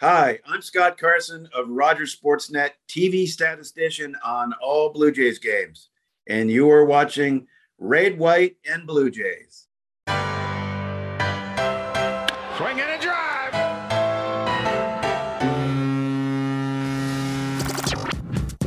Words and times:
Hi, 0.00 0.38
I'm 0.46 0.62
Scott 0.62 0.96
Carson 0.96 1.48
of 1.52 1.68
Rogers 1.68 2.16
Sportsnet, 2.16 2.70
TV 2.88 3.26
statistician 3.26 4.14
on 4.24 4.52
all 4.62 4.92
Blue 4.92 5.10
Jays 5.10 5.40
games, 5.40 5.88
and 6.28 6.48
you 6.48 6.70
are 6.70 6.84
watching 6.84 7.48
Red, 7.78 8.16
White, 8.16 8.58
and 8.64 8.86
Blue 8.86 9.10
Jays. 9.10 9.67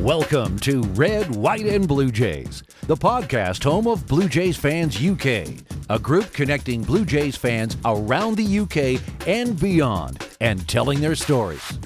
Welcome 0.02 0.58
to 0.60 0.82
Red, 0.82 1.32
White, 1.36 1.64
and 1.64 1.86
Blue 1.86 2.10
Jays, 2.10 2.64
the 2.88 2.96
podcast 2.96 3.62
home 3.62 3.86
of 3.86 4.04
Blue 4.08 4.28
Jays 4.28 4.56
Fans 4.56 4.96
UK, 5.00 5.46
a 5.90 5.96
group 5.96 6.32
connecting 6.32 6.82
Blue 6.82 7.04
Jays 7.04 7.36
fans 7.36 7.76
around 7.84 8.36
the 8.36 8.58
UK 8.58 9.00
and 9.28 9.56
beyond 9.60 10.26
and 10.40 10.68
telling 10.68 11.00
their 11.00 11.14
stories. 11.14 11.78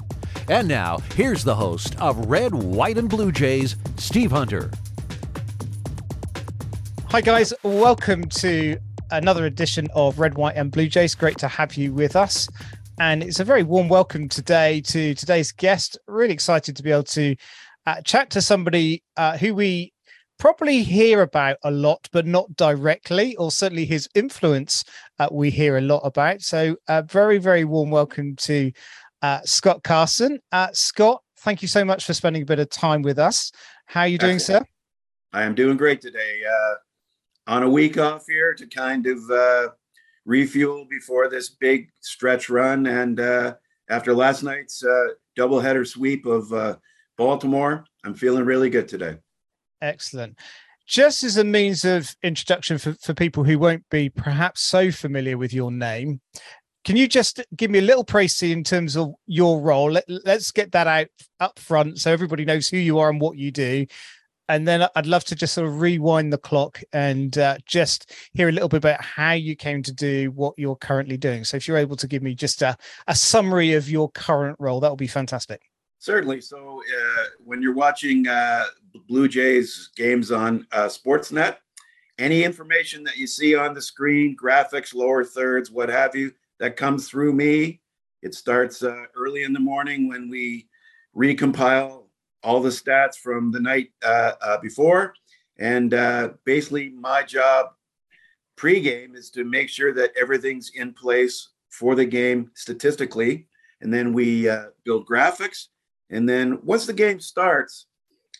And 0.49 0.67
now, 0.67 0.97
here's 1.13 1.43
the 1.43 1.53
host 1.53 1.95
of 2.01 2.25
Red, 2.25 2.55
White, 2.55 2.97
and 2.97 3.07
Blue 3.07 3.31
Jays, 3.31 3.75
Steve 3.97 4.31
Hunter. 4.31 4.71
Hi, 7.09 7.21
guys. 7.21 7.53
Welcome 7.61 8.23
to 8.29 8.79
another 9.11 9.45
edition 9.45 9.89
of 9.93 10.17
Red, 10.17 10.33
White, 10.33 10.55
and 10.55 10.71
Blue 10.71 10.87
Jays. 10.87 11.13
Great 11.13 11.37
to 11.37 11.47
have 11.47 11.75
you 11.75 11.93
with 11.93 12.15
us. 12.15 12.49
And 12.99 13.21
it's 13.21 13.39
a 13.39 13.45
very 13.45 13.61
warm 13.61 13.89
welcome 13.89 14.27
today 14.27 14.81
to 14.81 15.13
today's 15.13 15.51
guest. 15.51 15.99
Really 16.07 16.33
excited 16.33 16.75
to 16.77 16.81
be 16.81 16.91
able 16.91 17.03
to 17.03 17.35
uh, 17.87 18.01
chat 18.01 18.29
to 18.29 18.41
somebody 18.41 19.01
uh, 19.15 19.37
who 19.37 19.55
we 19.55 19.93
probably 20.37 20.83
hear 20.83 21.21
about 21.21 21.55
a 21.63 21.71
lot, 21.71 22.07
but 22.11 22.27
not 22.27 22.53
directly, 22.57 23.35
or 23.37 23.49
certainly 23.49 23.85
his 23.85 24.09
influence 24.13 24.83
uh, 25.19 25.29
we 25.31 25.49
hear 25.49 25.77
a 25.77 25.81
lot 25.81 25.99
about. 25.99 26.41
So, 26.41 26.75
a 26.89 27.01
very, 27.01 27.37
very 27.37 27.63
warm 27.63 27.89
welcome 27.89 28.35
to 28.35 28.73
uh, 29.21 29.39
Scott 29.45 29.83
Carson. 29.83 30.39
Uh, 30.51 30.67
Scott, 30.73 31.23
thank 31.39 31.61
you 31.61 31.69
so 31.69 31.85
much 31.85 32.05
for 32.05 32.13
spending 32.13 32.41
a 32.41 32.45
bit 32.45 32.59
of 32.59 32.69
time 32.69 33.01
with 33.03 33.17
us. 33.17 33.53
How 33.85 34.01
are 34.01 34.07
you 34.07 34.17
doing, 34.17 34.37
sir? 34.37 34.61
I 35.31 35.43
am 35.43 35.55
doing 35.55 35.77
great 35.77 36.01
today. 36.01 36.41
Uh, 36.45 36.75
on 37.49 37.63
a 37.63 37.69
week 37.69 37.97
off 37.97 38.25
here 38.27 38.53
to 38.53 38.67
kind 38.67 39.07
of 39.07 39.71
refuel 40.25 40.85
before 40.89 41.29
this 41.29 41.47
big 41.47 41.89
stretch 42.01 42.49
run. 42.49 42.85
And 42.85 43.55
after 43.89 44.13
last 44.13 44.43
night's 44.43 44.83
doubleheader 45.37 45.87
sweep 45.87 46.25
of 46.25 46.77
Baltimore. 47.17 47.85
I'm 48.03 48.13
feeling 48.13 48.45
really 48.45 48.69
good 48.69 48.87
today. 48.87 49.17
Excellent. 49.81 50.37
Just 50.85 51.23
as 51.23 51.35
a 51.35 51.43
means 51.43 51.83
of 51.83 52.15
introduction 52.23 52.77
for, 52.77 52.93
for 52.93 53.13
people 53.13 53.43
who 53.43 53.59
won't 53.59 53.83
be 53.89 54.09
perhaps 54.09 54.61
so 54.61 54.89
familiar 54.89 55.37
with 55.37 55.53
your 55.53 55.71
name, 55.71 56.21
can 56.85 56.95
you 56.95 57.09
just 57.09 57.41
give 57.57 57.69
me 57.69 57.79
a 57.79 57.81
little 57.81 58.05
précis 58.05 58.49
in 58.49 58.63
terms 58.63 58.95
of 58.95 59.11
your 59.25 59.59
role? 59.59 59.91
Let, 59.91 60.07
us 60.25 60.51
get 60.51 60.71
that 60.71 60.87
out 60.87 61.07
up 61.41 61.59
front 61.59 61.99
so 61.99 62.13
everybody 62.13 62.45
knows 62.45 62.69
who 62.69 62.77
you 62.77 62.99
are 62.99 63.09
and 63.09 63.19
what 63.19 63.37
you 63.37 63.51
do. 63.51 63.85
And 64.47 64.65
then 64.65 64.87
I'd 64.95 65.05
love 65.05 65.25
to 65.25 65.35
just 65.35 65.53
sort 65.53 65.67
of 65.67 65.81
rewind 65.81 66.31
the 66.31 66.37
clock 66.37 66.81
and 66.93 67.37
uh, 67.37 67.57
just 67.65 68.13
hear 68.33 68.47
a 68.47 68.53
little 68.53 68.69
bit 68.69 68.77
about 68.77 69.03
how 69.03 69.33
you 69.33 69.57
came 69.57 69.83
to 69.83 69.91
do 69.91 70.31
what 70.31 70.53
you're 70.55 70.77
currently 70.77 71.17
doing. 71.17 71.43
So 71.43 71.57
if 71.57 71.67
you're 71.67 71.75
able 71.75 71.97
to 71.97 72.07
give 72.07 72.23
me 72.23 72.33
just 72.33 72.61
a, 72.61 72.77
a 73.07 73.15
summary 73.15 73.73
of 73.73 73.89
your 73.89 74.09
current 74.11 74.55
role, 74.57 74.79
that 74.79 74.89
would 74.89 74.97
be 74.97 75.07
fantastic. 75.07 75.63
Certainly. 75.99 76.41
So 76.41 76.81
uh, 76.81 77.23
when 77.43 77.61
you're 77.61 77.73
watching 77.73 78.27
uh, 78.27 78.65
Blue 79.07 79.27
Jays 79.27 79.89
games 79.95 80.31
on 80.31 80.67
uh, 80.71 80.85
Sportsnet, 80.85 81.57
any 82.19 82.43
information 82.43 83.03
that 83.03 83.17
you 83.17 83.27
see 83.27 83.55
on 83.55 83.73
the 83.73 83.81
screen, 83.81 84.35
graphics, 84.41 84.93
lower 84.93 85.23
thirds, 85.23 85.71
what 85.71 85.89
have 85.89 86.15
you, 86.15 86.31
that 86.59 86.75
comes 86.75 87.07
through 87.07 87.33
me. 87.33 87.81
It 88.21 88.33
starts 88.33 88.83
uh, 88.83 89.05
early 89.15 89.43
in 89.43 89.53
the 89.53 89.59
morning 89.59 90.07
when 90.07 90.29
we 90.29 90.67
recompile 91.15 92.05
all 92.43 92.61
the 92.61 92.69
stats 92.69 93.15
from 93.15 93.51
the 93.51 93.59
night 93.59 93.89
uh, 94.03 94.33
uh, 94.41 94.57
before. 94.59 95.13
And 95.59 95.91
basically, 96.43 96.89
my 96.89 97.23
job 97.23 97.67
pregame 98.55 99.15
is 99.15 99.31
to 99.31 99.43
make 99.43 99.69
sure 99.69 99.93
that 99.93 100.11
everything's 100.19 100.71
in 100.75 100.93
place 100.93 101.49
for 101.69 101.95
the 101.95 102.05
game 102.05 102.51
statistically. 102.53 103.47
And 103.81 103.91
then 103.91 104.13
we 104.13 104.49
build 104.83 105.07
graphics 105.07 105.67
and 106.09 106.27
then 106.27 106.59
once 106.63 106.85
the 106.85 106.93
game 106.93 107.19
starts, 107.19 107.87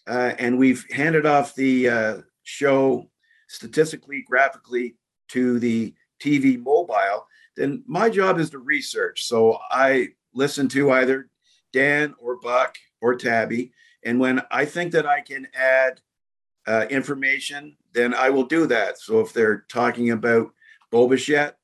uh, 0.07 0.33
and 0.39 0.57
we've 0.57 0.85
handed 0.91 1.25
off 1.25 1.53
the 1.55 1.89
uh, 1.89 2.17
show 2.44 3.09
statistically, 3.50 4.23
graphically 4.28 4.95
to 5.29 5.59
the 5.59 5.94
TV 6.22 6.57
mobile, 6.57 7.28
then 7.55 7.83
my 7.88 8.09
job 8.09 8.39
is 8.39 8.50
to 8.51 8.59
research. 8.59 9.25
So 9.25 9.57
I 9.69 10.09
listen 10.33 10.69
to 10.69 10.91
either 10.91 11.29
Dan 11.73 12.16
or 12.19 12.39
Buck 12.39 12.75
or 13.01 13.16
Tabby. 13.16 13.73
And 14.03 14.19
when 14.19 14.41
I 14.51 14.66
think 14.66 14.94
that 14.94 15.05
I 15.05 15.22
can 15.22 15.47
add 15.53 15.99
uh, 16.66 16.85
information, 16.89 17.75
then 17.94 18.13
I 18.13 18.29
will 18.29 18.45
do 18.45 18.67
that. 18.67 18.99
So 18.99 19.19
if 19.19 19.34
they're 19.34 19.66
talking 19.69 20.11
about 20.11 20.51
Bo 20.91 21.07
Bichette, 21.07 21.57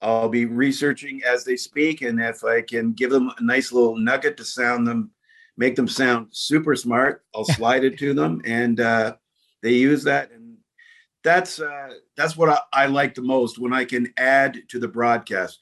I'll 0.00 0.28
be 0.28 0.46
researching 0.46 1.22
as 1.24 1.44
they 1.44 1.56
speak. 1.56 2.02
And 2.02 2.20
if 2.20 2.44
I 2.44 2.62
can 2.62 2.92
give 2.92 3.10
them 3.10 3.30
a 3.36 3.42
nice 3.42 3.72
little 3.72 3.96
nugget 3.96 4.36
to 4.36 4.44
sound 4.44 4.86
them 4.86 5.10
make 5.56 5.76
them 5.76 5.88
sound 5.88 6.28
super 6.30 6.74
smart. 6.74 7.24
I'll 7.34 7.44
slide 7.56 7.84
it 7.84 7.98
to 7.98 8.14
them, 8.14 8.40
and 8.44 8.80
uh, 8.80 9.16
they 9.62 9.72
use 9.72 10.04
that, 10.04 10.30
and 10.30 10.56
that's 11.24 11.60
uh, 11.60 11.94
that's 12.16 12.36
what 12.36 12.48
I, 12.50 12.84
I, 12.84 12.86
like 12.86 13.14
the 13.14 13.22
most 13.22 13.58
when 13.58 13.72
I 13.72 13.84
can 13.84 14.12
add 14.16 14.58
to 14.68 14.78
the 14.78 14.88
broadcast. 14.88 15.60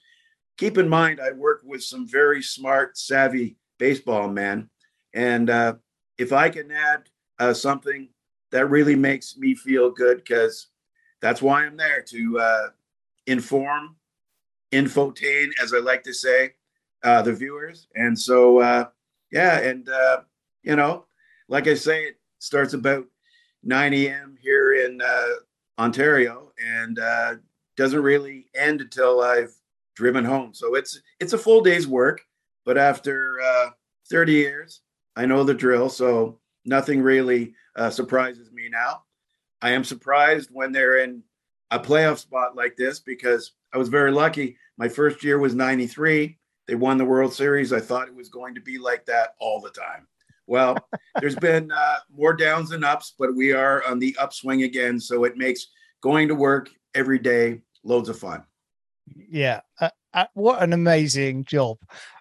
Keep 0.59 0.79
in 0.79 0.89
mind, 0.89 1.21
I 1.21 1.33
work 1.33 1.63
with 1.65 1.83
some 1.83 2.07
very 2.07 2.43
smart, 2.43 2.97
savvy 2.97 3.57
baseball 3.79 4.29
men, 4.29 4.69
and 5.15 5.51
uh, 5.51 5.75
if 6.19 6.33
I 6.33 6.49
can 6.49 6.71
add 6.71 7.09
uh, 7.39 7.55
something 7.55 8.09
that 8.53 8.71
really 8.71 8.95
makes 8.95 9.37
me 9.37 9.55
feel 9.55 9.91
good, 9.91 10.19
because 10.19 10.69
that's 11.21 11.43
why 11.43 11.65
I'm 11.65 11.77
there 11.77 12.03
to 12.03 12.39
uh, 12.39 12.69
inform, 13.27 13.97
infotain, 14.73 15.49
as 15.63 15.75
I 15.75 15.79
like 15.79 16.05
to 16.05 16.15
say, 16.15 16.53
uh, 17.03 17.23
the 17.23 17.33
viewers, 17.33 17.89
and 17.97 18.19
so 18.19 18.89
yeah, 19.31 19.59
and 19.59 19.89
uh, 19.89 20.23
you 20.63 20.77
know, 20.77 21.07
like 21.49 21.67
I 21.67 21.75
say, 21.75 22.05
it 22.05 22.17
starts 22.39 22.75
about 22.75 23.07
9 23.63 23.95
a.m. 23.95 24.37
here 24.41 24.75
in 24.75 25.01
uh, 25.01 25.29
Ontario, 25.79 26.53
and 26.59 26.99
uh, 26.99 27.35
doesn't 27.77 28.03
really 28.03 28.47
end 28.55 28.81
until 28.81 29.21
I've 29.21 29.55
driven 29.97 30.25
home. 30.25 30.55
So 30.55 30.75
it's 30.75 31.01
it's 31.21 31.33
a 31.33 31.39
full 31.39 31.63
day's 31.63 31.87
work, 31.87 32.23
but 32.65 32.79
after 32.79 33.41
uh, 33.41 33.71
30 34.11 34.33
years, 34.33 34.81
I 35.17 35.27
know 35.27 35.45
the 35.45 35.55
drill. 35.55 35.89
So 35.89 36.41
nothing 36.65 37.03
really 37.03 37.55
uh, 37.77 37.91
surprises 37.91 38.51
me 38.53 38.69
now. 38.71 39.03
I 39.63 39.71
am 39.71 39.85
surprised 39.85 40.51
when 40.53 40.73
they're 40.73 40.99
in 40.99 41.23
a 41.71 41.79
playoff 41.79 42.19
spot 42.19 42.55
like 42.55 42.77
this 42.77 43.01
because 43.01 43.53
I 43.73 43.79
was 43.79 43.89
very 43.89 44.13
lucky. 44.13 44.57
My 44.77 44.89
first 44.89 45.25
year 45.25 45.39
was 45.39 45.55
93. 45.55 46.39
They 46.67 46.75
won 46.75 46.99
the 46.99 47.05
World 47.05 47.35
Series. 47.35 47.73
I 47.73 47.81
thought 47.81 48.09
it 48.09 48.15
was 48.15 48.29
going 48.29 48.55
to 48.55 48.61
be 48.61 48.79
like 48.79 49.05
that 49.07 49.35
all 49.39 49.61
the 49.61 49.71
time. 49.71 50.07
Well, 50.47 50.77
there's 51.21 51.37
been 51.37 51.71
uh, 51.71 51.97
more 52.15 52.35
downs 52.35 52.73
and 52.73 52.85
ups, 52.85 53.15
but 53.19 53.35
we 53.35 53.53
are 53.53 53.85
on 53.85 53.99
the 53.99 54.17
upswing 54.19 54.63
again. 54.63 54.99
So 55.01 55.25
it 55.25 55.37
makes 55.37 55.67
going 56.01 56.29
to 56.29 56.35
work 56.35 56.71
every 56.95 57.19
day 57.19 57.63
loads 57.83 58.09
of 58.09 58.19
fun. 58.19 58.45
Yeah, 59.15 59.61
uh, 59.81 59.91
uh, 60.15 60.27
what 60.35 60.63
an 60.63 60.73
amazing 60.73 61.45
job! 61.45 61.79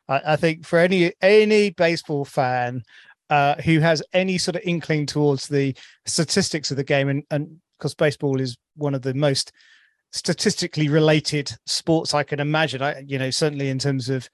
I, 0.10 0.22
I, 0.34 0.36
think 0.36 0.66
for 0.66 0.80
any 0.80 1.14
any 1.22 1.70
baseball 1.70 2.26
fan 2.26 2.84
uh, 3.30 3.56
who 3.62 3.80
has 3.80 4.04
any 4.12 4.38
sort 4.38 4.58
of 4.58 4.64
inkling 4.66 5.06
towards 5.06 5.48
the 5.48 5.76
statistics 6.06 6.72
of 6.72 6.78
the 6.78 6.84
game, 6.84 7.08
and 7.08 7.24
and 7.32 7.62
because 7.78 7.96
baseball 7.96 8.42
is 8.42 8.58
one 8.76 8.96
of 8.96 9.02
the 9.02 9.14
most 9.14 9.54
statistically 10.14 10.88
related 10.88 11.52
sports 11.66 12.14
I 12.14 12.24
can 12.24 12.40
imagine. 12.40 12.82
I, 12.82 13.04
you 13.06 13.20
know, 13.20 13.32
certainly 13.32 13.70
in 13.70 13.80
terms 13.80 14.10
of 14.10 14.30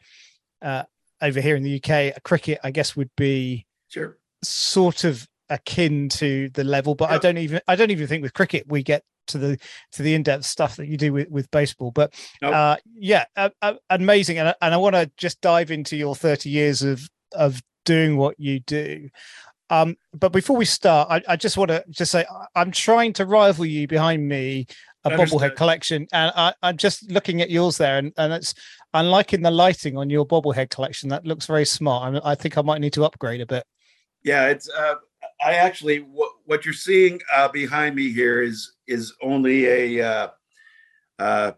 uh, 0.62 0.84
over 1.22 1.42
here 1.42 1.56
in 1.56 1.64
the 1.64 1.82
UK, 1.82 2.22
cricket, 2.24 2.60
I 2.64 2.72
guess 2.72 2.96
would 2.96 3.10
be 3.16 3.66
sure 3.88 4.18
sort 4.44 5.04
of 5.04 5.28
akin 5.50 6.10
to 6.10 6.50
the 6.50 6.64
level, 6.64 6.96
but 6.96 7.10
I 7.10 7.18
don't 7.18 7.38
even 7.38 7.62
I 7.68 7.76
don't 7.76 7.92
even 7.92 8.08
think 8.08 8.22
with 8.22 8.34
cricket 8.34 8.66
we 8.68 8.84
get 8.84 9.04
to 9.28 9.38
the 9.38 9.60
to 9.94 10.04
the 10.04 10.14
in-depth 10.14 10.46
stuff 10.46 10.76
that 10.76 10.88
you 10.88 10.98
do 10.98 11.14
with, 11.14 11.30
with 11.30 11.50
baseball. 11.52 11.92
But 11.92 12.14
nope. 12.42 12.54
uh, 12.54 12.78
yeah, 12.96 13.26
uh, 13.36 13.50
amazing. 13.90 14.38
And, 14.38 14.54
and 14.62 14.74
I 14.74 14.78
want 14.78 14.96
to 14.96 15.10
just 15.18 15.42
dive 15.42 15.72
into 15.72 15.96
your 15.96 16.16
30 16.16 16.50
years 16.50 16.82
of 16.82 17.08
of 17.34 17.62
doing 17.86 18.18
what 18.18 18.40
you 18.40 18.60
do. 18.60 19.10
Um, 19.72 19.98
but 20.14 20.32
before 20.32 20.58
we 20.58 20.66
start, 20.66 21.10
I, 21.12 21.34
I 21.34 21.36
just 21.36 21.56
want 21.56 21.70
to 21.70 21.84
just 21.90 22.12
say 22.12 22.26
I'm 22.56 22.72
trying 22.72 23.14
to 23.14 23.26
rival 23.26 23.66
you 23.66 23.88
behind 23.88 24.28
me 24.28 24.66
a 25.12 25.18
bobblehead 25.18 25.56
collection, 25.56 26.08
and 26.12 26.32
I, 26.36 26.54
am 26.64 26.78
just 26.78 27.12
looking 27.12 27.42
at 27.42 27.50
yours 27.50 27.78
there, 27.78 27.98
and, 27.98 28.14
and 28.18 28.34
it's 28.34 28.54
I'm 28.94 29.08
liking 29.08 29.42
the 29.42 29.52
lighting 29.52 29.98
on 29.98 30.10
your 30.10 30.26
bobblehead 30.26 30.70
collection. 30.70 31.10
That 31.10 31.26
looks 31.26 31.46
very 31.46 31.66
smart. 31.66 32.22
I, 32.24 32.32
I 32.32 32.36
think 32.36 32.58
I 32.58 32.62
might 32.62 32.82
need 32.82 32.94
to 32.94 33.06
upgrade 33.06 33.42
a 33.42 33.46
bit. 33.46 33.64
Yeah, 34.24 34.48
it's. 34.48 34.70
Uh, 34.70 34.96
I 35.42 35.54
actually 35.54 36.00
what 36.00 36.32
what 36.46 36.66
you're 36.66 36.74
seeing 36.74 37.20
uh, 37.34 37.48
behind 37.48 37.96
me 37.96 38.12
here 38.12 38.42
is 38.42 38.74
is 38.88 39.14
only 39.22 39.68
a 39.68 40.06
uh, 40.06 40.28
uh, 41.18 41.52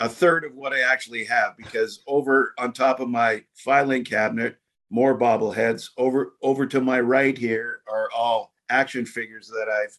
a 0.00 0.08
third 0.08 0.44
of 0.44 0.54
what 0.54 0.72
I 0.72 0.80
actually 0.80 1.24
have 1.24 1.56
because 1.56 2.02
over 2.06 2.54
on 2.58 2.72
top 2.72 3.00
of 3.00 3.08
my 3.08 3.44
filing 3.54 4.04
cabinet, 4.04 4.56
more 4.90 5.18
bobbleheads. 5.18 5.90
Over 5.96 6.34
over 6.42 6.66
to 6.66 6.80
my 6.80 7.00
right 7.00 7.36
here 7.36 7.82
are 7.90 8.10
all 8.14 8.52
action 8.68 9.06
figures 9.06 9.48
that 9.48 9.68
I've 9.68 9.96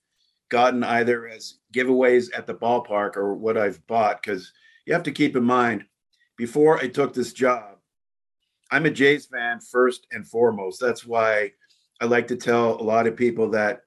gotten 0.49 0.83
either 0.83 1.27
as 1.27 1.55
giveaways 1.73 2.29
at 2.35 2.47
the 2.47 2.53
ballpark 2.53 3.17
or 3.17 3.33
what 3.33 3.57
I've 3.57 3.85
bought. 3.87 4.21
Because 4.21 4.51
you 4.85 4.93
have 4.93 5.03
to 5.03 5.11
keep 5.11 5.35
in 5.35 5.43
mind, 5.43 5.85
before 6.37 6.77
I 6.77 6.87
took 6.87 7.13
this 7.13 7.33
job, 7.33 7.77
I'm 8.71 8.85
a 8.85 8.91
Jays 8.91 9.25
fan 9.25 9.59
first 9.59 10.07
and 10.11 10.27
foremost. 10.27 10.79
That's 10.79 11.05
why 11.05 11.51
I 12.01 12.05
like 12.05 12.27
to 12.27 12.35
tell 12.35 12.79
a 12.79 12.83
lot 12.83 13.07
of 13.07 13.15
people 13.15 13.49
that 13.51 13.81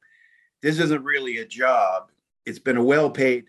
this 0.63 0.79
isn't 0.79 1.05
really 1.05 1.39
a 1.39 1.47
job. 1.47 2.11
It's 2.47 2.59
been 2.59 2.77
a 2.77 2.85
well 2.85 3.11
paid 3.11 3.45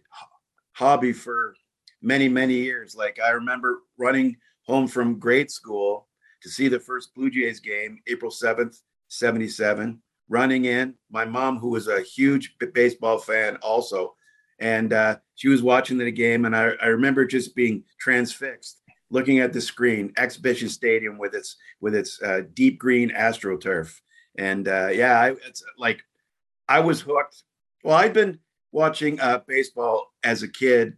hobby 0.73 1.13
for 1.13 1.55
many, 2.01 2.27
many 2.29 2.55
years. 2.55 2.95
Like 2.95 3.19
I 3.23 3.31
remember 3.31 3.81
running 3.97 4.37
home 4.65 4.87
from 4.87 5.19
grade 5.19 5.51
school 5.51 6.07
to 6.41 6.49
see 6.49 6.67
the 6.67 6.79
first 6.79 7.13
Blue 7.15 7.29
Jays 7.29 7.59
game, 7.59 7.99
April 8.07 8.31
7th, 8.31 8.77
77, 9.07 10.01
running 10.31 10.65
in. 10.65 10.95
My 11.11 11.25
mom, 11.25 11.59
who 11.59 11.69
was 11.69 11.87
a 11.87 12.01
huge 12.01 12.55
baseball 12.73 13.19
fan 13.19 13.57
also, 13.57 14.15
and 14.59 14.93
uh, 14.93 15.17
she 15.35 15.49
was 15.49 15.61
watching 15.61 15.97
the 15.97 16.11
game. 16.11 16.45
And 16.45 16.55
I, 16.55 16.71
I 16.81 16.87
remember 16.87 17.25
just 17.25 17.53
being 17.53 17.83
transfixed 17.99 18.81
looking 19.09 19.39
at 19.39 19.51
the 19.51 19.59
screen, 19.59 20.13
Exhibition 20.17 20.69
Stadium 20.69 21.17
with 21.17 21.35
its 21.35 21.57
with 21.81 21.93
its 21.93 22.21
uh, 22.21 22.43
deep 22.53 22.79
green 22.79 23.11
AstroTurf. 23.11 23.93
And 24.37 24.67
uh, 24.67 24.87
yeah, 24.87 25.19
I, 25.19 25.31
it's 25.31 25.63
like 25.77 26.01
I 26.67 26.79
was 26.79 27.01
hooked. 27.01 27.43
Well, 27.83 27.97
I'd 27.97 28.13
been 28.13 28.39
watching 28.71 29.19
uh, 29.19 29.41
baseball 29.45 30.13
as 30.23 30.43
a 30.43 30.47
kid 30.47 30.97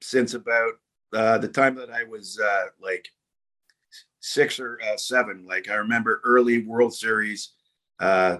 since 0.00 0.34
about 0.34 0.72
uh, 1.12 1.38
the 1.38 1.48
time 1.48 1.76
that 1.76 1.90
I 1.90 2.02
was 2.02 2.40
uh, 2.44 2.64
like 2.82 3.06
six 4.18 4.58
or 4.58 4.80
seven. 4.96 5.46
Like 5.46 5.70
I 5.70 5.74
remember 5.74 6.20
early 6.24 6.66
World 6.66 6.92
Series, 6.92 7.52
uh, 8.00 8.38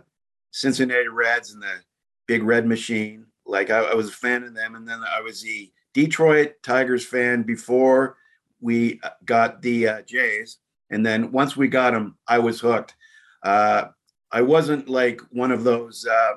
Cincinnati 0.55 1.09
Reds 1.09 1.53
and 1.53 1.61
the 1.61 1.81
Big 2.29 2.45
Red 2.45 2.65
Machine. 2.65 3.27
Like 3.45 3.71
I, 3.71 3.79
I 3.81 3.95
was 3.95 4.09
a 4.09 4.13
fan 4.13 4.45
of 4.45 4.55
them, 4.55 4.77
and 4.77 4.87
then 4.87 5.01
I 5.03 5.21
was 5.21 5.43
the 5.43 5.73
Detroit 5.93 6.55
Tigers 6.63 7.05
fan 7.05 7.43
before 7.43 8.17
we 8.61 9.01
uh, 9.03 9.11
got 9.25 9.61
the 9.63 9.89
uh, 9.89 10.03
Jays, 10.03 10.59
and 10.91 11.05
then 11.05 11.33
once 11.33 11.57
we 11.57 11.67
got 11.67 11.91
them, 11.91 12.17
I 12.29 12.39
was 12.39 12.61
hooked. 12.61 12.95
Uh, 13.43 13.87
I 14.31 14.43
wasn't 14.43 14.89
like 14.89 15.21
one 15.33 15.51
of 15.51 15.65
those 15.65 16.07
uh, 16.07 16.35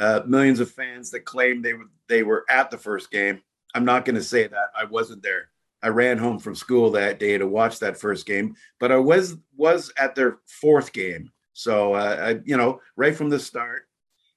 uh, 0.00 0.22
millions 0.26 0.58
of 0.58 0.72
fans 0.72 1.10
that 1.12 1.24
claimed 1.24 1.64
they 1.64 1.74
were 1.74 1.90
they 2.08 2.24
were 2.24 2.44
at 2.50 2.72
the 2.72 2.78
first 2.78 3.08
game. 3.08 3.40
I'm 3.72 3.84
not 3.84 4.04
going 4.04 4.16
to 4.16 4.22
say 4.22 4.48
that 4.48 4.72
I 4.76 4.84
wasn't 4.84 5.22
there. 5.22 5.50
I 5.80 5.88
ran 5.88 6.18
home 6.18 6.40
from 6.40 6.56
school 6.56 6.90
that 6.90 7.20
day 7.20 7.38
to 7.38 7.46
watch 7.46 7.78
that 7.78 8.00
first 8.00 8.26
game, 8.26 8.56
but 8.80 8.90
I 8.90 8.96
was 8.96 9.36
was 9.56 9.92
at 9.96 10.16
their 10.16 10.38
fourth 10.44 10.92
game. 10.92 11.30
So 11.58 11.94
uh, 11.94 12.16
I, 12.20 12.40
you 12.44 12.56
know, 12.56 12.80
right 12.96 13.14
from 13.14 13.30
the 13.30 13.38
start, 13.38 13.88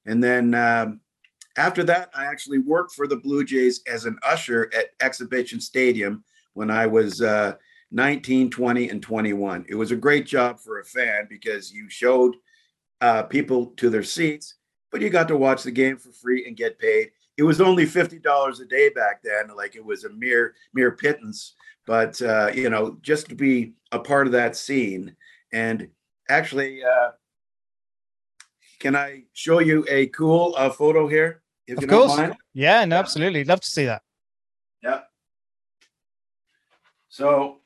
and 0.05 0.23
then 0.23 0.55
um, 0.55 1.01
after 1.57 1.83
that, 1.83 2.09
I 2.15 2.25
actually 2.25 2.59
worked 2.59 2.93
for 2.93 3.07
the 3.07 3.17
Blue 3.17 3.43
Jays 3.43 3.81
as 3.87 4.05
an 4.05 4.17
usher 4.23 4.71
at 4.75 4.87
Exhibition 4.99 5.59
Stadium 5.59 6.23
when 6.53 6.71
I 6.71 6.87
was 6.87 7.21
uh, 7.21 7.53
19, 7.91 8.49
20, 8.49 8.89
and 8.89 9.03
21. 9.03 9.65
It 9.69 9.75
was 9.75 9.91
a 9.91 9.95
great 9.95 10.25
job 10.25 10.59
for 10.59 10.79
a 10.79 10.85
fan 10.85 11.27
because 11.29 11.71
you 11.71 11.89
showed 11.89 12.35
uh, 13.01 13.23
people 13.23 13.67
to 13.77 13.89
their 13.89 14.03
seats, 14.03 14.55
but 14.91 15.01
you 15.01 15.09
got 15.09 15.27
to 15.27 15.37
watch 15.37 15.61
the 15.61 15.71
game 15.71 15.97
for 15.97 16.11
free 16.11 16.47
and 16.47 16.57
get 16.57 16.79
paid 16.79 17.11
it 17.37 17.43
was 17.43 17.61
only 17.61 17.85
fifty 17.85 18.19
dollars 18.19 18.59
a 18.59 18.65
day 18.65 18.89
back 18.89 19.23
then. 19.23 19.55
Like 19.55 19.75
it 19.75 19.83
was 19.83 20.03
a 20.03 20.09
mere 20.09 20.53
mere 20.73 20.91
pittance. 20.91 21.55
But 21.87 22.21
uh, 22.21 22.51
you 22.53 22.69
know, 22.69 22.97
just 23.01 23.29
to 23.29 23.35
be 23.35 23.73
a 23.91 23.99
part 23.99 24.27
of 24.27 24.33
that 24.33 24.55
scene, 24.55 25.15
and 25.51 25.87
actually, 26.29 26.83
uh, 26.83 27.11
can 28.79 28.95
I 28.95 29.23
show 29.33 29.59
you 29.59 29.85
a 29.89 30.07
cool 30.07 30.55
uh, 30.57 30.69
photo 30.69 31.07
here? 31.07 31.43
If 31.67 31.77
of 31.77 31.87
course. 31.87 32.35
Yeah, 32.53 32.83
no, 32.85 32.97
absolutely. 32.97 33.43
Love 33.43 33.61
to 33.61 33.67
see 33.67 33.85
that. 33.85 34.01
Yeah. 34.83 35.01
So 37.09 37.59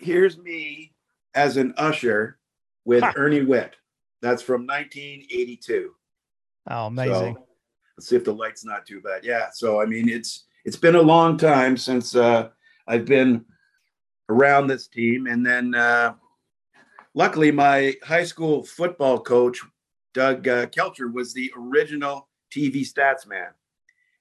here's 0.00 0.38
me 0.38 0.92
as 1.34 1.56
an 1.56 1.74
usher 1.76 2.38
with 2.84 3.02
huh. 3.02 3.12
Ernie 3.16 3.44
Whitt. 3.44 3.76
That's 4.20 4.42
from 4.42 4.66
1982. 4.66 5.94
Oh, 6.70 6.86
amazing. 6.86 7.34
So, 7.34 7.46
Let's 7.96 8.08
see 8.08 8.16
if 8.16 8.24
the 8.24 8.34
light's 8.34 8.64
not 8.64 8.86
too 8.86 9.00
bad. 9.00 9.24
Yeah. 9.24 9.48
So 9.52 9.80
I 9.80 9.86
mean, 9.86 10.08
it's 10.08 10.46
it's 10.64 10.76
been 10.76 10.96
a 10.96 11.02
long 11.02 11.36
time 11.36 11.76
since 11.76 12.16
uh, 12.16 12.48
I've 12.88 13.04
been 13.04 13.44
around 14.28 14.66
this 14.66 14.88
team, 14.88 15.26
and 15.26 15.44
then 15.44 15.74
uh, 15.74 16.14
luckily 17.14 17.50
my 17.50 17.94
high 18.02 18.24
school 18.24 18.62
football 18.62 19.20
coach 19.20 19.60
Doug 20.12 20.46
uh, 20.46 20.66
Kelcher 20.66 21.12
was 21.12 21.32
the 21.32 21.52
original 21.56 22.28
TV 22.50 22.82
stats 22.82 23.26
man, 23.26 23.48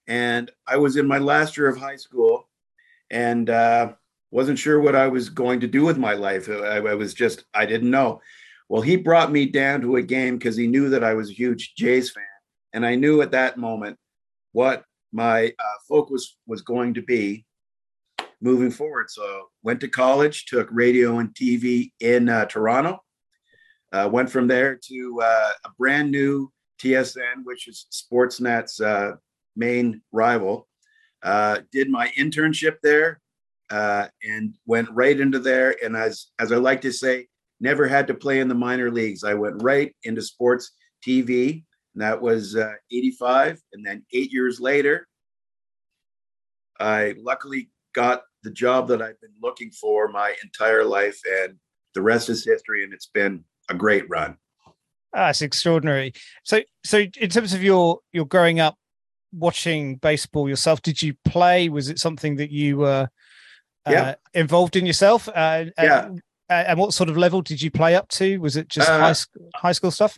and 0.07 0.49
I 0.67 0.77
was 0.77 0.97
in 0.97 1.07
my 1.07 1.19
last 1.19 1.55
year 1.55 1.67
of 1.67 1.77
high 1.77 1.97
school, 1.97 2.49
and 3.11 3.49
uh, 3.49 3.93
wasn't 4.31 4.57
sure 4.57 4.79
what 4.79 4.95
I 4.95 5.07
was 5.07 5.29
going 5.29 5.59
to 5.59 5.67
do 5.67 5.85
with 5.85 5.97
my 5.97 6.13
life. 6.13 6.49
I, 6.49 6.77
I 6.77 6.95
was 6.95 7.13
just 7.13 7.45
I 7.53 7.65
didn't 7.65 7.91
know. 7.91 8.21
Well, 8.69 8.81
he 8.81 8.95
brought 8.95 9.31
me 9.31 9.45
down 9.45 9.81
to 9.81 9.97
a 9.97 10.01
game 10.01 10.37
because 10.37 10.55
he 10.55 10.67
knew 10.67 10.89
that 10.89 11.03
I 11.03 11.13
was 11.13 11.29
a 11.29 11.33
huge 11.33 11.75
Jays 11.75 12.09
fan 12.09 12.23
and 12.73 12.85
I 12.85 12.95
knew 12.95 13.21
at 13.21 13.31
that 13.31 13.57
moment 13.57 13.97
what 14.51 14.83
my 15.11 15.47
uh, 15.47 15.79
focus 15.87 16.37
was 16.47 16.61
going 16.61 16.95
to 16.95 17.01
be 17.01 17.45
moving 18.43 18.69
forward. 18.69 19.09
So 19.09 19.47
went 19.63 19.79
to 19.81 19.87
college, 19.87 20.45
took 20.45 20.67
radio 20.71 21.19
and 21.19 21.33
TV 21.33 21.91
in 21.99 22.29
uh, 22.29 22.45
Toronto. 22.45 22.99
Uh, 23.91 24.09
went 24.11 24.29
from 24.29 24.47
there 24.47 24.79
to 24.87 25.21
uh, 25.23 25.51
a 25.65 25.69
brand 25.77 26.11
new 26.11 26.51
TSN, 26.81 27.43
which 27.43 27.67
is 27.67 27.87
Sportsnet's 27.91 28.79
uh, 28.81 29.13
main 29.55 30.01
rival. 30.11 30.67
Uh, 31.21 31.59
did 31.71 31.89
my 31.89 32.09
internship 32.17 32.75
there 32.83 33.21
uh, 33.69 34.07
and 34.23 34.55
went 34.65 34.89
right 34.91 35.19
into 35.19 35.39
there. 35.39 35.75
And 35.83 35.95
as 35.95 36.27
as 36.39 36.51
I 36.51 36.57
like 36.57 36.81
to 36.81 36.91
say, 36.91 37.27
never 37.59 37.87
had 37.87 38.07
to 38.07 38.13
play 38.13 38.39
in 38.39 38.49
the 38.49 38.55
minor 38.55 38.91
leagues. 38.91 39.23
I 39.23 39.35
went 39.35 39.63
right 39.63 39.95
into 40.03 40.21
sports 40.21 40.71
TV 41.05 41.63
and 41.93 42.01
that 42.01 42.21
was 42.21 42.55
uh, 42.55 42.73
85. 42.91 43.61
And 43.73 43.85
then 43.85 44.05
eight 44.13 44.31
years 44.31 44.59
later, 44.59 45.07
I 46.79 47.15
luckily 47.17 47.69
got 47.93 48.23
the 48.43 48.51
job 48.51 48.87
that 48.89 49.01
I've 49.01 49.19
been 49.21 49.33
looking 49.41 49.71
for 49.71 50.07
my 50.07 50.35
entire 50.43 50.83
life, 50.83 51.19
and 51.43 51.55
the 51.93 52.01
rest 52.01 52.29
is 52.29 52.45
history. 52.45 52.83
And 52.83 52.93
it's 52.93 53.07
been 53.07 53.43
a 53.69 53.73
great 53.73 54.09
run. 54.09 54.37
That's 55.13 55.41
extraordinary. 55.41 56.13
So, 56.43 56.61
so 56.83 57.05
in 57.19 57.29
terms 57.29 57.53
of 57.53 57.63
your 57.63 57.99
your 58.11 58.25
growing 58.25 58.59
up 58.59 58.75
watching 59.31 59.95
baseball 59.97 60.49
yourself, 60.49 60.81
did 60.81 61.01
you 61.01 61.15
play? 61.25 61.69
Was 61.69 61.89
it 61.89 61.99
something 61.99 62.35
that 62.37 62.51
you 62.51 62.77
were 62.77 63.09
uh, 63.85 63.91
yeah. 63.91 64.15
involved 64.33 64.75
in 64.75 64.85
yourself? 64.85 65.27
Uh, 65.29 65.65
yeah. 65.77 66.05
And, 66.05 66.21
and, 66.49 66.79
what 66.79 66.93
sort 66.93 67.09
of 67.09 67.17
level 67.17 67.41
did 67.41 67.61
you 67.61 67.71
play 67.71 67.95
up 67.95 68.09
to? 68.09 68.37
Was 68.37 68.57
it 68.57 68.67
just 68.67 68.89
uh, 68.89 68.99
high 68.99 69.13
school, 69.13 69.49
high 69.55 69.71
school 69.71 69.91
stuff? 69.91 70.17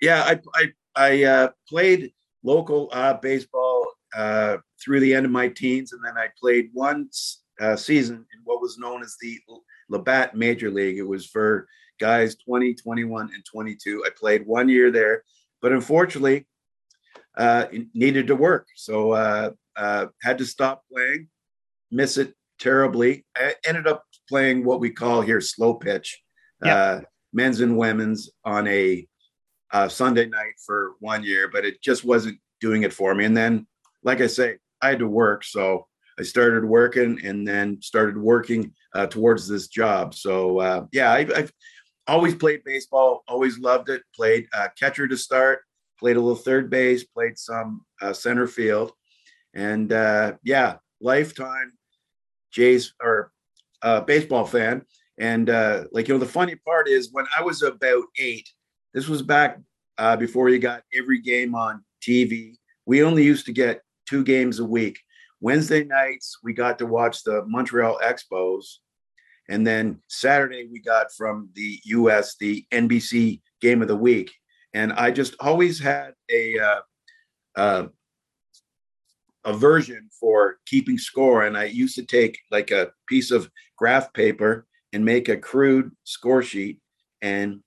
Yeah, 0.00 0.22
I, 0.22 0.40
I 0.54 0.72
I 0.96 1.24
uh, 1.24 1.48
played 1.68 2.12
local 2.42 2.88
uh, 2.92 3.14
baseball 3.14 3.86
uh, 4.14 4.58
through 4.82 5.00
the 5.00 5.14
end 5.14 5.26
of 5.26 5.32
my 5.32 5.48
teens, 5.48 5.92
and 5.92 6.02
then 6.04 6.16
I 6.16 6.28
played 6.40 6.70
one 6.72 7.08
uh, 7.60 7.76
season 7.76 8.16
in 8.16 8.40
what 8.44 8.60
was 8.60 8.78
known 8.78 9.02
as 9.02 9.16
the 9.20 9.38
Labatt 9.88 10.34
Major 10.34 10.70
League. 10.70 10.98
It 10.98 11.06
was 11.06 11.26
for 11.26 11.66
guys 11.98 12.36
20, 12.36 12.74
21, 12.74 13.30
and 13.34 13.44
22. 13.44 14.04
I 14.06 14.10
played 14.10 14.46
one 14.46 14.68
year 14.68 14.90
there, 14.90 15.22
but 15.62 15.72
unfortunately, 15.72 16.46
uh, 17.36 17.66
needed 17.94 18.26
to 18.28 18.36
work, 18.36 18.66
so 18.76 19.12
uh, 19.12 19.50
had 20.22 20.38
to 20.38 20.46
stop 20.46 20.82
playing. 20.90 21.28
Miss 21.90 22.16
it 22.16 22.34
terribly. 22.58 23.24
I 23.36 23.54
ended 23.66 23.86
up 23.86 24.04
playing 24.28 24.64
what 24.64 24.80
we 24.80 24.90
call 24.90 25.20
here 25.20 25.40
slow 25.40 25.74
pitch, 25.74 26.20
yep. 26.64 27.04
men's 27.32 27.60
and 27.60 27.76
women's 27.76 28.30
on 28.44 28.66
a 28.68 29.06
uh, 29.72 29.88
Sunday 29.88 30.26
night 30.26 30.54
for 30.64 30.92
one 31.00 31.22
year, 31.22 31.48
but 31.48 31.64
it 31.64 31.82
just 31.82 32.04
wasn't 32.04 32.38
doing 32.60 32.82
it 32.82 32.92
for 32.92 33.14
me. 33.14 33.24
And 33.24 33.36
then, 33.36 33.66
like 34.02 34.20
I 34.20 34.26
say, 34.26 34.56
I 34.80 34.90
had 34.90 35.00
to 35.00 35.08
work, 35.08 35.44
so 35.44 35.86
I 36.18 36.22
started 36.22 36.64
working, 36.64 37.20
and 37.24 37.46
then 37.46 37.80
started 37.82 38.16
working 38.16 38.72
uh, 38.94 39.06
towards 39.06 39.48
this 39.48 39.68
job. 39.68 40.14
So 40.14 40.60
uh, 40.60 40.86
yeah, 40.92 41.12
I, 41.12 41.24
have 41.24 41.52
always 42.06 42.34
played 42.34 42.64
baseball, 42.64 43.22
always 43.28 43.58
loved 43.58 43.88
it. 43.88 44.02
Played 44.14 44.48
uh, 44.54 44.68
catcher 44.78 45.06
to 45.08 45.16
start, 45.16 45.60
played 45.98 46.16
a 46.16 46.20
little 46.20 46.36
third 46.36 46.70
base, 46.70 47.04
played 47.04 47.38
some 47.38 47.84
uh, 48.00 48.12
center 48.12 48.46
field, 48.46 48.92
and 49.54 49.92
uh, 49.92 50.34
yeah, 50.42 50.76
lifetime 51.00 51.72
Jays 52.52 52.94
or 53.02 53.32
baseball 54.06 54.44
fan. 54.44 54.82
And 55.18 55.48
like 55.92 56.08
you 56.08 56.14
know, 56.14 56.20
the 56.20 56.26
funny 56.26 56.56
part 56.56 56.88
is 56.88 57.10
when 57.12 57.26
I 57.36 57.42
was 57.42 57.62
about 57.62 58.04
eight 58.18 58.48
this 58.96 59.08
was 59.08 59.20
back 59.20 59.58
uh, 59.98 60.16
before 60.16 60.48
you 60.48 60.58
got 60.58 60.82
every 60.98 61.20
game 61.20 61.54
on 61.54 61.84
TV. 62.00 62.54
We 62.86 63.02
only 63.02 63.24
used 63.24 63.44
to 63.44 63.52
get 63.52 63.82
two 64.08 64.24
games 64.24 64.58
a 64.58 64.64
week. 64.64 64.98
Wednesday 65.40 65.84
nights, 65.84 66.38
we 66.42 66.52
got 66.52 66.78
to 66.78 66.86
watch 66.86 67.22
the 67.22 67.44
Montreal 67.46 67.98
Expos. 68.02 68.64
And 69.48 69.66
then 69.66 70.00
Saturday, 70.08 70.68
we 70.70 70.80
got 70.80 71.12
from 71.12 71.50
the 71.54 71.78
US 71.84 72.36
the 72.38 72.66
NBC 72.72 73.40
game 73.60 73.82
of 73.82 73.88
the 73.88 73.96
week. 73.96 74.32
And 74.74 74.92
I 74.92 75.10
just 75.10 75.34
always 75.40 75.78
had 75.78 76.14
a, 76.30 76.58
uh, 76.58 76.80
uh, 77.54 77.86
aversion 79.44 80.08
for 80.20 80.56
keeping 80.66 80.98
score. 80.98 81.44
And 81.44 81.56
I 81.56 81.64
used 81.64 81.94
to 81.94 82.04
take 82.04 82.38
like 82.50 82.70
a 82.72 82.90
piece 83.08 83.30
of 83.30 83.48
graph 83.78 84.12
paper 84.12 84.66
and 84.92 85.04
make 85.04 85.28
a 85.28 85.36
crude 85.36 85.92
score 86.04 86.42
sheet 86.42 86.80
and 87.22 87.60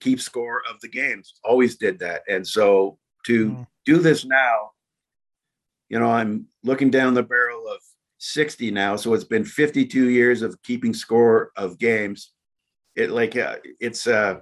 keep 0.00 0.20
score 0.20 0.62
of 0.70 0.80
the 0.80 0.88
games. 0.88 1.34
Always 1.44 1.76
did 1.76 1.98
that. 2.00 2.22
And 2.28 2.46
so 2.46 2.98
to 3.26 3.50
mm. 3.50 3.66
do 3.84 3.98
this 3.98 4.24
now, 4.24 4.70
you 5.88 5.98
know, 5.98 6.10
I'm 6.10 6.46
looking 6.62 6.90
down 6.90 7.14
the 7.14 7.22
barrel 7.22 7.66
of 7.68 7.80
60 8.18 8.70
now. 8.70 8.96
So 8.96 9.14
it's 9.14 9.24
been 9.24 9.44
52 9.44 10.10
years 10.10 10.42
of 10.42 10.60
keeping 10.62 10.92
score 10.92 11.50
of 11.56 11.78
games. 11.78 12.32
It 12.96 13.10
like 13.10 13.36
uh, 13.36 13.56
it's 13.80 14.06
uh 14.06 14.40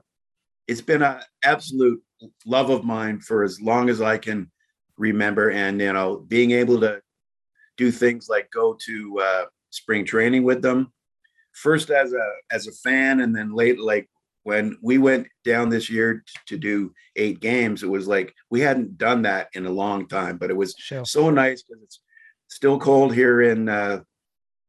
it's 0.67 0.81
been 0.81 1.03
an 1.03 1.21
absolute 1.45 2.03
love 2.45 2.71
of 2.71 2.85
mine 2.85 3.21
for 3.21 3.45
as 3.45 3.61
long 3.61 3.89
as 3.89 4.01
I 4.01 4.19
can 4.19 4.51
remember. 4.97 5.51
And 5.51 5.81
you 5.81 5.93
know, 5.93 6.17
being 6.17 6.53
able 6.53 6.81
to 6.81 7.01
do 7.77 7.91
things 7.91 8.29
like 8.29 8.51
go 8.51 8.77
to 8.87 9.21
uh, 9.21 9.45
spring 9.71 10.05
training 10.05 10.43
with 10.43 10.63
them, 10.63 10.93
first 11.53 11.91
as 11.91 12.13
a 12.13 12.31
as 12.51 12.67
a 12.67 12.73
fan, 12.73 13.21
and 13.21 13.37
then 13.37 13.55
late 13.55 13.79
like 13.79 14.09
when 14.47 14.79
we 14.81 14.97
went 14.97 15.27
down 15.45 15.69
this 15.69 15.91
year 15.91 16.23
to 16.47 16.57
do 16.57 16.93
eight 17.17 17.41
games, 17.41 17.83
it 17.83 17.91
was 17.91 18.07
like 18.07 18.33
we 18.49 18.61
hadn't 18.61 18.97
done 18.97 19.23
that 19.23 19.49
in 19.55 19.67
a 19.67 19.71
long 19.71 20.07
time. 20.07 20.39
But 20.39 20.51
it 20.51 20.57
was 20.57 20.73
sure. 20.79 21.05
so 21.05 21.31
nice 21.31 21.65
because 21.65 21.83
it's 21.83 22.01
still 22.47 22.79
cold 22.79 23.13
here 23.13 23.43
in 23.43 23.69
uh, 23.69 24.03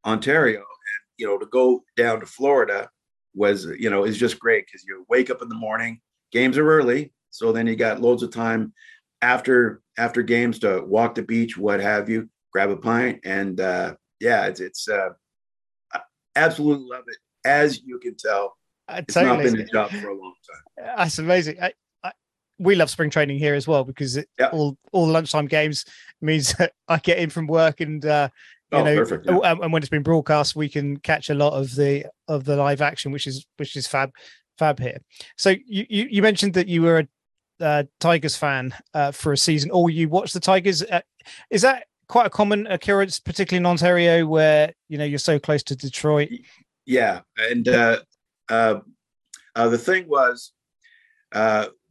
Ontario, 0.03 0.57
and 0.57 1.03
you 1.17 1.27
know 1.27 1.37
to 1.37 1.45
go 1.45 1.83
down 1.95 2.19
to 2.21 2.25
Florida 2.25 2.89
was 3.35 3.65
you 3.65 3.91
know 3.91 4.03
is 4.03 4.17
just 4.17 4.39
great 4.39 4.65
because 4.65 4.83
you 4.83 5.05
wake 5.09 5.29
up 5.29 5.43
in 5.43 5.47
the 5.47 5.53
morning, 5.53 6.01
games 6.31 6.57
are 6.57 6.67
early, 6.67 7.13
so 7.29 7.51
then 7.51 7.67
you 7.67 7.75
got 7.75 8.01
loads 8.01 8.23
of 8.23 8.31
time 8.31 8.73
after 9.21 9.83
after 9.95 10.23
games 10.23 10.57
to 10.59 10.81
walk 10.87 11.13
the 11.13 11.21
beach, 11.21 11.55
what 11.55 11.79
have 11.81 12.09
you, 12.09 12.27
grab 12.51 12.71
a 12.71 12.77
pint, 12.77 13.19
and 13.25 13.59
uh, 13.61 13.93
yeah, 14.19 14.47
it's 14.47 14.59
it's 14.59 14.89
uh, 14.89 15.09
absolutely 16.35 16.87
love 16.89 17.03
it. 17.05 17.17
As 17.45 17.79
you 17.83 17.99
can 17.99 18.15
tell, 18.15 18.57
uh, 18.87 18.95
it's 18.99 19.13
totally. 19.13 19.43
not 19.43 19.43
been 19.43 19.61
a 19.61 19.65
job 19.65 19.91
for 19.91 20.09
a 20.09 20.13
long 20.13 20.33
time. 20.49 20.95
That's 20.97 21.19
amazing. 21.19 21.61
I, 21.61 21.73
I, 22.03 22.11
we 22.59 22.75
love 22.75 22.89
spring 22.89 23.09
training 23.09 23.39
here 23.39 23.55
as 23.55 23.67
well 23.67 23.83
because 23.83 24.17
it, 24.17 24.29
yeah. 24.39 24.47
all 24.47 24.77
all 24.91 25.07
lunchtime 25.07 25.47
games 25.47 25.85
means 26.21 26.55
I 26.87 26.97
get 26.99 27.19
in 27.19 27.29
from 27.29 27.47
work 27.47 27.81
and 27.81 28.05
uh, 28.05 28.29
you 28.71 28.79
oh, 28.79 28.83
know, 28.83 28.95
perfect, 28.97 29.25
yeah. 29.25 29.55
and 29.61 29.71
when 29.71 29.81
it's 29.81 29.89
been 29.89 30.03
broadcast, 30.03 30.55
we 30.55 30.67
can 30.67 30.97
catch 30.97 31.29
a 31.29 31.33
lot 31.33 31.53
of 31.53 31.73
the 31.75 32.05
of 32.27 32.43
the 32.43 32.57
live 32.57 32.81
action, 32.81 33.11
which 33.11 33.25
is 33.25 33.45
which 33.57 33.75
is 33.75 33.87
fab 33.87 34.11
fab 34.57 34.79
here. 34.79 34.99
So 35.37 35.51
you 35.65 35.85
you, 35.89 36.07
you 36.09 36.21
mentioned 36.21 36.53
that 36.55 36.67
you 36.67 36.81
were 36.81 36.99
a 36.99 37.07
uh, 37.59 37.83
Tigers 37.99 38.35
fan 38.35 38.73
uh, 38.93 39.11
for 39.11 39.31
a 39.31 39.37
season, 39.37 39.71
or 39.71 39.89
you 39.89 40.09
watch 40.09 40.33
the 40.33 40.39
Tigers. 40.39 40.83
Uh, 40.83 41.01
is 41.49 41.61
that 41.61 41.85
quite 42.07 42.27
a 42.27 42.29
common 42.29 42.67
occurrence, 42.67 43.19
particularly 43.19 43.61
in 43.61 43.65
Ontario, 43.65 44.25
where 44.25 44.73
you 44.89 44.97
know 44.97 45.05
you're 45.05 45.19
so 45.19 45.39
close 45.39 45.63
to 45.63 45.75
Detroit? 45.75 46.29
Yeah, 46.85 47.21
and 47.37 47.67
uh, 48.49 48.53
uh, 48.53 48.79
uh, 49.55 49.69
the 49.69 49.77
thing 49.77 50.07
was, 50.07 50.53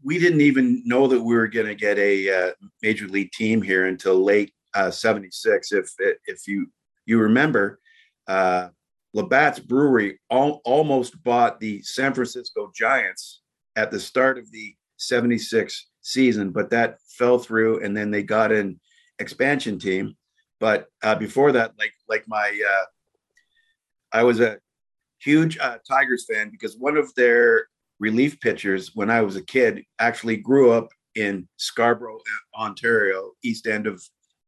we 0.03 0.19
didn't 0.19 0.41
even 0.41 0.83
know 0.85 1.07
that 1.07 1.21
we 1.21 1.35
were 1.35 1.49
going 1.49 1.67
to 1.67 1.75
get 1.75 1.99
a 1.99 2.55
major 2.83 3.09
league 3.09 3.33
team 3.33 3.63
here 3.63 3.87
until 3.87 4.23
late 4.23 4.53
'76. 4.91 5.73
if 5.73 5.91
if 6.27 6.47
you 6.47 6.67
you 7.07 7.19
remember, 7.19 7.81
Labatt's 9.15 9.59
Brewery 9.59 10.19
al- 10.31 10.61
almost 10.65 11.23
bought 11.23 11.59
the 11.59 11.83
San 11.83 12.13
Francisco 12.13 12.71
Giants 12.75 13.41
at 13.75 13.91
the 13.91 13.99
start 13.99 14.39
of 14.39 14.51
the 14.51 14.75
76 14.99 15.89
season, 16.03 16.51
but 16.51 16.71
that 16.71 16.99
fell 17.09 17.39
through. 17.39 17.83
And 17.83 17.97
then 17.97 18.11
they 18.11 18.23
got 18.23 18.53
an 18.53 18.79
expansion 19.19 19.79
team. 19.79 20.17
But 20.61 20.87
uh, 21.03 21.15
before 21.15 21.53
that, 21.53 21.73
like 21.79 21.93
like 22.09 22.25
my, 22.27 22.61
uh, 22.69 22.85
I 24.13 24.23
was 24.23 24.41
a 24.41 24.59
huge 25.27 25.59
uh, 25.59 25.79
Tigers 25.87 26.25
fan 26.31 26.51
because 26.51 26.77
one 26.77 26.97
of 26.97 27.13
their 27.17 27.67
relief 27.99 28.39
pitchers 28.41 28.93
when 28.95 29.11
I 29.11 29.23
was 29.23 29.35
a 29.35 29.45
kid 29.45 29.83
actually 29.99 30.37
grew 30.37 30.71
up 30.71 30.89
in 31.17 31.49
Scarborough, 31.57 32.21
Ontario, 32.57 33.33
east 33.43 33.67
end 33.67 33.89
of 33.89 34.01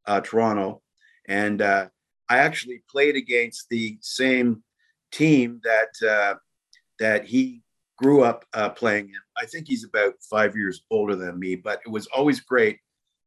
uh, 0.07 0.21
Toronto, 0.21 0.81
and 1.27 1.61
uh, 1.61 1.89
I 2.29 2.39
actually 2.39 2.83
played 2.89 3.17
against 3.17 3.69
the 3.71 3.99
same 4.03 4.63
team 5.11 5.61
that 5.65 6.09
uh, 6.09 6.35
that 7.01 7.27
he 7.27 7.63
grew 7.97 8.23
up 8.23 8.45
uh, 8.55 8.69
playing 8.69 9.09
him. 9.09 9.23
I 9.37 9.47
think 9.47 9.67
he's 9.67 9.85
about 9.85 10.15
five 10.31 10.55
years 10.55 10.83
older 10.91 11.17
than 11.17 11.41
me, 11.41 11.57
but 11.57 11.81
it 11.85 11.91
was 11.91 12.07
always 12.09 12.39
great. 12.41 12.79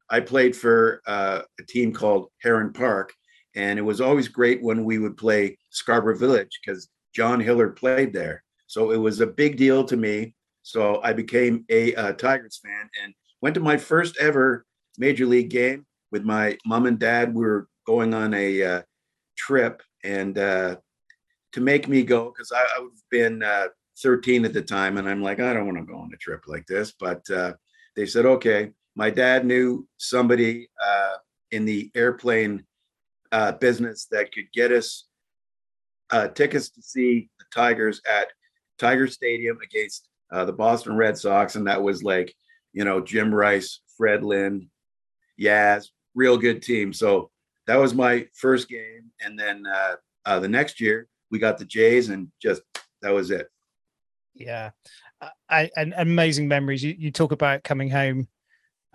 I 0.10 0.22
played 0.22 0.56
for 0.56 1.02
uh, 1.06 1.42
a 1.60 1.64
team 1.64 1.92
called 1.92 2.30
Heron 2.42 2.72
Park, 2.72 3.14
and 3.56 3.78
it 3.78 3.82
was 3.82 4.00
always 4.00 4.30
great 4.30 4.64
when 4.64 4.86
we 4.86 5.00
would 5.00 5.18
play 5.18 5.58
Scarborough 5.70 6.18
Village 6.18 6.60
because 6.64 6.88
John 7.14 7.40
Hiller 7.40 7.70
played 7.70 8.14
there. 8.14 8.44
So 8.68 8.92
it 8.92 8.98
was 8.98 9.20
a 9.20 9.28
big 9.28 9.58
deal 9.58 9.84
to 9.86 9.98
me. 9.98 10.34
So 10.64 11.02
I 11.04 11.14
became 11.14 11.66
a 11.70 11.94
uh, 11.96 12.14
Tigers 12.14 12.60
fan 12.64 12.90
and 13.04 13.14
went 13.42 13.56
to 13.56 13.62
my 13.62 13.78
first 13.78 14.18
ever 14.18 14.66
major 14.98 15.26
league 15.26 15.50
game 15.50 15.86
with 16.12 16.24
my 16.24 16.58
mom 16.66 16.86
and 16.86 17.00
dad. 17.00 17.34
We 17.34 17.44
were 17.44 17.68
going 17.86 18.14
on 18.14 18.34
a 18.34 18.64
uh, 18.64 18.82
trip, 19.38 19.82
and 20.04 20.38
uh, 20.38 20.78
to 21.54 21.62
make 21.62 21.88
me 21.88 22.04
go 22.04 22.26
because 22.26 22.52
I, 22.52 22.62
I 22.62 22.80
would 22.80 22.92
have 22.92 23.10
been 23.10 23.44
uh, 23.44 23.68
13 24.02 24.46
at 24.46 24.54
the 24.54 24.62
time, 24.62 24.98
and 24.98 25.10
I'm 25.10 25.22
like, 25.22 25.40
I 25.40 25.54
don't 25.54 25.66
want 25.66 25.78
to 25.80 25.84
go 25.84 25.98
on 25.98 26.12
a 26.14 26.18
trip 26.18 26.44
like 26.48 26.66
this. 26.68 26.94
But 26.98 27.30
uh, 27.30 27.54
they 27.96 28.06
said, 28.06 28.26
okay. 28.26 28.72
My 28.94 29.10
dad 29.10 29.46
knew 29.46 29.88
somebody 29.98 30.70
uh, 30.86 31.16
in 31.52 31.64
the 31.64 31.90
airplane 31.96 32.66
business 33.62 34.08
that 34.12 34.34
could 34.34 34.52
get 34.54 34.74
us 34.74 35.06
uh, 36.12 36.28
tickets 36.28 36.70
to 36.70 36.82
see 36.82 37.30
the 37.40 37.46
Tigers 37.54 38.02
at 38.10 38.28
Tiger 38.78 39.08
Stadium 39.08 39.58
against 39.64 40.08
uh, 40.32 40.46
the 40.46 40.54
Boston 40.54 40.96
Red 40.96 41.18
Sox, 41.18 41.56
and 41.56 41.68
that 41.68 41.82
was 41.82 42.04
like, 42.04 42.34
you 42.74 42.84
know, 42.86 43.02
Jim 43.02 43.34
Rice, 43.34 43.82
Fred 43.98 44.24
Lynn, 44.24 44.70
Yaz, 45.40 45.88
real 46.16 46.38
good 46.38 46.62
team. 46.62 46.94
So 46.94 47.30
that 47.68 47.76
was 47.78 47.94
my 47.94 48.28
first 48.34 48.70
game, 48.70 49.12
and 49.22 49.38
then 49.38 49.66
uh, 50.26 50.40
the 50.40 50.48
next 50.48 50.80
year 50.80 51.08
we 51.30 51.40
got 51.40 51.58
the 51.58 51.66
Jays, 51.66 52.10
and 52.10 52.32
just 52.42 52.62
that 53.02 53.14
was 53.14 53.32
it. 53.32 53.48
Yeah, 54.34 54.72
I, 55.50 55.70
and 55.76 55.94
amazing 55.98 56.48
memories. 56.48 56.84
You, 56.84 56.96
you 56.98 57.12
talk 57.12 57.32
about 57.32 57.64
coming 57.64 57.90
home, 57.90 58.28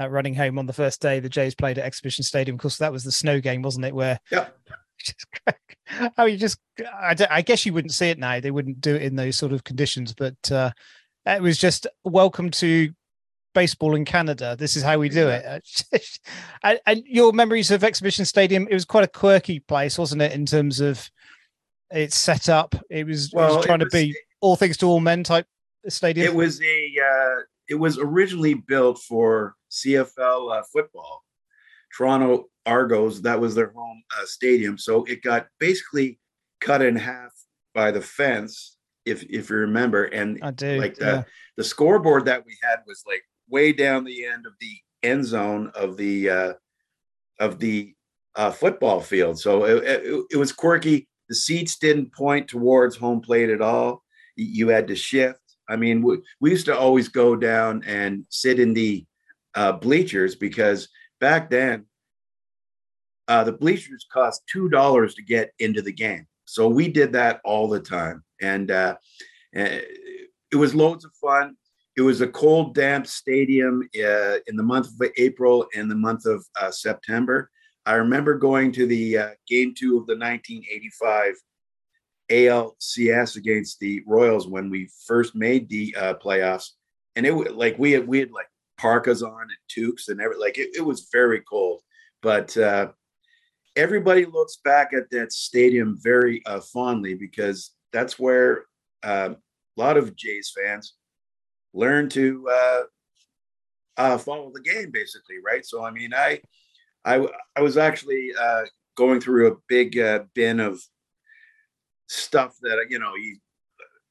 uh, 0.00 0.08
running 0.08 0.34
home 0.34 0.58
on 0.58 0.66
the 0.66 0.72
first 0.72 1.00
day 1.00 1.20
the 1.20 1.28
Jays 1.28 1.54
played 1.54 1.78
at 1.78 1.84
Exhibition 1.84 2.24
Stadium. 2.24 2.56
Of 2.56 2.60
course, 2.60 2.78
that 2.78 2.92
was 2.92 3.04
the 3.04 3.12
snow 3.12 3.40
game, 3.40 3.62
wasn't 3.62 3.86
it? 3.86 3.94
Where 3.94 4.18
how 6.16 6.24
you 6.24 6.36
just 6.36 6.58
I, 6.78 7.16
I, 7.30 7.42
guess 7.42 7.64
you 7.64 7.72
wouldn't 7.72 7.94
see 7.94 8.10
it 8.10 8.18
now 8.18 8.40
they 8.40 8.50
wouldn't 8.50 8.80
do 8.80 8.94
it 8.94 9.02
in 9.02 9.16
those 9.16 9.36
sort 9.36 9.52
of 9.52 9.64
conditions 9.64 10.12
but 10.12 10.50
uh 10.50 10.70
it 11.24 11.42
was 11.42 11.58
just 11.58 11.86
welcome 12.04 12.50
to 12.52 12.92
baseball 13.54 13.94
in 13.94 14.04
canada 14.04 14.56
this 14.58 14.76
is 14.76 14.82
how 14.82 14.98
we 14.98 15.08
do 15.08 15.28
it 15.28 15.62
and, 16.62 16.80
and, 16.86 17.02
your 17.06 17.32
memories 17.32 17.70
of 17.70 17.84
exhibition 17.84 18.24
stadium 18.24 18.66
it 18.70 18.74
was 18.74 18.84
quite 18.84 19.04
a 19.04 19.08
quirky 19.08 19.60
place 19.60 19.96
wasn't 19.98 20.20
it 20.20 20.32
in 20.32 20.44
terms 20.44 20.80
of 20.80 21.10
its 21.90 22.18
setup 22.18 22.74
it 22.90 23.06
was, 23.06 23.30
well, 23.32 23.54
it 23.54 23.56
was 23.56 23.66
trying 23.66 23.80
it 23.80 23.84
was, 23.84 23.92
to 23.92 23.98
be 23.98 24.16
all 24.40 24.56
things 24.56 24.76
to 24.78 24.86
all 24.86 25.00
men 25.00 25.22
type 25.22 25.46
stadium? 25.88 26.26
It 26.26 26.34
was 26.34 26.60
a. 26.62 26.92
Uh, 27.00 27.42
it 27.68 27.74
was 27.74 27.98
originally 27.98 28.54
built 28.54 28.98
for 28.98 29.56
CFL 29.70 30.58
uh, 30.58 30.62
football. 30.72 31.24
Toronto 31.96 32.46
Argos, 32.66 33.22
that 33.22 33.40
was 33.40 33.54
their 33.54 33.70
home 33.70 34.02
uh, 34.18 34.26
stadium. 34.26 34.76
So 34.76 35.04
it 35.04 35.22
got 35.22 35.46
basically 35.58 36.18
cut 36.60 36.82
in 36.82 36.96
half 36.96 37.32
by 37.74 37.90
the 37.90 38.00
fence, 38.00 38.76
if 39.04 39.22
if 39.24 39.50
you 39.50 39.56
remember. 39.56 40.04
And 40.04 40.38
I 40.42 40.50
do. 40.50 40.78
Like 40.78 40.96
the 40.96 41.04
yeah. 41.04 41.22
the 41.56 41.64
scoreboard 41.64 42.24
that 42.26 42.44
we 42.44 42.56
had 42.62 42.78
was 42.86 43.02
like 43.06 43.22
way 43.48 43.72
down 43.72 44.04
the 44.04 44.26
end 44.26 44.46
of 44.46 44.52
the 44.60 44.74
end 45.02 45.24
zone 45.24 45.70
of 45.74 45.96
the 45.96 46.30
uh, 46.30 46.52
of 47.38 47.58
the 47.58 47.94
uh, 48.34 48.50
football 48.50 49.00
field. 49.00 49.38
So 49.38 49.64
it, 49.64 49.84
it, 49.84 50.24
it 50.32 50.36
was 50.36 50.52
quirky. 50.52 51.08
The 51.28 51.34
seats 51.34 51.78
didn't 51.78 52.12
point 52.12 52.48
towards 52.48 52.96
home 52.96 53.20
plate 53.20 53.50
at 53.50 53.62
all 53.62 54.02
you 54.36 54.68
had 54.68 54.86
to 54.88 54.94
shift. 54.94 55.40
I 55.68 55.76
mean, 55.76 56.02
we, 56.02 56.18
we 56.40 56.50
used 56.50 56.66
to 56.66 56.78
always 56.78 57.08
go 57.08 57.34
down 57.34 57.82
and 57.86 58.24
sit 58.30 58.60
in 58.60 58.74
the 58.74 59.04
uh, 59.54 59.72
bleachers 59.72 60.36
because 60.36 60.88
back 61.20 61.50
then 61.50 61.86
uh, 63.28 63.44
the 63.44 63.52
bleachers 63.52 64.06
cost 64.12 64.42
two 64.50 64.68
dollars 64.68 65.14
to 65.14 65.22
get 65.22 65.52
into 65.58 65.82
the 65.82 65.92
game. 65.92 66.26
So 66.44 66.68
we 66.68 66.88
did 66.88 67.12
that 67.12 67.40
all 67.44 67.68
the 67.68 67.80
time, 67.80 68.22
and 68.40 68.70
uh, 68.70 68.96
eh, 69.54 69.80
it 70.52 70.56
was 70.56 70.74
loads 70.74 71.04
of 71.04 71.12
fun. 71.20 71.56
It 71.96 72.02
was 72.02 72.20
a 72.20 72.28
cold, 72.28 72.74
damp 72.74 73.06
stadium 73.06 73.88
uh, 73.96 74.36
in 74.46 74.56
the 74.56 74.62
month 74.62 74.88
of 74.88 75.10
April 75.16 75.66
and 75.74 75.90
the 75.90 75.96
month 75.96 76.26
of 76.26 76.44
uh, 76.60 76.70
September. 76.70 77.50
I 77.86 77.94
remember 77.94 78.34
going 78.34 78.72
to 78.72 78.86
the 78.86 79.18
uh, 79.18 79.28
game 79.48 79.72
two 79.76 79.96
of 79.96 80.06
the 80.06 80.16
1985 80.18 81.34
ALCS 82.30 83.36
against 83.36 83.78
the 83.78 84.02
Royals 84.06 84.48
when 84.48 84.68
we 84.68 84.90
first 85.06 85.34
made 85.34 85.68
the 85.68 85.94
uh, 85.98 86.14
playoffs, 86.14 86.70
and 87.14 87.24
it 87.24 87.30
was 87.30 87.52
like 87.52 87.78
we 87.78 87.92
had 87.92 88.06
we 88.06 88.18
had 88.18 88.32
like 88.32 88.48
parkas 88.76 89.22
on 89.22 89.42
and 89.42 89.50
toques 89.68 90.08
and 90.08 90.20
everything. 90.20 90.42
Like 90.42 90.58
it, 90.58 90.70
it 90.76 90.84
was 90.84 91.08
very 91.12 91.40
cold, 91.48 91.82
but 92.22 92.56
uh, 92.56 92.88
everybody 93.76 94.24
looks 94.24 94.56
back 94.64 94.92
at 94.94 95.10
that 95.10 95.32
stadium 95.32 95.98
very 96.02 96.44
uh, 96.46 96.60
fondly 96.60 97.14
because 97.14 97.72
that's 97.92 98.18
where 98.18 98.64
uh, 99.04 99.30
a 99.34 99.80
lot 99.80 99.96
of 99.96 100.16
Jays 100.16 100.52
fans 100.56 100.94
learn 101.74 102.08
to 102.08 102.48
uh, 102.50 102.82
uh, 103.98 104.18
follow 104.18 104.50
the 104.52 104.60
game, 104.60 104.90
basically, 104.90 105.36
right? 105.44 105.64
So, 105.64 105.84
I 105.84 105.90
mean, 105.90 106.12
I 106.14 106.40
I, 107.04 107.26
I 107.54 107.60
was 107.60 107.76
actually 107.76 108.32
uh, 108.38 108.62
going 108.96 109.20
through 109.20 109.52
a 109.52 109.56
big 109.68 109.98
uh, 109.98 110.24
bin 110.34 110.58
of 110.58 110.80
stuff 112.08 112.56
that 112.62 112.86
you 112.88 112.98
know, 112.98 113.14
you, 113.14 113.38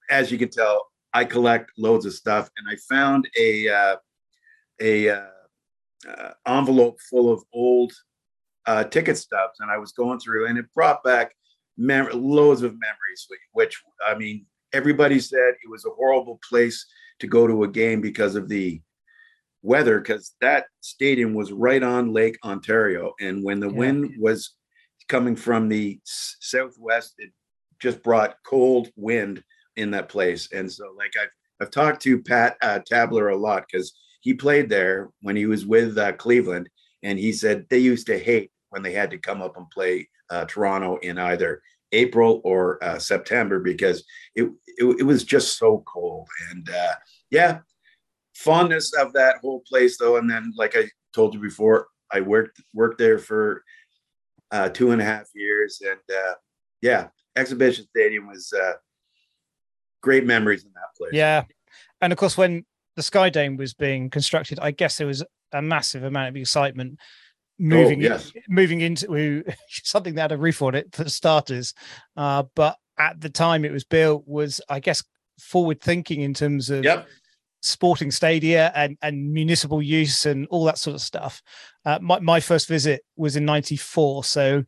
as 0.10 0.32
you 0.32 0.38
can 0.38 0.50
tell, 0.50 0.88
I 1.14 1.26
collect 1.26 1.72
loads 1.78 2.06
of 2.06 2.14
stuff, 2.14 2.50
and 2.58 2.68
I 2.70 2.78
found 2.88 3.28
a 3.38 3.98
a 4.82 5.28
envelope 6.46 7.00
full 7.10 7.34
of 7.34 7.44
old 7.52 7.92
uh, 8.68 8.84
ticket 8.86 9.18
stubs, 9.18 9.60
and 9.60 9.72
I 9.72 9.78
was 9.78 9.92
going 9.92 10.20
through, 10.20 10.48
and 10.48 10.58
it 10.58 10.74
brought 10.74 11.04
back 11.04 11.36
mem- 11.78 12.10
loads 12.14 12.64
of 12.64 12.74
memories. 12.74 13.28
Which 13.54 13.82
I 14.06 14.16
mean, 14.16 14.46
everybody 14.74 15.20
said 15.20 15.54
it 15.64 15.70
was 15.70 15.86
a 15.86 15.92
horrible 15.92 16.40
place 16.48 16.86
to 17.20 17.28
go 17.28 17.48
to 17.48 17.64
a 17.64 17.68
game 17.68 18.02
because 18.02 18.36
of 18.36 18.50
the 18.50 18.82
weather, 19.62 20.00
because 20.00 20.36
that 20.42 20.66
stadium 20.82 21.34
was 21.34 21.52
right 21.52 21.82
on 21.82 22.14
Lake 22.14 22.38
Ontario, 22.44 23.14
and 23.20 23.44
when 23.44 23.60
the 23.60 23.70
yeah. 23.70 23.78
wind 23.78 24.14
was 24.20 24.56
coming 25.08 25.36
from 25.36 25.70
the 25.70 26.00
southwest, 26.04 27.14
it 27.18 27.32
just 27.80 28.02
brought 28.04 28.36
cold 28.46 28.90
wind 28.96 29.44
in 29.76 29.92
that 29.92 30.10
place. 30.10 30.50
And 30.52 30.72
so, 30.72 30.94
like 30.98 31.14
I've 31.22 31.30
I've 31.62 31.72
talked 31.72 32.02
to 32.04 32.22
Pat 32.22 32.58
uh, 32.62 32.80
Tabler 32.86 33.30
a 33.30 33.38
lot 33.38 33.66
because 33.70 33.94
he 34.22 34.34
played 34.34 34.70
there 34.70 35.10
when 35.22 35.36
he 35.36 35.46
was 35.46 35.66
with 35.66 35.98
uh, 35.98 36.14
Cleveland, 36.14 36.70
and 37.04 37.18
he 37.20 37.32
said 37.32 37.66
they 37.70 37.78
used 37.78 38.08
to 38.08 38.18
hate 38.18 38.52
when 38.76 38.84
they 38.84 38.92
had 38.92 39.10
to 39.10 39.18
come 39.18 39.42
up 39.42 39.56
and 39.56 39.70
play 39.70 40.06
uh, 40.30 40.44
Toronto 40.44 40.98
in 40.98 41.18
either 41.18 41.62
April 41.94 42.42
or 42.44 42.84
uh, 42.84 43.00
September 43.00 43.62
because 43.62 44.04
it, 44.36 44.52
it, 44.68 44.98
it 45.00 45.04
was 45.04 45.24
just 45.24 45.58
so 45.58 45.82
cold. 45.88 46.28
And 46.52 46.70
uh, 46.70 46.94
yeah, 47.32 47.60
fondness 48.36 48.94
of 48.94 49.14
that 49.14 49.38
whole 49.42 49.64
place 49.66 49.98
though. 49.98 50.18
And 50.18 50.30
then, 50.30 50.52
like 50.58 50.76
I 50.76 50.90
told 51.14 51.34
you 51.34 51.40
before, 51.40 51.88
I 52.12 52.20
worked 52.20 52.62
worked 52.74 52.98
there 52.98 53.18
for 53.18 53.64
uh, 54.52 54.68
two 54.68 54.92
and 54.92 55.02
a 55.02 55.06
half 55.06 55.30
years, 55.34 55.82
and 55.82 56.00
uh, 56.14 56.34
yeah, 56.82 57.08
Exhibition 57.38 57.86
Stadium 57.86 58.28
was 58.28 58.52
uh, 58.52 58.74
great 60.04 60.26
memories 60.26 60.66
in 60.66 60.72
that 60.74 60.96
place. 60.98 61.14
Yeah, 61.14 61.46
and 62.02 62.12
of 62.12 62.20
course 62.20 62.38
when 62.38 62.66
the 62.98 63.04
Sky 63.04 63.30
Dome 63.30 63.56
was 63.56 63.74
being 63.74 64.10
constructed, 64.10 64.60
I 64.62 64.72
guess 64.72 64.98
there 64.98 65.08
was 65.08 65.24
a 65.54 65.62
massive 65.62 66.04
amount 66.04 66.28
of 66.28 66.36
excitement 66.36 67.00
moving 67.58 68.00
oh, 68.06 68.10
yes. 68.10 68.32
in, 68.36 68.42
moving 68.50 68.82
into 68.82 69.44
something 69.70 70.16
that 70.16 70.22
had 70.22 70.32
a 70.32 70.38
roof 70.38 70.62
on 70.62 70.76
it 70.76 70.94
for 70.94 71.10
starters. 71.10 71.74
Uh, 72.16 72.44
but 72.56 72.78
at 72.98 73.20
the 73.20 73.30
time 73.30 73.66
it 73.66 73.72
was 73.72 73.84
built 73.84 74.24
was 74.26 74.62
I 74.70 74.80
guess 74.80 75.04
forward 75.40 75.82
thinking 75.82 76.22
in 76.22 76.34
terms 76.34 76.70
of 76.70 76.84
yep. 76.84 77.08
sporting 77.62 78.12
stadia 78.12 78.72
and, 78.76 78.98
and 79.02 79.34
municipal 79.34 79.82
use 79.82 80.26
and 80.26 80.48
all 80.48 80.66
that 80.66 80.78
sort 80.78 80.96
of 80.96 81.02
stuff. 81.02 81.42
Uh, 81.86 82.00
my, 82.02 82.20
my 82.20 82.40
first 82.40 82.68
visit 82.68 83.04
was 83.18 83.36
in 83.36 83.46
94. 83.46 84.24
So 84.24 84.64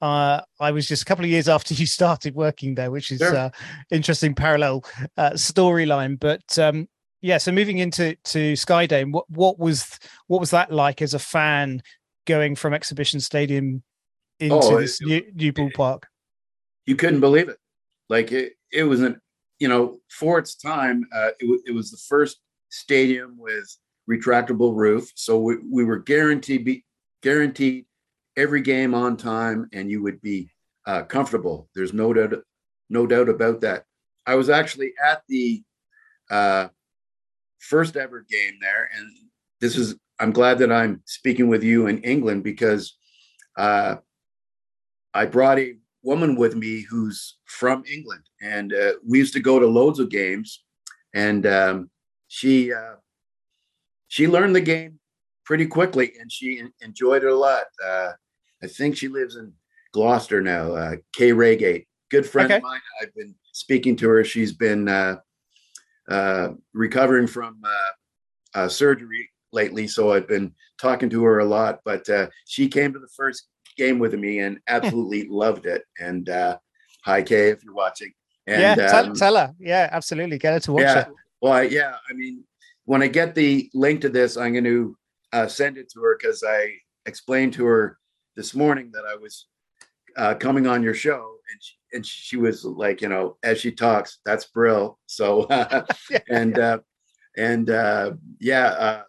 uh, 0.00 0.40
I 0.60 0.70
was 0.70 0.88
just 0.88 1.02
a 1.02 1.04
couple 1.04 1.24
of 1.24 1.30
years 1.30 1.48
after 1.48 1.74
you 1.74 1.86
started 1.86 2.34
working 2.34 2.74
there, 2.74 2.90
which 2.90 3.10
is 3.10 3.18
sure. 3.18 3.36
uh, 3.36 3.50
interesting 3.90 4.34
parallel 4.34 4.84
uh, 5.16 5.30
storyline. 5.30 6.18
But 6.18 6.58
um, 6.58 6.88
yeah, 7.22 7.38
so 7.38 7.52
moving 7.52 7.78
into 7.78 8.14
to 8.14 8.52
Skydome, 8.52 9.12
what 9.12 9.28
what 9.30 9.58
was 9.58 9.98
what 10.26 10.40
was 10.40 10.50
that 10.50 10.70
like 10.70 11.02
as 11.02 11.14
a 11.14 11.18
fan 11.18 11.82
going 12.26 12.54
from 12.54 12.74
Exhibition 12.74 13.20
Stadium 13.20 13.82
into 14.38 14.56
oh, 14.56 14.80
this 14.80 15.00
it, 15.00 15.06
new, 15.06 15.22
new 15.34 15.52
ballpark? 15.52 16.02
You 16.84 16.96
couldn't 16.96 17.20
believe 17.20 17.48
it. 17.48 17.58
Like 18.08 18.32
it, 18.32 18.52
it 18.72 18.84
was 18.84 19.00
an, 19.00 19.20
you 19.58 19.68
know, 19.68 19.98
for 20.10 20.38
its 20.38 20.54
time, 20.54 21.06
uh, 21.12 21.30
it, 21.40 21.60
it 21.66 21.74
was 21.74 21.90
the 21.90 21.96
first 22.08 22.38
stadium 22.68 23.36
with 23.38 23.76
retractable 24.08 24.74
roof. 24.76 25.10
So 25.14 25.38
we, 25.38 25.56
we 25.70 25.84
were 25.84 25.98
guaranteed 25.98 26.64
be 26.64 26.84
guaranteed 27.22 27.86
every 28.36 28.60
game 28.60 28.94
on 28.94 29.16
time, 29.16 29.68
and 29.72 29.90
you 29.90 30.02
would 30.02 30.20
be 30.20 30.50
uh, 30.86 31.02
comfortable. 31.04 31.68
There's 31.74 31.92
no 31.92 32.12
doubt, 32.12 32.34
no 32.90 33.06
doubt 33.06 33.28
about 33.28 33.62
that. 33.62 33.84
I 34.26 34.34
was 34.34 34.50
actually 34.50 34.92
at 35.04 35.22
the 35.28 35.62
uh, 36.30 36.68
first 37.58 37.96
ever 37.96 38.24
game 38.28 38.58
there, 38.60 38.90
and 38.96 39.08
this 39.60 39.76
is 39.76 39.96
I'm 40.18 40.32
glad 40.32 40.58
that 40.58 40.72
I'm 40.72 41.02
speaking 41.04 41.48
with 41.48 41.62
you 41.62 41.86
in 41.88 41.98
England 41.98 42.42
because 42.42 42.96
uh, 43.56 43.96
I 45.12 45.26
brought 45.26 45.58
a 45.58 45.74
woman 46.02 46.36
with 46.36 46.54
me 46.54 46.82
who's 46.88 47.36
from 47.44 47.84
England, 47.90 48.22
and 48.40 48.72
uh, 48.72 48.92
we 49.06 49.18
used 49.18 49.34
to 49.34 49.40
go 49.40 49.58
to 49.58 49.66
loads 49.66 49.98
of 49.98 50.10
games, 50.10 50.64
and 51.14 51.46
um, 51.46 51.90
she 52.28 52.72
uh, 52.72 52.96
she 54.08 54.26
learned 54.26 54.56
the 54.56 54.60
game 54.60 54.98
pretty 55.44 55.66
quickly, 55.66 56.12
and 56.20 56.32
she 56.32 56.62
enjoyed 56.80 57.24
it 57.24 57.30
a 57.30 57.34
lot. 57.34 57.64
Uh, 57.84 58.12
I 58.62 58.66
think 58.66 58.96
she 58.96 59.08
lives 59.08 59.36
in 59.36 59.52
Gloucester 59.92 60.40
now. 60.40 60.72
Uh, 60.72 60.96
Kay 61.12 61.30
Raygate, 61.30 61.86
good 62.10 62.26
friend 62.26 62.46
okay. 62.46 62.56
of 62.56 62.62
mine. 62.62 62.80
I've 63.02 63.14
been 63.14 63.34
speaking 63.52 63.96
to 63.96 64.08
her. 64.08 64.24
She's 64.24 64.52
been 64.52 64.88
uh, 64.88 66.52
recovering 66.72 67.26
from 67.26 67.60
surgery 68.68 69.28
lately, 69.56 69.88
so 69.88 70.12
I've 70.12 70.28
been 70.28 70.52
talking 70.80 71.10
to 71.10 71.24
her 71.24 71.40
a 71.40 71.44
lot. 71.44 71.80
But 71.84 72.08
uh, 72.08 72.28
she 72.44 72.68
came 72.68 72.92
to 72.92 73.00
the 73.00 73.08
first 73.16 73.48
game 73.76 73.98
with 73.98 74.14
me 74.14 74.38
and 74.38 74.60
absolutely 74.68 75.26
loved 75.28 75.66
it. 75.66 75.82
And 75.98 76.28
uh, 76.28 76.58
hi, 77.04 77.22
Kay, 77.22 77.48
if 77.48 77.64
you're 77.64 77.74
watching. 77.74 78.12
And, 78.46 78.62
yeah, 78.62 78.74
tell, 78.86 79.06
um, 79.06 79.14
tell, 79.14 79.36
her. 79.36 79.54
Yeah, 79.58 79.88
absolutely. 79.90 80.38
Get 80.38 80.52
her 80.52 80.60
to 80.60 80.72
watch 80.72 80.82
yeah, 80.82 81.00
it. 81.00 81.08
Well, 81.40 81.52
I, 81.54 81.62
yeah, 81.62 81.96
I 82.08 82.12
mean, 82.12 82.44
when 82.84 83.02
I 83.02 83.08
get 83.08 83.34
the 83.34 83.68
link 83.74 84.02
to 84.02 84.08
this, 84.08 84.36
I'm 84.36 84.52
going 84.52 84.64
to 84.64 84.96
uh, 85.32 85.48
send 85.48 85.78
it 85.78 85.90
to 85.90 86.00
her 86.02 86.16
because 86.16 86.44
I 86.46 86.74
explained 87.06 87.54
to 87.54 87.64
her 87.66 87.98
this 88.36 88.54
morning 88.54 88.92
that 88.92 89.04
I 89.04 89.16
was 89.16 89.46
uh, 90.16 90.34
coming 90.34 90.66
on 90.68 90.82
your 90.82 90.94
show, 90.94 91.34
and 91.52 91.62
she, 91.62 91.74
and 91.92 92.06
she 92.06 92.36
was 92.36 92.64
like, 92.64 93.02
you 93.02 93.08
know, 93.08 93.36
as 93.42 93.58
she 93.60 93.72
talks, 93.72 94.18
that's 94.24 94.46
Brill. 94.46 94.98
So, 95.06 95.42
uh, 95.50 95.84
and 96.30 96.58
uh, 96.58 96.78
and 97.36 97.68
uh, 97.68 98.12
yeah, 98.40 98.68
uh, 98.68 99.02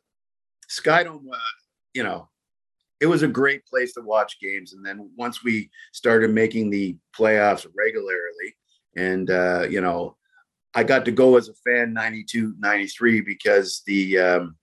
Skydome, 0.69 1.27
uh, 1.31 1.37
you 1.93 2.03
know, 2.03 2.29
it 2.99 3.05
was 3.05 3.23
a 3.23 3.27
great 3.27 3.65
place 3.65 3.93
to 3.93 4.01
watch 4.01 4.39
games. 4.39 4.73
And 4.73 4.85
then 4.85 5.09
once 5.15 5.43
we 5.43 5.69
started 5.93 6.31
making 6.31 6.69
the 6.69 6.97
playoffs 7.17 7.65
regularly, 7.75 8.55
and 8.95 9.29
uh, 9.29 9.67
you 9.69 9.81
know, 9.81 10.17
I 10.73 10.83
got 10.83 11.05
to 11.05 11.11
go 11.11 11.37
as 11.37 11.49
a 11.49 11.53
fan 11.53 11.93
92, 11.93 12.55
93 12.59 13.21
because 13.21 13.83
the 13.85 14.17
um, 14.17 14.57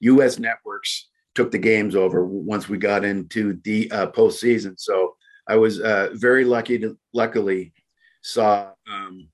U.S. 0.00 0.38
networks 0.38 1.08
took 1.34 1.50
the 1.50 1.58
games 1.58 1.96
over 1.96 2.24
once 2.24 2.68
we 2.68 2.78
got 2.78 3.04
into 3.04 3.58
the 3.64 3.90
uh, 3.90 4.06
postseason. 4.08 4.78
So 4.78 5.16
I 5.48 5.56
was 5.56 5.80
uh, 5.80 6.10
very 6.14 6.44
lucky 6.44 6.78
to 6.78 6.96
luckily 7.12 7.72
saw 8.22 8.70
um, 8.90 9.28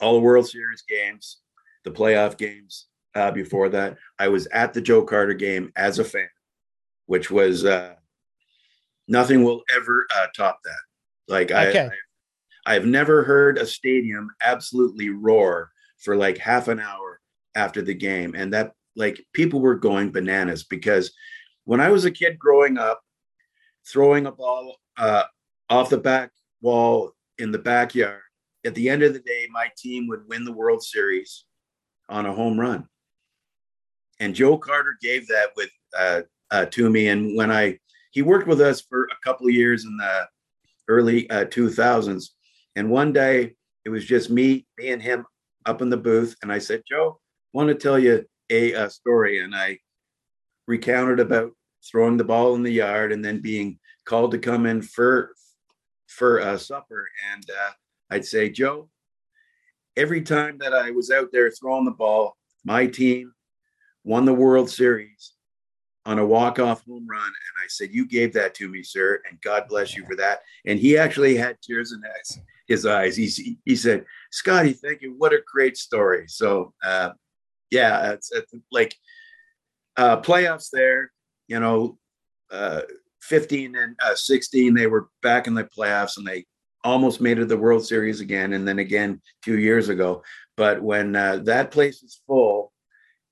all 0.00 0.14
the 0.14 0.20
World 0.20 0.48
Series 0.48 0.82
games, 0.88 1.38
the 1.84 1.90
playoff 1.90 2.36
games, 2.36 2.86
uh, 3.16 3.30
before 3.30 3.70
that. 3.70 3.96
I 4.18 4.28
was 4.28 4.46
at 4.48 4.74
the 4.74 4.80
Joe 4.82 5.02
Carter 5.02 5.32
game 5.32 5.72
as 5.74 5.98
a 5.98 6.04
fan, 6.04 6.28
which 7.06 7.30
was 7.30 7.64
uh, 7.64 7.94
nothing 9.08 9.42
will 9.42 9.62
ever 9.74 10.06
uh, 10.14 10.26
top 10.36 10.60
that. 10.64 11.32
Like 11.32 11.50
okay. 11.50 11.88
I, 12.66 12.72
I, 12.72 12.76
I've 12.76 12.84
never 12.84 13.24
heard 13.24 13.56
a 13.56 13.66
stadium 13.66 14.28
absolutely 14.44 15.08
roar 15.08 15.70
for 15.98 16.14
like 16.14 16.36
half 16.36 16.68
an 16.68 16.78
hour 16.78 17.20
after 17.54 17.80
the 17.80 17.94
game, 17.94 18.34
and 18.36 18.52
that 18.52 18.72
like 18.96 19.24
people 19.32 19.60
were 19.60 19.76
going 19.76 20.12
bananas 20.12 20.64
because 20.64 21.12
when 21.64 21.80
I 21.80 21.88
was 21.88 22.04
a 22.04 22.10
kid 22.10 22.38
growing 22.38 22.76
up, 22.76 23.00
throwing 23.86 24.26
a 24.26 24.32
ball 24.32 24.76
uh, 24.98 25.24
off 25.70 25.88
the 25.88 25.98
back 25.98 26.32
wall 26.60 27.12
in 27.38 27.50
the 27.50 27.58
backyard. 27.58 28.20
At 28.64 28.74
the 28.74 28.88
end 28.88 29.04
of 29.04 29.12
the 29.12 29.20
day, 29.20 29.46
my 29.52 29.70
team 29.76 30.08
would 30.08 30.26
win 30.28 30.44
the 30.44 30.52
World 30.52 30.82
Series 30.82 31.44
on 32.08 32.26
a 32.26 32.32
home 32.32 32.58
run 32.58 32.88
and 34.20 34.34
Joe 34.34 34.58
Carter 34.58 34.96
gave 35.00 35.26
that 35.28 35.50
with 35.56 35.70
uh, 35.96 36.22
uh, 36.50 36.66
to 36.66 36.90
me. 36.90 37.08
And 37.08 37.36
when 37.36 37.50
I 37.50 37.78
he 38.10 38.22
worked 38.22 38.48
with 38.48 38.60
us 38.60 38.80
for 38.80 39.04
a 39.04 39.24
couple 39.24 39.46
of 39.46 39.54
years 39.54 39.84
in 39.84 39.96
the 39.96 40.28
early 40.88 41.28
uh, 41.30 41.44
2000s, 41.46 42.30
and 42.74 42.90
one 42.90 43.12
day 43.12 43.54
it 43.84 43.90
was 43.90 44.04
just 44.04 44.30
me, 44.30 44.66
me 44.78 44.90
and 44.90 45.02
him 45.02 45.26
up 45.66 45.82
in 45.82 45.90
the 45.90 45.96
booth, 45.96 46.36
and 46.42 46.52
I 46.52 46.58
said, 46.58 46.82
Joe, 46.88 47.20
want 47.52 47.68
to 47.68 47.74
tell 47.74 47.98
you 47.98 48.24
a, 48.50 48.72
a 48.72 48.90
story, 48.90 49.42
and 49.42 49.54
I 49.54 49.78
recounted 50.66 51.20
about 51.20 51.52
throwing 51.84 52.16
the 52.16 52.24
ball 52.24 52.54
in 52.54 52.62
the 52.62 52.72
yard 52.72 53.12
and 53.12 53.24
then 53.24 53.40
being 53.40 53.78
called 54.04 54.32
to 54.32 54.38
come 54.38 54.66
in 54.66 54.82
for 54.82 55.32
for 56.06 56.40
uh, 56.40 56.56
supper, 56.56 57.08
and 57.34 57.44
uh, 57.50 57.72
I'd 58.10 58.24
say, 58.24 58.48
Joe, 58.48 58.88
every 59.96 60.22
time 60.22 60.58
that 60.58 60.72
I 60.72 60.90
was 60.92 61.10
out 61.10 61.28
there 61.32 61.50
throwing 61.50 61.84
the 61.84 61.90
ball, 61.90 62.36
my 62.64 62.86
team 62.86 63.32
won 64.06 64.24
the 64.24 64.32
World 64.32 64.70
Series 64.70 65.32
on 66.06 66.20
a 66.20 66.26
walk-off 66.26 66.84
home 66.86 67.06
run, 67.10 67.26
and 67.26 67.62
I 67.62 67.66
said, 67.66 67.92
"You 67.92 68.06
gave 68.06 68.32
that 68.34 68.54
to 68.54 68.68
me, 68.68 68.82
sir, 68.82 69.20
and 69.28 69.40
God 69.40 69.64
bless 69.68 69.96
you 69.96 70.06
for 70.06 70.14
that." 70.16 70.40
And 70.64 70.78
he 70.78 70.96
actually 70.96 71.36
had 71.36 71.60
tears 71.60 71.92
in 71.92 72.00
his, 72.18 72.38
his 72.68 72.86
eyes. 72.86 73.16
He 73.16 73.58
he 73.64 73.74
said, 73.74 74.04
"Scotty, 74.30 74.72
thank 74.72 75.02
you. 75.02 75.14
What 75.18 75.32
a 75.32 75.42
great 75.44 75.76
story." 75.76 76.28
So, 76.28 76.72
uh, 76.84 77.10
yeah, 77.70 78.12
it's, 78.12 78.30
it's 78.32 78.54
like 78.70 78.94
uh, 79.96 80.20
playoffs 80.20 80.70
there. 80.70 81.12
You 81.48 81.58
know, 81.60 81.98
uh, 82.50 82.82
15 83.22 83.76
and 83.76 83.96
uh, 84.02 84.14
16, 84.14 84.74
they 84.74 84.86
were 84.86 85.08
back 85.22 85.48
in 85.48 85.54
the 85.54 85.64
playoffs, 85.64 86.16
and 86.16 86.26
they 86.26 86.46
almost 86.84 87.20
made 87.20 87.40
it 87.40 87.48
the 87.48 87.56
World 87.56 87.84
Series 87.84 88.20
again, 88.20 88.52
and 88.52 88.66
then 88.66 88.78
again 88.78 89.20
two 89.44 89.58
years 89.58 89.88
ago. 89.88 90.22
But 90.56 90.80
when 90.80 91.16
uh, 91.16 91.38
that 91.44 91.72
place 91.72 92.04
is 92.04 92.20
full, 92.26 92.72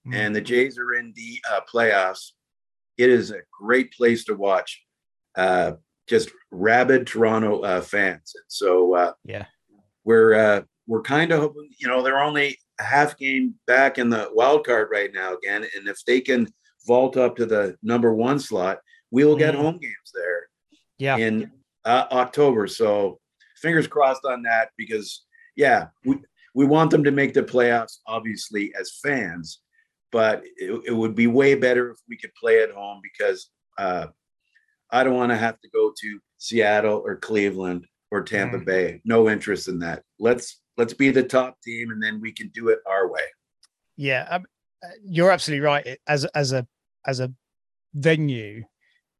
mm-hmm. 0.06 0.14
and 0.14 0.34
the 0.34 0.40
Jays 0.40 0.78
are 0.78 0.94
in 0.94 1.12
the 1.16 1.40
uh, 1.50 1.60
playoffs 1.72 2.32
it 2.96 3.10
is 3.10 3.30
a 3.30 3.40
great 3.50 3.92
place 3.92 4.24
to 4.24 4.34
watch. 4.34 4.82
Uh, 5.36 5.72
just 6.06 6.30
rabid 6.50 7.06
Toronto 7.06 7.60
uh, 7.60 7.80
fans, 7.80 8.32
and 8.34 8.44
so 8.48 8.94
uh, 8.94 9.12
yeah, 9.24 9.46
we're 10.04 10.34
uh, 10.34 10.62
we're 10.86 11.02
kind 11.02 11.32
of 11.32 11.40
hoping. 11.40 11.70
You 11.78 11.88
know, 11.88 12.02
they're 12.02 12.22
only 12.22 12.58
a 12.78 12.82
half 12.82 13.16
game 13.16 13.54
back 13.66 13.98
in 13.98 14.10
the 14.10 14.28
wild 14.32 14.66
card 14.66 14.88
right 14.92 15.12
now 15.12 15.34
again, 15.34 15.66
and 15.76 15.88
if 15.88 16.04
they 16.04 16.20
can 16.20 16.46
vault 16.86 17.16
up 17.16 17.36
to 17.36 17.46
the 17.46 17.76
number 17.82 18.14
one 18.14 18.38
slot, 18.38 18.78
we 19.10 19.24
will 19.24 19.36
get 19.36 19.54
mm. 19.54 19.58
home 19.58 19.78
games 19.78 20.12
there. 20.14 20.48
Yeah, 20.98 21.16
in 21.16 21.50
uh, 21.84 22.04
October. 22.12 22.66
So 22.68 23.18
fingers 23.56 23.86
crossed 23.86 24.26
on 24.26 24.42
that 24.42 24.70
because 24.76 25.24
yeah, 25.56 25.86
we 26.04 26.18
we 26.54 26.66
want 26.66 26.90
them 26.90 27.02
to 27.04 27.10
make 27.10 27.32
the 27.32 27.42
playoffs, 27.42 27.98
obviously 28.06 28.72
as 28.78 29.00
fans, 29.02 29.60
but 30.14 30.44
it, 30.56 30.80
it, 30.86 30.92
would 30.92 31.16
be 31.16 31.26
way 31.26 31.56
better 31.56 31.90
if 31.90 31.98
we 32.08 32.16
could 32.16 32.32
play 32.40 32.62
at 32.62 32.70
home 32.70 33.00
because 33.02 33.50
uh, 33.78 34.06
I 34.88 35.02
don't 35.02 35.16
want 35.16 35.32
to 35.32 35.36
have 35.36 35.60
to 35.60 35.68
go 35.70 35.92
to 36.00 36.20
Seattle 36.38 37.02
or 37.04 37.16
Cleveland 37.16 37.84
or 38.12 38.22
Tampa 38.22 38.58
mm. 38.58 38.64
Bay. 38.64 39.00
No 39.04 39.28
interest 39.28 39.66
in 39.66 39.80
that. 39.80 40.04
Let's 40.20 40.60
let's 40.76 40.94
be 40.94 41.10
the 41.10 41.24
top 41.24 41.60
team, 41.62 41.90
and 41.90 42.00
then 42.00 42.20
we 42.20 42.30
can 42.30 42.48
do 42.50 42.68
it 42.68 42.78
our 42.88 43.10
way. 43.10 43.24
Yeah, 43.96 44.24
um, 44.30 44.44
uh, 44.84 44.90
you're 45.04 45.32
absolutely 45.32 45.66
right. 45.66 45.98
As 46.06 46.26
as 46.26 46.52
a 46.52 46.64
as 47.04 47.18
a 47.18 47.32
venue, 47.92 48.62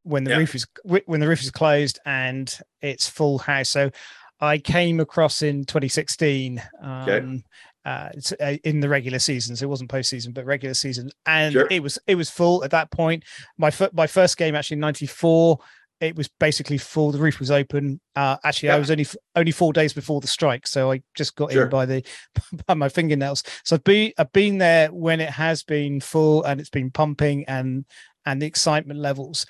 when 0.05 0.23
the 0.23 0.31
yeah. 0.31 0.37
roof 0.37 0.55
is 0.55 0.65
when 0.85 1.19
the 1.19 1.27
roof 1.27 1.43
is 1.43 1.51
closed 1.51 1.99
and 2.07 2.57
it's 2.83 3.09
full 3.09 3.39
house. 3.39 3.69
So 3.69 3.91
I 4.39 4.59
came 4.59 5.01
across 5.01 5.43
in 5.43 5.65
2016 5.65 6.63
um, 6.81 6.91
okay 7.03 7.43
uh, 7.85 8.09
uh, 8.41 8.57
in 8.65 8.81
the 8.81 8.89
regular 8.89 9.19
season. 9.19 9.57
So 9.57 9.65
it 9.65 9.69
wasn't 9.69 9.91
postseason, 9.91 10.33
but 10.33 10.45
regular 10.45 10.75
season, 10.75 11.11
and 11.27 11.53
sure. 11.53 11.69
it 11.71 11.83
was 11.83 11.99
it 12.07 12.15
was 12.15 12.31
full 12.31 12.65
at 12.65 12.71
that 12.71 12.91
point. 12.91 13.25
My 13.59 13.69
f- 13.69 13.93
my 13.93 14.07
first 14.07 14.37
game 14.37 14.55
actually 14.55 14.77
in 14.77 14.81
'94. 14.81 15.59
It 16.01 16.17
was 16.17 16.29
basically 16.29 16.77
full. 16.77 17.13
The 17.13 17.19
roof 17.19 17.39
was 17.39 17.51
open. 17.51 18.01
Uh, 18.17 18.37
actually, 18.45 18.69
yeah. 18.69 18.77
I 18.77 18.79
was 18.79 18.91
only 18.91 19.07
only 19.37 19.53
four 19.53 19.73
days 19.73 19.93
before 19.93 20.21
the 20.21 20.27
strike, 20.27 20.67
so 20.67 20.91
I 20.91 21.03
just 21.15 21.37
got 21.37 21.53
sure. 21.53 21.65
in 21.65 21.71
by 21.71 21.87
the 21.87 22.03
by 22.67 22.75
my 22.75 22.89
fingernails. 22.89 23.43
So 23.65 23.77
I've 23.77 23.85
been 23.85 24.13
I've 24.19 24.33
been 24.33 24.59
there 24.59 24.89
when 24.89 25.21
it 25.21 25.31
has 25.31 25.63
been 25.63 26.01
full 26.01 26.43
and 26.45 26.61
it's 26.61 26.71
been 26.71 26.91
pumping 26.91 27.45
and 27.47 27.85
and 28.27 28.41
the 28.41 28.47
excitement 28.47 29.01
levels. 29.01 29.47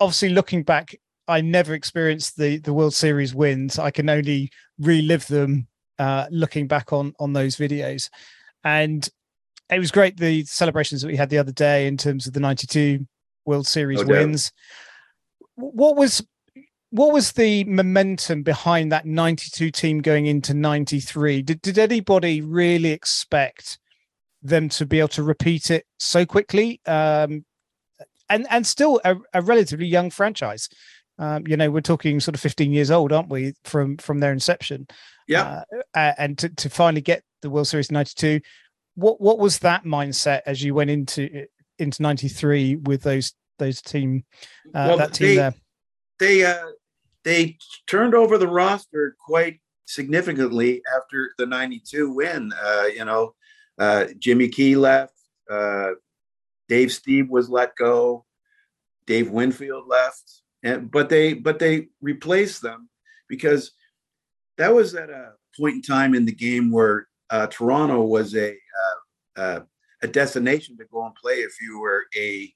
Obviously, 0.00 0.30
looking 0.30 0.62
back, 0.62 0.94
I 1.28 1.42
never 1.42 1.74
experienced 1.74 2.36
the 2.36 2.58
the 2.58 2.72
World 2.72 2.94
Series 2.94 3.34
wins. 3.34 3.78
I 3.78 3.90
can 3.90 4.08
only 4.08 4.50
relive 4.78 5.26
them 5.26 5.68
uh, 6.00 6.26
looking 6.30 6.66
back 6.66 6.94
on 6.94 7.12
on 7.20 7.34
those 7.34 7.56
videos, 7.56 8.08
and 8.64 9.06
it 9.70 9.78
was 9.78 9.90
great 9.90 10.16
the 10.16 10.44
celebrations 10.44 11.02
that 11.02 11.08
we 11.08 11.16
had 11.16 11.28
the 11.28 11.38
other 11.38 11.52
day 11.52 11.86
in 11.86 11.98
terms 11.98 12.26
of 12.26 12.32
the 12.32 12.40
'92 12.40 13.06
World 13.44 13.66
Series 13.66 14.02
wins. 14.04 14.50
What 15.56 15.96
was 15.96 16.26
what 16.88 17.12
was 17.12 17.32
the 17.32 17.64
momentum 17.64 18.42
behind 18.42 18.90
that 18.90 19.04
92 19.04 19.70
team 19.70 20.00
going 20.00 20.26
into 20.26 20.54
93 20.54 21.42
did, 21.42 21.62
did 21.62 21.78
anybody 21.78 22.40
really 22.40 22.90
expect 22.90 23.78
them 24.42 24.68
to 24.70 24.86
be 24.86 24.98
able 24.98 25.08
to 25.08 25.22
repeat 25.22 25.70
it 25.70 25.86
so 25.98 26.24
quickly? 26.26 26.80
Um, 26.86 27.44
and 28.30 28.46
and 28.48 28.66
still 28.66 29.02
a, 29.04 29.16
a 29.34 29.42
relatively 29.42 29.86
young 29.86 30.08
franchise. 30.08 30.70
Um, 31.18 31.46
you 31.46 31.58
know 31.58 31.70
we're 31.70 31.82
talking 31.82 32.18
sort 32.20 32.34
of 32.34 32.40
15 32.40 32.72
years 32.72 32.90
old 32.90 33.12
aren't 33.12 33.28
we 33.28 33.52
from 33.64 33.98
from 33.98 34.20
their 34.20 34.32
inception 34.32 34.86
yeah. 35.26 35.62
Uh, 35.94 36.12
and 36.18 36.38
to, 36.38 36.48
to 36.48 36.70
finally 36.70 37.00
get 37.00 37.22
the 37.42 37.50
World 37.50 37.68
Series 37.68 37.90
92, 37.90 38.40
what 38.94 39.20
what 39.20 39.38
was 39.38 39.60
that 39.60 39.84
mindset 39.84 40.42
as 40.46 40.62
you 40.62 40.74
went 40.74 40.90
into 40.90 41.46
into 41.78 42.02
93 42.02 42.76
with 42.76 43.02
those 43.02 43.34
those 43.58 43.80
team 43.80 44.24
uh, 44.74 44.86
well, 44.88 44.96
that 44.98 45.14
team 45.14 45.28
they, 45.28 45.36
there? 45.36 45.54
They 46.18 46.44
uh 46.44 46.66
they 47.24 47.58
turned 47.86 48.14
over 48.14 48.38
the 48.38 48.48
roster 48.48 49.16
quite 49.24 49.60
significantly 49.86 50.82
after 50.96 51.32
the 51.36 51.46
92 51.46 52.10
win. 52.12 52.52
Uh, 52.62 52.84
you 52.94 53.04
know, 53.04 53.34
uh, 53.78 54.06
Jimmy 54.18 54.48
Key 54.48 54.76
left, 54.76 55.14
uh, 55.50 55.90
Dave 56.68 56.88
Stieb 56.88 57.28
was 57.28 57.50
let 57.50 57.76
go, 57.76 58.24
Dave 59.06 59.30
Winfield 59.30 59.86
left, 59.88 60.42
and 60.62 60.90
but 60.90 61.08
they 61.08 61.34
but 61.34 61.58
they 61.58 61.88
replaced 62.00 62.62
them 62.62 62.88
because 63.28 63.72
that 64.60 64.74
was 64.74 64.94
at 64.94 65.08
a 65.08 65.32
point 65.58 65.76
in 65.76 65.82
time 65.82 66.14
in 66.14 66.26
the 66.26 66.34
game 66.34 66.70
where 66.70 67.08
uh, 67.30 67.46
Toronto 67.46 68.02
was 68.02 68.34
a 68.36 68.50
uh, 68.50 69.40
uh, 69.40 69.60
a 70.02 70.06
destination 70.06 70.76
to 70.76 70.84
go 70.92 71.06
and 71.06 71.14
play 71.14 71.36
if 71.36 71.60
you 71.62 71.80
were 71.80 72.04
a, 72.14 72.52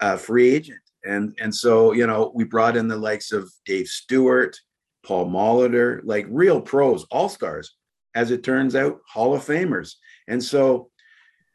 a, 0.00 0.16
free 0.16 0.54
agent, 0.54 0.80
and 1.04 1.36
and 1.38 1.54
so 1.54 1.92
you 1.92 2.06
know 2.06 2.32
we 2.34 2.44
brought 2.44 2.78
in 2.78 2.88
the 2.88 2.96
likes 2.96 3.30
of 3.30 3.52
Dave 3.66 3.88
Stewart, 3.88 4.56
Paul 5.04 5.26
Molitor, 5.26 6.00
like 6.04 6.26
real 6.30 6.62
pros, 6.62 7.04
all 7.10 7.28
stars, 7.28 7.76
as 8.14 8.30
it 8.30 8.42
turns 8.42 8.74
out, 8.74 9.00
Hall 9.06 9.34
of 9.34 9.44
Famers, 9.44 9.96
and 10.26 10.42
so 10.42 10.90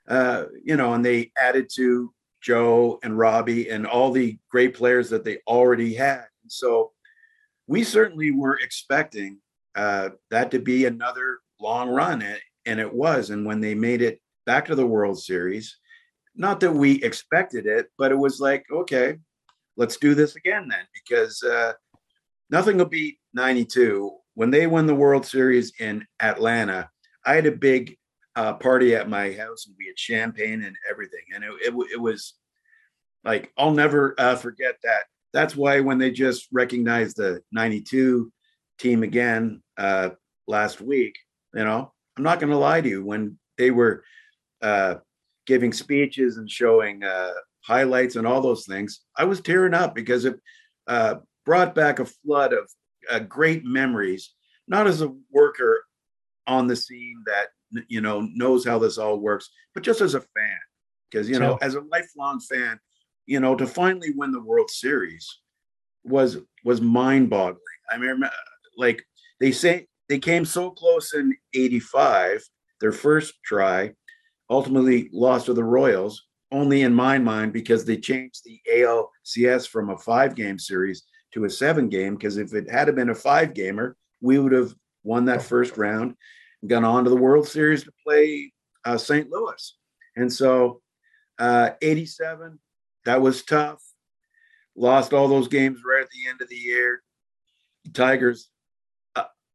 uh, 0.08 0.46
you 0.64 0.78
know, 0.78 0.94
and 0.94 1.04
they 1.04 1.32
added 1.36 1.68
to 1.78 2.14
Joe 2.42 3.00
and 3.02 3.18
Robbie 3.18 3.70
and 3.70 3.88
all 3.88 4.12
the 4.12 4.38
great 4.52 4.76
players 4.76 5.10
that 5.10 5.24
they 5.24 5.40
already 5.48 5.96
had, 5.96 6.26
and 6.44 6.52
so 6.52 6.92
we 7.66 7.84
certainly 7.84 8.30
were 8.30 8.60
expecting 8.60 9.40
uh, 9.76 10.10
that 10.32 10.52
to 10.52 10.60
be 10.60 10.86
another 10.86 11.40
long 11.60 11.90
run, 11.90 12.24
and 12.66 12.80
it 12.80 12.94
was. 12.94 13.30
And 13.30 13.46
when 13.46 13.62
they 13.62 13.76
made 13.76 14.02
it 14.02 14.20
back 14.46 14.66
to 14.66 14.76
the 14.76 14.86
World 14.86 15.20
Series, 15.20 15.78
not 16.36 16.60
that 16.62 16.74
we 16.74 17.04
expected 17.04 17.66
it, 17.66 17.88
but 17.98 18.12
it 18.12 18.18
was 18.18 18.40
like, 18.40 18.66
okay, 18.72 19.18
let's 19.78 19.98
do 19.98 20.16
this 20.16 20.36
again 20.36 20.68
then, 20.70 20.86
because 20.94 21.42
uh, 21.44 21.74
nothing 22.50 22.78
will 22.78 22.86
beat 22.86 23.18
'92 23.34 24.12
when 24.36 24.52
they 24.52 24.68
won 24.68 24.86
the 24.86 24.96
World 24.96 25.26
Series 25.26 25.74
in 25.80 26.06
Atlanta. 26.22 26.90
I 27.26 27.36
had 27.36 27.46
a 27.46 27.52
big 27.52 27.98
uh, 28.36 28.54
party 28.54 28.96
at 28.96 29.10
my 29.10 29.34
house, 29.34 29.68
and 29.68 29.76
we 29.78 29.88
had 29.88 30.00
champagne 30.00 30.64
and 30.64 30.76
everything, 30.90 31.24
and 31.34 31.44
it, 31.44 31.52
it, 31.62 31.74
it 31.94 32.00
was 32.00 32.36
like 33.24 33.52
I'll 33.58 33.72
never 33.72 34.16
uh, 34.18 34.36
forget 34.36 34.76
that. 34.84 35.04
That's 35.34 35.56
why 35.56 35.80
when 35.82 35.98
they 35.98 36.12
just 36.12 36.48
recognized 36.52 37.18
the 37.18 37.42
'92 37.52 38.32
team 38.80 39.04
again 39.04 39.62
uh, 39.78 40.10
last 40.48 40.82
week. 40.82 41.16
You 41.54 41.64
know, 41.64 41.92
I'm 42.18 42.24
not 42.24 42.40
going 42.40 42.52
to 42.52 42.58
lie 42.58 42.82
to 42.82 42.90
you. 42.90 43.06
When 43.06 43.38
they 43.58 43.72
were 43.72 44.04
uh, 44.62 44.96
giving 45.46 45.74
speeches 45.74 46.38
and 46.38 46.50
showing 46.50 47.04
uh, 47.04 47.34
highlights 47.62 48.16
and 48.16 48.26
all 48.26 48.42
those 48.42 48.66
things, 48.66 49.02
I 49.18 49.26
was 49.26 49.42
tearing 49.42 49.74
up 49.74 49.96
because 49.96 50.26
it 50.26 50.40
uh, 50.88 51.16
brought 51.46 51.76
back 51.76 52.00
a 52.00 52.06
flood 52.06 52.54
of 52.54 52.70
uh, 53.10 53.20
great 53.20 53.66
memories. 53.66 54.34
Not 54.68 54.88
as 54.88 55.02
a 55.02 55.14
worker 55.32 55.84
on 56.46 56.68
the 56.68 56.76
scene 56.76 57.24
that 57.26 57.48
you 57.88 58.02
know 58.02 58.22
knows 58.34 58.66
how 58.66 58.80
this 58.80 58.98
all 58.98 59.18
works, 59.18 59.50
but 59.74 59.84
just 59.84 60.02
as 60.02 60.14
a 60.14 60.22
fan. 60.22 60.60
Because 61.10 61.28
you 61.28 61.40
know, 61.40 61.58
as 61.62 61.74
a 61.74 61.82
lifelong 61.82 62.40
fan, 62.40 62.80
you 63.26 63.40
know, 63.40 63.56
to 63.56 63.66
finally 63.66 64.12
win 64.16 64.32
the 64.32 64.42
World 64.42 64.70
Series 64.70 65.40
was 66.04 66.38
was 66.64 66.82
mind-boggling. 66.82 67.60
I 67.92 67.98
mean, 67.98 68.22
like 68.80 69.06
they 69.40 69.52
say 69.52 69.88
they 70.08 70.20
came 70.20 70.46
so 70.46 70.72
close 70.72 71.14
in 71.14 71.36
85 71.54 72.44
their 72.82 72.92
first 72.92 73.34
try 73.44 73.94
ultimately 74.50 75.10
lost 75.14 75.46
to 75.46 75.54
the 75.54 75.64
royals 75.64 76.26
only 76.52 76.82
in 76.82 76.94
my 76.94 77.20
mind 77.20 77.54
because 77.54 77.86
they 77.86 77.98
changed 77.98 78.44
the 78.44 78.60
alcs 78.74 79.68
from 79.68 79.90
a 79.90 79.98
five 79.98 80.36
game 80.36 80.58
series 80.58 81.04
to 81.34 81.46
a 81.46 81.50
seven 81.50 81.90
game 81.90 82.16
because 82.16 82.38
if 82.38 82.54
it 82.54 82.70
had 82.70 82.94
been 82.96 83.10
a 83.10 83.16
five 83.16 83.54
gamer 83.54 83.96
we 84.22 84.40
would 84.40 84.52
have 84.52 84.74
won 85.04 85.26
that 85.26 85.44
first 85.44 85.78
round 85.78 86.16
and 86.62 86.70
gone 86.70 86.86
on 86.86 87.04
to 87.04 87.10
the 87.10 87.16
world 87.16 87.48
series 87.48 87.84
to 87.84 87.92
play 88.04 88.52
uh, 88.86 88.98
st 88.98 89.30
louis 89.30 89.76
and 90.16 90.32
so 90.32 90.82
uh, 91.38 91.70
87 91.82 92.60
that 93.06 93.22
was 93.22 93.44
tough 93.44 93.82
lost 94.80 95.14
all 95.14 95.28
those 95.28 95.48
games 95.48 95.82
right 95.86 96.04
at 96.04 96.10
the 96.10 96.30
end 96.30 96.42
of 96.42 96.50
the 96.50 96.56
year. 96.56 97.04
Tigers 97.94 98.50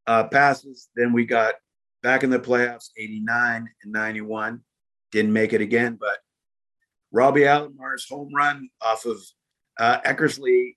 uh, 0.07 0.25
passes. 0.25 0.89
Then 0.97 1.13
we 1.13 1.25
got 1.25 1.55
back 2.03 2.23
in 2.23 2.31
the 2.31 2.39
playoffs, 2.39 2.91
89 2.97 3.69
and 3.83 3.93
91. 3.93 4.61
Didn't 5.13 5.33
make 5.33 5.53
it 5.53 5.61
again, 5.61 5.97
but 5.99 6.19
Robbie 7.13 7.43
Alomars 7.43 8.09
home 8.09 8.33
run 8.35 8.69
off 8.83 9.07
of 9.07 9.19
uh, 9.79 10.01
Eckersley 10.01 10.77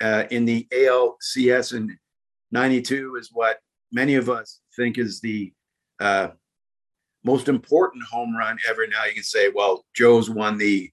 uh, 0.00 0.24
in 0.30 0.44
the 0.44 0.66
ALCS 0.72 1.74
in 1.74 1.96
92 2.52 3.16
is 3.16 3.30
what 3.32 3.58
many 3.92 4.14
of 4.14 4.28
us 4.28 4.60
think 4.74 4.98
is 4.98 5.20
the 5.20 5.52
uh, 6.00 6.28
most 7.24 7.48
important 7.48 8.04
home 8.04 8.36
run 8.36 8.58
ever. 8.68 8.86
Now 8.86 9.04
you 9.04 9.14
can 9.14 9.22
say, 9.22 9.50
well, 9.54 9.84
Joe's 9.94 10.28
won 10.28 10.58
the 10.58 10.90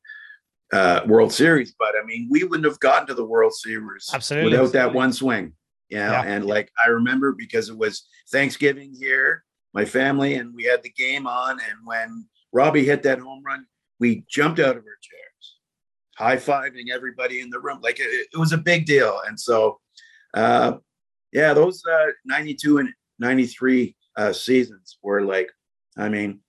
uh, 0.72 1.02
World 1.08 1.32
Series, 1.32 1.76
but 1.78 1.94
I 2.02 2.06
mean, 2.06 2.28
we 2.30 2.44
wouldn't 2.44 2.66
have 2.66 2.80
gotten 2.80 3.08
to 3.08 3.14
the 3.14 3.26
World 3.26 3.54
Series 3.54 4.10
Absolutely. 4.14 4.52
without 4.52 4.74
that 4.74 4.94
one 4.94 5.14
swing. 5.14 5.54
Yeah. 5.94 6.12
Yeah. 6.12 6.24
And 6.24 6.46
like 6.46 6.72
I 6.84 6.90
remember 6.90 7.34
because 7.34 7.70
it 7.70 7.78
was 7.78 8.08
Thanksgiving 8.32 8.96
here, 9.00 9.44
my 9.74 9.86
family, 9.86 10.36
and 10.36 10.54
we 10.56 10.64
had 10.64 10.82
the 10.82 10.90
game 10.90 11.28
on. 11.28 11.60
And 11.60 11.80
when 11.86 12.28
Robbie 12.52 12.86
hit 12.86 13.04
that 13.04 13.20
home 13.20 13.44
run, 13.46 13.66
we 14.00 14.26
jumped 14.28 14.60
out 14.60 14.76
of 14.76 14.84
our 14.84 15.00
chairs, 15.02 15.56
high 16.18 16.38
fiving 16.38 16.92
everybody 16.92 17.42
in 17.42 17.50
the 17.52 17.60
room. 17.60 17.80
Like 17.82 18.00
it, 18.00 18.28
it 18.34 18.38
was 18.38 18.54
a 18.54 18.58
big 18.58 18.86
deal. 18.86 19.20
And 19.28 19.40
so, 19.40 19.80
uh, 20.34 20.78
yeah, 21.32 21.54
those 21.54 21.82
uh, 21.86 22.08
92 22.26 22.80
and 22.80 22.90
93 23.20 23.96
uh, 24.18 24.34
seasons 24.34 24.98
were 25.04 25.22
like, 25.22 25.50
I 25.96 26.10
mean, 26.10 26.40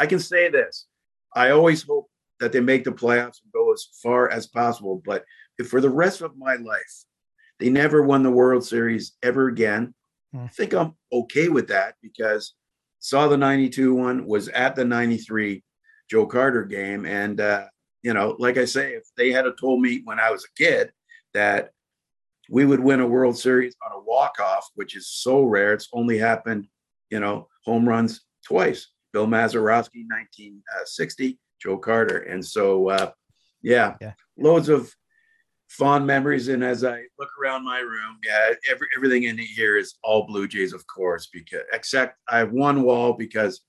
I 0.00 0.06
can 0.06 0.18
say 0.18 0.48
this. 0.48 0.86
I 1.34 1.50
always 1.50 1.82
hope 1.82 2.08
that 2.40 2.50
they 2.50 2.60
make 2.60 2.82
the 2.82 2.90
playoffs 2.90 3.40
and 3.44 3.52
go 3.52 3.72
as 3.72 3.86
far 4.02 4.30
as 4.30 4.48
possible. 4.48 5.00
But 5.04 5.24
if 5.58 5.68
for 5.68 5.80
the 5.80 5.90
rest 5.90 6.22
of 6.22 6.36
my 6.36 6.56
life, 6.56 7.04
they 7.60 7.68
never 7.70 8.02
won 8.02 8.22
the 8.22 8.30
World 8.30 8.64
Series 8.64 9.12
ever 9.22 9.48
again, 9.48 9.94
Hmm. 10.32 10.44
I 10.44 10.48
think 10.48 10.74
I'm 10.74 10.94
okay 11.12 11.48
with 11.48 11.68
that 11.68 11.96
because 12.02 12.54
saw 13.00 13.26
the 13.26 13.36
92 13.36 13.94
one, 13.94 14.26
was 14.26 14.46
at 14.48 14.76
the 14.76 14.84
93 14.84 15.64
Joe 16.08 16.26
Carter 16.26 16.64
game. 16.64 17.04
And, 17.04 17.40
uh, 17.40 17.66
you 18.02 18.14
know, 18.14 18.36
like 18.38 18.56
I 18.56 18.64
say, 18.64 18.92
if 18.92 19.04
they 19.16 19.32
had 19.32 19.44
told 19.58 19.80
me 19.82 20.02
when 20.04 20.20
I 20.20 20.30
was 20.30 20.44
a 20.44 20.54
kid 20.56 20.92
that 21.34 21.70
we 22.48 22.64
would 22.64 22.78
win 22.80 23.00
a 23.00 23.06
World 23.08 23.36
Series 23.38 23.74
on 23.84 23.92
a 23.92 24.00
walk-off, 24.04 24.68
which 24.76 24.96
is 24.96 25.08
so 25.08 25.42
rare, 25.42 25.72
it's 25.72 25.88
only 25.92 26.16
happened, 26.18 26.68
you 27.10 27.18
know, 27.20 27.48
home 27.64 27.88
runs 27.88 28.20
twice. 28.46 28.88
Bill 29.12 29.26
Mazeroski, 29.26 30.04
1960, 30.08 31.38
Joe 31.60 31.76
Carter. 31.78 32.18
And 32.18 32.44
so, 32.44 32.88
uh, 32.88 33.10
yeah, 33.62 33.96
Yeah. 34.00 34.12
loads 34.38 34.68
of 34.68 34.94
fond 35.70 36.04
memories. 36.04 36.48
And 36.48 36.64
as 36.64 36.84
I 36.84 37.00
look 37.18 37.30
around 37.40 37.64
my 37.64 37.78
room, 37.78 38.18
yeah, 38.26 38.50
every, 38.68 38.88
everything 38.96 39.22
in 39.22 39.38
here 39.38 39.76
is 39.78 39.94
all 40.02 40.26
Blue 40.26 40.48
Jays, 40.48 40.72
of 40.72 40.84
course, 40.86 41.28
because 41.32 41.62
except 41.72 42.18
I 42.28 42.38
have 42.38 42.50
one 42.50 42.82
wall 42.82 43.12
because 43.12 43.60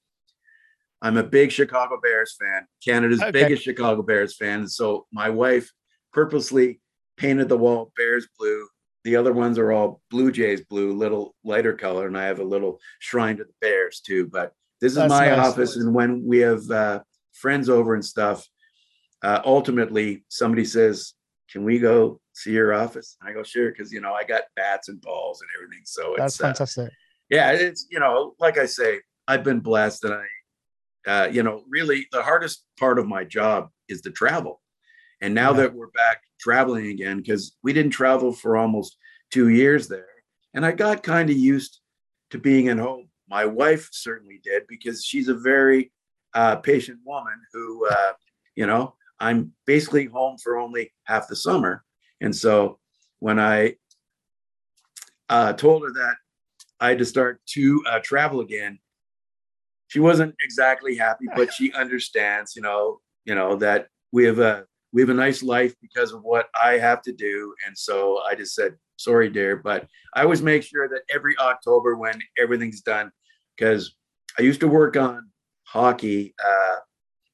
I'm 1.03 1.17
a 1.17 1.23
big 1.23 1.51
Chicago 1.51 1.99
Bears 2.01 2.35
fan, 2.39 2.65
Canada's 2.83 3.21
Okay. 3.21 3.31
biggest 3.31 3.63
Chicago 3.63 4.01
Bears 4.01 4.35
fan. 4.35 4.67
So 4.67 5.05
my 5.11 5.29
wife 5.29 5.71
purposely 6.11 6.81
painted 7.17 7.49
the 7.49 7.57
wall 7.57 7.91
Bears 7.95 8.27
blue. 8.37 8.67
The 9.03 9.15
other 9.15 9.33
ones 9.33 9.57
are 9.57 9.71
all 9.71 10.01
Blue 10.09 10.31
Jays 10.31 10.61
blue, 10.61 10.93
little 10.93 11.35
lighter 11.43 11.73
color, 11.73 12.07
and 12.07 12.17
I 12.17 12.25
have 12.25 12.39
a 12.39 12.43
little 12.43 12.79
shrine 12.99 13.37
to 13.37 13.43
the 13.43 13.53
Bears 13.61 13.99
too. 13.99 14.27
But 14.27 14.53
this 14.79 14.93
is 14.93 14.97
That's 14.97 15.09
my 15.09 15.29
nice. 15.29 15.39
office, 15.39 15.75
and 15.75 15.93
when 15.93 16.23
we 16.25 16.39
have 16.39 16.69
uh, 16.69 16.99
friends 17.33 17.69
over 17.69 17.93
and 17.93 18.05
stuff, 18.05 18.47
uh, 19.23 19.41
ultimately 19.45 20.23
somebody 20.29 20.65
says, 20.65 21.13
"Can 21.51 21.63
we 21.63 21.79
go 21.79 22.19
see 22.33 22.51
your 22.51 22.73
office?" 22.73 23.17
And 23.19 23.29
I 23.29 23.33
go, 23.33 23.43
"Sure," 23.43 23.69
because 23.71 23.91
you 23.91 24.01
know 24.01 24.13
I 24.13 24.23
got 24.23 24.43
bats 24.55 24.89
and 24.89 25.01
balls 25.01 25.41
and 25.41 25.49
everything. 25.57 25.83
So 25.85 26.15
That's 26.17 26.35
it's 26.35 26.41
uh, 26.41 26.47
fantastic. 26.47 26.91
yeah, 27.29 27.51
it's 27.51 27.87
you 27.89 27.99
know, 27.99 28.35
like 28.39 28.57
I 28.57 28.65
say, 28.65 29.01
I've 29.27 29.43
been 29.43 29.59
blessed, 29.59 30.03
and 30.05 30.13
I, 30.13 31.11
uh, 31.11 31.27
you 31.27 31.43
know, 31.43 31.63
really 31.69 32.07
the 32.11 32.21
hardest 32.23 32.65
part 32.79 32.99
of 32.99 33.07
my 33.07 33.23
job 33.23 33.69
is 33.89 34.01
the 34.01 34.11
travel. 34.11 34.61
And 35.21 35.33
now 35.35 35.51
Yeah. 35.51 35.57
that 35.61 35.73
we're 35.75 35.91
back 35.91 36.21
traveling 36.39 36.87
again, 36.87 37.17
because 37.17 37.55
we 37.63 37.73
didn't 37.73 37.91
travel 37.91 38.33
for 38.33 38.57
almost 38.57 38.97
two 39.29 39.49
years 39.49 39.87
there, 39.87 40.07
and 40.53 40.65
I 40.65 40.71
got 40.71 41.03
kind 41.03 41.29
of 41.29 41.37
used 41.37 41.79
to 42.31 42.37
being 42.39 42.69
at 42.69 42.77
home. 42.77 43.09
My 43.29 43.45
wife 43.45 43.87
certainly 43.91 44.39
did 44.43 44.63
because 44.67 45.05
she's 45.05 45.27
a 45.29 45.33
very 45.33 45.91
uh, 46.33 46.55
patient 46.57 46.99
woman 47.05 47.39
who, 47.53 47.87
uh, 47.87 48.13
you 48.55 48.65
know, 48.65 48.95
I'm 49.21 49.53
basically 49.65 50.05
home 50.05 50.38
for 50.38 50.57
only 50.57 50.91
half 51.03 51.27
the 51.27 51.36
summer, 51.36 51.84
and 52.19 52.36
so 52.36 52.79
when 53.19 53.39
I 53.39 53.75
uh, 55.29 55.53
told 55.53 55.84
her 55.84 55.93
that 55.93 56.15
I 56.81 56.89
had 56.89 56.99
to 56.99 57.05
start 57.05 57.39
to 57.51 57.84
uh, 57.89 57.99
travel 58.03 58.41
again. 58.41 58.79
She 59.88 59.99
wasn't 59.99 60.36
exactly 60.43 60.95
happy, 60.95 61.25
but 61.36 61.53
she 61.53 61.71
understands, 61.73 62.55
you 62.55 62.62
know, 62.62 62.99
you 63.25 63.36
know 63.36 63.55
that 63.57 63.88
we 64.12 64.25
have 64.25 64.39
a 64.39 64.65
we 64.91 65.01
have 65.01 65.10
a 65.10 65.13
nice 65.13 65.41
life 65.41 65.73
because 65.81 66.12
of 66.12 66.23
what 66.23 66.47
I 66.60 66.73
have 66.73 67.01
to 67.03 67.13
do, 67.13 67.53
and 67.65 67.77
so 67.77 68.19
I 68.29 68.36
just 68.36 68.55
said, 68.55 68.75
"Sorry, 68.97 69.29
dear," 69.29 69.55
but 69.55 69.88
I 70.15 70.23
always 70.23 70.41
make 70.41 70.63
sure 70.63 70.89
that 70.89 71.03
every 71.13 71.38
October 71.38 71.95
when 71.95 72.19
everything's 72.38 72.81
done, 72.81 73.12
because 73.55 73.95
I 74.38 74.41
used 74.41 74.60
to 74.62 74.67
work 74.67 74.97
on 74.97 75.29
hockey 75.63 76.34
uh, 76.43 76.77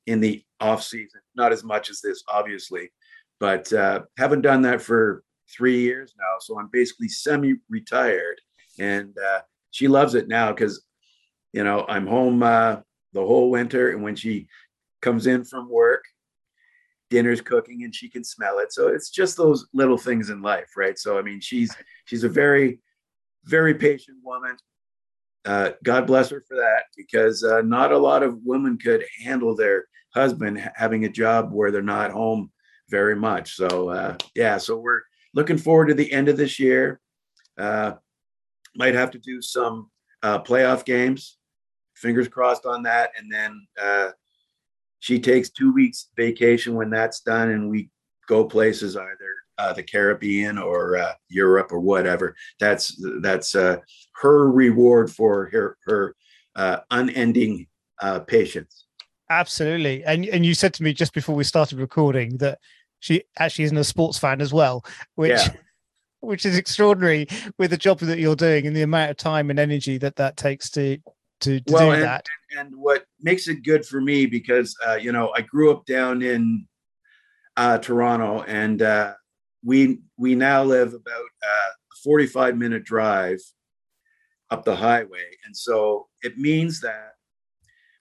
in 0.06 0.20
the 0.20 0.44
off 0.60 0.84
season, 0.84 1.22
not 1.38 1.54
as 1.54 1.64
much 1.64 1.90
as 1.90 2.02
this, 2.02 2.24
obviously, 2.28 2.92
but 3.40 3.72
uh, 3.72 4.02
haven't 4.18 4.42
done 4.42 4.64
that 4.64 4.82
for 4.82 5.24
three 5.50 5.80
years 5.80 6.14
now, 6.18 6.36
so 6.40 6.60
I'm 6.60 6.70
basically 6.72 7.08
semi-retired 7.08 8.42
and 8.80 9.16
uh, 9.18 9.42
she 9.72 9.88
loves 9.88 10.16
it 10.16 10.28
now 10.28 10.52
because 10.52 10.84
you 11.54 11.64
know 11.64 11.86
i'm 11.88 12.08
home 12.08 12.44
uh, 12.44 12.78
the 13.14 13.26
whole 13.26 13.50
winter 13.50 13.92
and 13.92 14.04
when 14.04 14.16
she 14.16 14.48
comes 15.02 15.28
in 15.28 15.44
from 15.44 15.70
work 15.70 16.04
dinner's 17.10 17.42
cooking 17.42 17.84
and 17.84 17.96
she 17.96 18.10
can 18.10 18.24
smell 18.24 18.60
it 18.60 18.74
so 18.74 18.88
it's 18.88 19.10
just 19.10 19.38
those 19.38 19.68
little 19.74 19.98
things 19.98 20.30
in 20.30 20.42
life 20.42 20.72
right? 20.76 20.98
So 20.98 21.18
i 21.18 21.22
mean 21.22 21.40
she's 21.40 21.76
she's 22.06 22.24
a 22.24 22.30
very 22.30 22.80
very 23.46 23.74
patient 23.74 24.18
woman 24.24 24.58
uh, 25.46 25.72
god 25.84 26.06
bless 26.06 26.30
her 26.30 26.44
for 26.48 26.58
that 26.58 26.84
because 26.98 27.44
uh, 27.44 27.62
not 27.62 27.94
a 27.94 27.98
lot 27.98 28.24
of 28.24 28.40
women 28.44 28.78
could 28.78 29.06
handle 29.24 29.56
their 29.56 29.86
husband 30.18 30.72
having 30.76 31.06
a 31.06 31.10
job 31.10 31.52
where 31.52 31.72
they're 31.72 31.82
not 31.82 32.12
home 32.12 32.52
very 32.90 33.16
much 33.16 33.56
so 33.56 33.90
uh, 33.90 34.18
yeah 34.36 34.58
so 34.58 34.78
we're 34.78 35.02
looking 35.34 35.58
forward 35.58 35.88
to 35.88 35.94
the 35.94 36.12
end 36.12 36.30
of 36.30 36.38
this 36.38 36.60
year 36.60 37.00
uh, 37.58 37.94
might 38.76 38.94
have 38.94 39.12
to 39.12 39.20
do 39.20 39.42
some 39.42 39.90
uh, 40.24 40.40
playoff 40.40 40.86
games. 40.86 41.38
Fingers 41.96 42.28
crossed 42.28 42.66
on 42.66 42.84
that. 42.84 43.12
And 43.18 43.32
then 43.32 43.68
uh, 43.82 44.12
she 45.00 45.20
takes 45.20 45.50
two 45.50 45.74
weeks 45.74 46.10
vacation 46.16 46.76
when 46.76 46.90
that's 46.90 47.22
done, 47.22 47.50
and 47.50 47.70
we 47.70 47.90
go 48.28 48.46
places 48.46 48.96
either 48.96 49.36
uh, 49.58 49.74
the 49.74 49.84
Caribbean 49.84 50.58
or 50.58 50.98
uh, 50.98 51.14
Europe 51.30 51.72
or 51.72 51.80
whatever. 51.80 52.36
That's 52.60 52.96
that's 53.22 53.56
uh, 53.56 53.78
her 54.16 54.52
reward 54.52 55.12
for 55.12 55.50
her 55.52 55.78
her 55.86 56.16
uh, 56.56 56.80
unending 56.92 57.68
uh, 58.02 58.20
patience. 58.20 58.86
Absolutely. 59.30 60.04
And 60.06 60.26
and 60.26 60.46
you 60.46 60.54
said 60.54 60.74
to 60.76 60.84
me 60.84 60.94
just 60.94 61.14
before 61.14 61.36
we 61.36 61.44
started 61.44 61.80
recording 61.80 62.38
that 62.38 62.60
she 63.00 63.24
actually 63.40 63.66
isn't 63.66 63.78
a 63.78 63.84
sports 63.84 64.18
fan 64.18 64.42
as 64.42 64.54
well, 64.54 64.86
which 65.16 65.32
Yeah. 65.32 65.54
which 66.22 66.46
is 66.46 66.58
extraordinary 66.58 67.28
with 67.60 67.70
the 67.72 67.78
job 67.78 68.00
that 68.00 68.18
you're 68.20 68.36
doing 68.36 68.66
and 68.66 68.76
the 68.76 68.82
amount 68.82 69.12
of 69.12 69.18
time 69.18 69.50
and 69.52 69.60
energy 69.60 69.98
that 70.00 70.16
that 70.16 70.36
takes 70.38 70.70
to 70.72 70.98
to, 71.42 71.60
to 71.62 71.74
Well, 71.74 71.88
do 71.90 71.92
and- 71.94 72.04
that. 72.04 72.26
and 72.58 72.76
what 72.76 73.06
makes 73.22 73.48
it 73.48 73.64
good 73.64 73.86
for 73.86 74.02
me 74.02 74.26
because 74.26 74.76
uh, 74.88 74.96
you 74.96 75.12
know 75.12 75.32
I 75.36 75.42
grew 75.42 75.72
up 75.72 75.86
down 75.86 76.22
in 76.22 76.68
uh, 77.58 77.78
Toronto, 77.80 78.44
and 78.44 78.82
uh, 78.82 79.14
we 79.64 80.00
we 80.18 80.36
now 80.36 80.64
live 80.64 80.94
about 80.94 81.22
uh, 81.44 81.70
a 81.92 81.96
45 82.04 82.56
minute 82.58 82.84
drive 82.84 83.40
up 84.50 84.64
the 84.64 84.76
highway, 84.76 85.26
and 85.46 85.56
so 85.56 86.08
it 86.24 86.38
means 86.38 86.80
that 86.82 87.14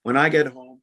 when 0.02 0.16
I 0.16 0.28
get 0.28 0.46
home, 0.46 0.80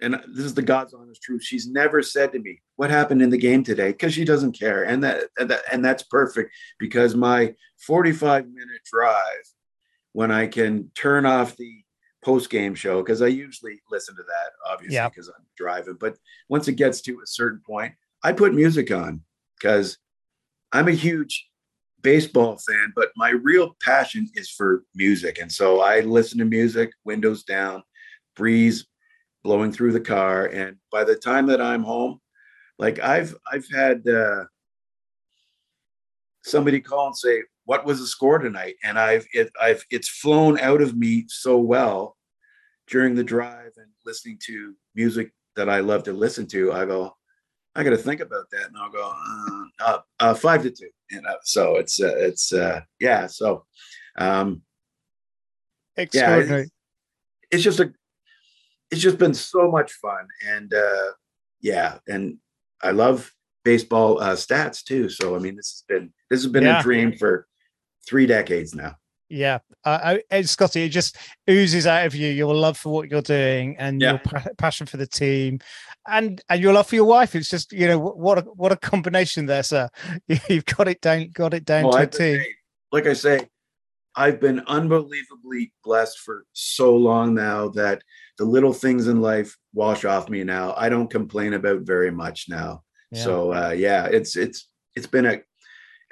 and 0.00 0.14
this 0.28 0.44
is 0.44 0.54
the 0.54 0.62
God's 0.62 0.94
honest 0.94 1.22
truth, 1.22 1.42
she's 1.42 1.68
never 1.68 2.02
said 2.02 2.32
to 2.32 2.38
me 2.38 2.60
what 2.76 2.90
happened 2.90 3.22
in 3.22 3.30
the 3.30 3.38
game 3.38 3.64
today 3.64 3.92
because 3.92 4.14
she 4.14 4.24
doesn't 4.24 4.58
care, 4.58 4.84
and 4.84 5.02
that, 5.04 5.24
and 5.38 5.50
that 5.50 5.62
and 5.72 5.84
that's 5.84 6.02
perfect 6.04 6.52
because 6.78 7.14
my 7.14 7.54
45 7.78 8.46
minute 8.46 8.80
drive 8.90 9.54
when 10.12 10.30
I 10.30 10.46
can 10.46 10.90
turn 10.94 11.26
off 11.26 11.56
the 11.56 11.82
post 12.24 12.50
game 12.50 12.74
show 12.74 13.02
because 13.02 13.22
I 13.22 13.28
usually 13.28 13.80
listen 13.90 14.16
to 14.16 14.22
that, 14.22 14.70
obviously, 14.70 14.96
because 15.08 15.28
I'm 15.28 15.44
driving. 15.56 15.96
But 15.98 16.16
once 16.48 16.68
it 16.68 16.74
gets 16.74 17.00
to 17.02 17.20
a 17.22 17.26
certain 17.26 17.60
point, 17.66 17.94
I 18.22 18.32
put 18.32 18.54
music 18.54 18.90
on 18.90 19.22
because 19.58 19.98
I'm 20.72 20.88
a 20.88 20.92
huge 20.92 21.48
baseball 22.02 22.58
fan, 22.58 22.92
but 22.94 23.10
my 23.16 23.30
real 23.30 23.76
passion 23.82 24.28
is 24.34 24.50
for 24.50 24.84
music. 24.94 25.38
And 25.40 25.50
so 25.50 25.80
I 25.80 26.00
listen 26.00 26.38
to 26.38 26.44
music, 26.44 26.90
windows 27.04 27.42
down, 27.44 27.82
breeze 28.36 28.86
blowing 29.42 29.72
through 29.72 29.92
the 29.92 30.00
car. 30.00 30.46
And 30.46 30.76
by 30.90 31.04
the 31.04 31.16
time 31.16 31.46
that 31.46 31.60
I'm 31.60 31.82
home, 31.82 32.20
like 32.78 32.98
I've 32.98 33.34
I've 33.50 33.66
had 33.74 34.06
uh 34.08 34.44
somebody 36.42 36.80
call 36.80 37.08
and 37.08 37.16
say, 37.16 37.42
"What 37.64 37.84
was 37.84 37.98
the 37.98 38.06
score 38.06 38.38
tonight?" 38.38 38.76
And 38.82 38.98
I've 38.98 39.26
it, 39.32 39.50
I've 39.60 39.84
it's 39.90 40.08
flown 40.08 40.58
out 40.60 40.80
of 40.80 40.96
me 40.96 41.24
so 41.28 41.58
well 41.58 42.16
during 42.86 43.14
the 43.14 43.24
drive 43.24 43.72
and 43.76 43.90
listening 44.06 44.38
to 44.46 44.74
music 44.94 45.32
that 45.56 45.68
I 45.68 45.80
love 45.80 46.04
to 46.04 46.12
listen 46.12 46.46
to. 46.48 46.72
I 46.72 46.84
go, 46.86 47.14
I 47.74 47.84
got 47.84 47.90
to 47.90 47.98
think 47.98 48.20
about 48.20 48.48
that, 48.50 48.68
and 48.68 48.76
I'll 48.76 48.90
go 48.90 49.12
uh, 49.12 49.84
uh, 49.84 49.98
uh, 50.20 50.34
five 50.34 50.62
to 50.62 50.70
two. 50.70 50.90
You 51.10 51.22
know, 51.22 51.36
so 51.42 51.76
it's 51.76 52.00
uh, 52.00 52.16
it's 52.16 52.52
uh, 52.52 52.80
yeah. 53.00 53.26
So 53.26 53.64
um, 54.18 54.62
yeah, 56.14 56.36
it's, 56.36 56.70
it's 57.50 57.62
just 57.62 57.80
a 57.80 57.92
it's 58.90 59.00
just 59.00 59.18
been 59.18 59.34
so 59.34 59.70
much 59.70 59.92
fun, 59.92 60.26
and 60.46 60.72
uh, 60.72 61.12
yeah, 61.60 61.98
and 62.06 62.38
I 62.82 62.92
love 62.92 63.32
baseball 63.64 64.20
uh, 64.20 64.34
stats 64.34 64.82
too. 64.82 65.08
So 65.08 65.36
I 65.36 65.38
mean, 65.38 65.56
this 65.56 65.70
has 65.70 65.84
been 65.88 66.12
this 66.30 66.42
has 66.42 66.50
been 66.52 66.64
yeah. 66.64 66.80
a 66.80 66.82
dream 66.82 67.16
for 67.16 67.46
three 68.08 68.26
decades 68.26 68.74
now. 68.74 68.96
Yeah, 69.30 69.58
uh, 69.84 70.16
Scotty, 70.42 70.84
it 70.84 70.88
just 70.88 71.18
oozes 71.50 71.86
out 71.86 72.06
of 72.06 72.14
you 72.14 72.28
your 72.28 72.54
love 72.54 72.78
for 72.78 72.90
what 72.90 73.10
you're 73.10 73.20
doing 73.20 73.76
and 73.78 74.00
yeah. 74.00 74.12
your 74.12 74.18
pa- 74.20 74.48
passion 74.56 74.86
for 74.86 74.96
the 74.96 75.06
team, 75.06 75.58
and 76.06 76.40
and 76.48 76.62
your 76.62 76.72
love 76.72 76.86
for 76.86 76.94
your 76.94 77.04
wife. 77.04 77.34
It's 77.34 77.50
just 77.50 77.72
you 77.72 77.88
know 77.88 77.98
what 77.98 78.38
a 78.38 78.40
what 78.42 78.72
a 78.72 78.76
combination 78.76 79.44
there, 79.44 79.62
sir. 79.62 79.90
You've 80.48 80.64
got 80.64 80.88
it 80.88 81.02
down, 81.02 81.28
got 81.34 81.52
it 81.52 81.66
down 81.66 81.84
well, 81.84 81.92
to 81.92 82.02
a 82.02 82.06
T. 82.06 82.42
Like 82.90 83.06
I 83.06 83.12
say, 83.12 83.48
I've 84.16 84.40
been 84.40 84.60
unbelievably 84.60 85.72
blessed 85.84 86.20
for 86.20 86.46
so 86.54 86.96
long 86.96 87.34
now 87.34 87.68
that 87.68 88.02
the 88.38 88.44
little 88.44 88.72
things 88.72 89.08
in 89.08 89.20
life 89.20 89.56
wash 89.74 90.04
off 90.04 90.28
me 90.28 90.44
now. 90.44 90.74
I 90.76 90.88
don't 90.88 91.10
complain 91.10 91.54
about 91.54 91.82
very 91.82 92.10
much 92.10 92.46
now. 92.48 92.82
Yeah. 93.10 93.24
So 93.24 93.52
uh, 93.52 93.70
yeah, 93.70 94.06
it's 94.06 94.36
it's 94.36 94.68
it's 94.94 95.06
been 95.06 95.26
a, 95.26 95.40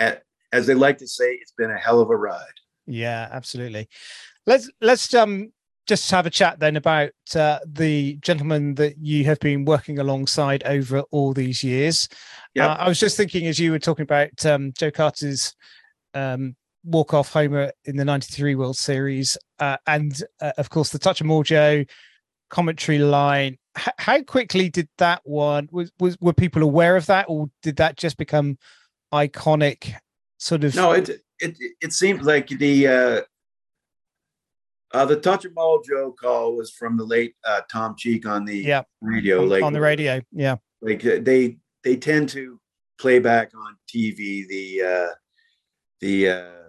a, 0.00 0.18
as 0.52 0.66
they 0.66 0.74
like 0.74 0.98
to 0.98 1.08
say, 1.08 1.32
it's 1.34 1.52
been 1.52 1.70
a 1.70 1.78
hell 1.78 2.00
of 2.00 2.10
a 2.10 2.16
ride. 2.16 2.40
Yeah, 2.86 3.28
absolutely. 3.30 3.88
Let's 4.46 4.70
let's 4.80 5.12
um 5.14 5.52
just 5.86 6.10
have 6.10 6.26
a 6.26 6.30
chat 6.30 6.58
then 6.58 6.76
about 6.76 7.12
uh, 7.36 7.60
the 7.64 8.16
gentleman 8.16 8.74
that 8.74 8.98
you 8.98 9.24
have 9.24 9.38
been 9.38 9.64
working 9.64 9.98
alongside 10.00 10.64
over 10.64 11.00
all 11.12 11.32
these 11.32 11.62
years. 11.62 12.08
Yeah, 12.54 12.68
uh, 12.68 12.76
I 12.76 12.88
was 12.88 12.98
just 12.98 13.16
thinking 13.16 13.46
as 13.46 13.58
you 13.58 13.70
were 13.70 13.78
talking 13.78 14.02
about 14.02 14.44
um, 14.44 14.72
Joe 14.76 14.90
Carter's 14.90 15.54
um, 16.14 16.56
walk 16.84 17.14
off 17.14 17.32
homer 17.32 17.70
in 17.84 17.96
the 17.96 18.04
'93 18.04 18.56
World 18.56 18.76
Series, 18.76 19.38
uh, 19.60 19.76
and 19.86 20.20
uh, 20.40 20.52
of 20.58 20.70
course 20.70 20.90
the 20.90 20.98
touch 20.98 21.20
of 21.20 21.26
mojo 21.26 21.86
commentary 22.50 22.98
line. 22.98 23.58
H- 23.78 23.94
how 23.98 24.22
quickly 24.22 24.68
did 24.68 24.88
that 24.98 25.20
one 25.24 25.68
was, 25.70 25.92
was 25.98 26.18
were 26.20 26.32
people 26.32 26.62
aware 26.62 26.96
of 26.96 27.06
that, 27.06 27.26
or 27.28 27.50
did 27.62 27.76
that 27.76 27.96
just 27.96 28.16
become 28.16 28.58
iconic? 29.12 29.94
Sort 30.38 30.64
of. 30.64 30.74
No, 30.74 30.92
it 30.92 31.08
it 31.40 31.56
it 31.80 31.92
seemed 31.92 32.22
like 32.22 32.48
the 32.48 32.86
uh, 32.86 33.20
uh, 34.92 35.04
the 35.04 35.16
touch 35.16 35.44
of 35.44 35.52
mojo 35.52 36.16
call 36.16 36.56
was 36.56 36.70
from 36.70 36.96
the 36.96 37.04
late 37.04 37.34
uh, 37.44 37.60
Tom 37.70 37.94
Cheek 37.96 38.26
on 38.26 38.44
the 38.44 38.58
yeah. 38.58 38.82
radio, 39.00 39.42
on, 39.42 39.48
like 39.48 39.62
on 39.62 39.72
the 39.72 39.80
radio. 39.80 40.20
Yeah, 40.32 40.56
like 40.80 41.04
uh, 41.04 41.18
they 41.20 41.58
they 41.84 41.96
tend 41.96 42.28
to 42.30 42.60
play 42.98 43.18
back 43.18 43.52
on 43.54 43.76
TV 43.88 44.46
the 44.48 44.82
uh, 44.82 45.14
the 46.00 46.28
uh, 46.30 46.65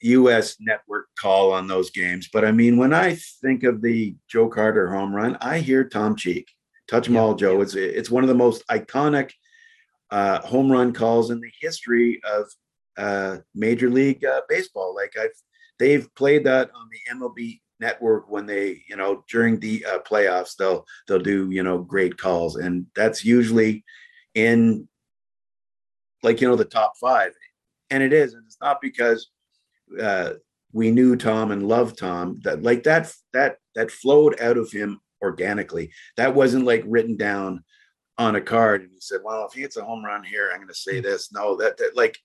U.S. 0.00 0.56
network 0.60 1.06
call 1.20 1.52
on 1.52 1.66
those 1.66 1.90
games. 1.90 2.28
But 2.32 2.44
I 2.44 2.52
mean, 2.52 2.76
when 2.76 2.92
I 2.92 3.16
think 3.40 3.64
of 3.64 3.82
the 3.82 4.16
Joe 4.28 4.48
Carter 4.48 4.88
home 4.90 5.14
run, 5.14 5.36
I 5.40 5.58
hear 5.58 5.88
Tom 5.88 6.16
Cheek, 6.16 6.48
touch 6.88 7.08
'em 7.08 7.16
all, 7.16 7.34
Joe. 7.34 7.60
It's 7.60 7.74
it's 7.74 8.10
one 8.10 8.24
of 8.24 8.28
the 8.28 8.34
most 8.34 8.66
iconic 8.68 9.32
uh, 10.10 10.40
home 10.40 10.70
run 10.70 10.92
calls 10.92 11.30
in 11.30 11.40
the 11.40 11.50
history 11.60 12.20
of 12.24 12.46
uh, 12.96 13.38
Major 13.54 13.90
League 13.90 14.24
uh, 14.24 14.42
Baseball. 14.48 14.94
Like 14.94 15.12
I've 15.20 15.30
they've 15.78 16.12
played 16.14 16.44
that 16.44 16.70
on 16.74 16.88
the 16.90 17.18
MLB 17.18 17.60
network 17.80 18.28
when 18.28 18.46
they 18.46 18.82
you 18.88 18.96
know 18.96 19.24
during 19.30 19.58
the 19.60 19.84
uh, 19.84 19.98
playoffs 20.00 20.56
they'll 20.56 20.84
they'll 21.06 21.18
do 21.18 21.48
you 21.50 21.62
know 21.62 21.78
great 21.78 22.16
calls 22.18 22.56
and 22.56 22.86
that's 22.96 23.24
usually 23.24 23.84
in 24.34 24.88
like 26.22 26.40
you 26.40 26.48
know 26.48 26.56
the 26.56 26.64
top 26.64 26.94
five 27.00 27.32
and 27.90 28.02
it 28.02 28.12
is 28.12 28.34
and 28.34 28.42
it's 28.46 28.60
not 28.60 28.80
because 28.80 29.28
uh, 30.00 30.34
we 30.72 30.90
knew 30.90 31.16
Tom 31.16 31.50
and 31.50 31.66
loved 31.66 31.98
Tom 31.98 32.40
that 32.44 32.62
like 32.62 32.82
that 32.84 33.12
that 33.32 33.56
that 33.74 33.90
flowed 33.90 34.40
out 34.40 34.56
of 34.56 34.70
him 34.70 35.00
organically. 35.22 35.90
That 36.16 36.34
wasn't 36.34 36.66
like 36.66 36.84
written 36.86 37.16
down 37.16 37.64
on 38.18 38.36
a 38.36 38.40
card 38.40 38.82
and 38.82 38.90
he 38.90 39.00
said, 39.00 39.20
"Well, 39.24 39.46
if 39.46 39.54
he 39.54 39.62
hits 39.62 39.76
a 39.76 39.84
home 39.84 40.04
run 40.04 40.24
here, 40.24 40.50
I'm 40.50 40.58
going 40.58 40.68
to 40.68 40.74
say 40.74 41.00
this." 41.00 41.32
No, 41.32 41.56
that, 41.56 41.76
that 41.78 41.96
like 41.96 42.18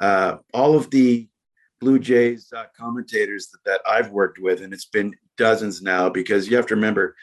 uh, 0.00 0.38
all 0.52 0.76
of 0.76 0.90
the 0.90 1.28
Blue 1.80 1.98
Jays 1.98 2.52
uh, 2.56 2.64
commentators 2.76 3.48
that, 3.48 3.58
that 3.64 3.80
I've 3.88 4.10
worked 4.10 4.38
with, 4.38 4.62
and 4.62 4.72
it's 4.72 4.86
been 4.86 5.14
dozens 5.36 5.82
now 5.82 6.08
because 6.08 6.48
you 6.48 6.56
have 6.56 6.66
to 6.68 6.74
remember, 6.74 7.16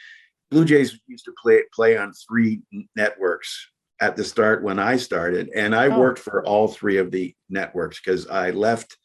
Blue 0.50 0.64
Jays 0.64 0.98
used 1.06 1.24
to 1.24 1.34
play 1.42 1.62
play 1.74 1.96
on 1.96 2.12
three 2.12 2.62
networks 2.96 3.68
at 4.00 4.16
the 4.16 4.24
start 4.24 4.62
when 4.62 4.78
I 4.78 4.96
started, 4.96 5.50
and 5.54 5.74
I 5.74 5.88
oh. 5.88 5.98
worked 5.98 6.20
for 6.20 6.44
all 6.46 6.68
three 6.68 6.96
of 6.96 7.10
the 7.10 7.34
networks 7.48 8.00
because 8.00 8.26
I 8.28 8.50
left 8.50 8.96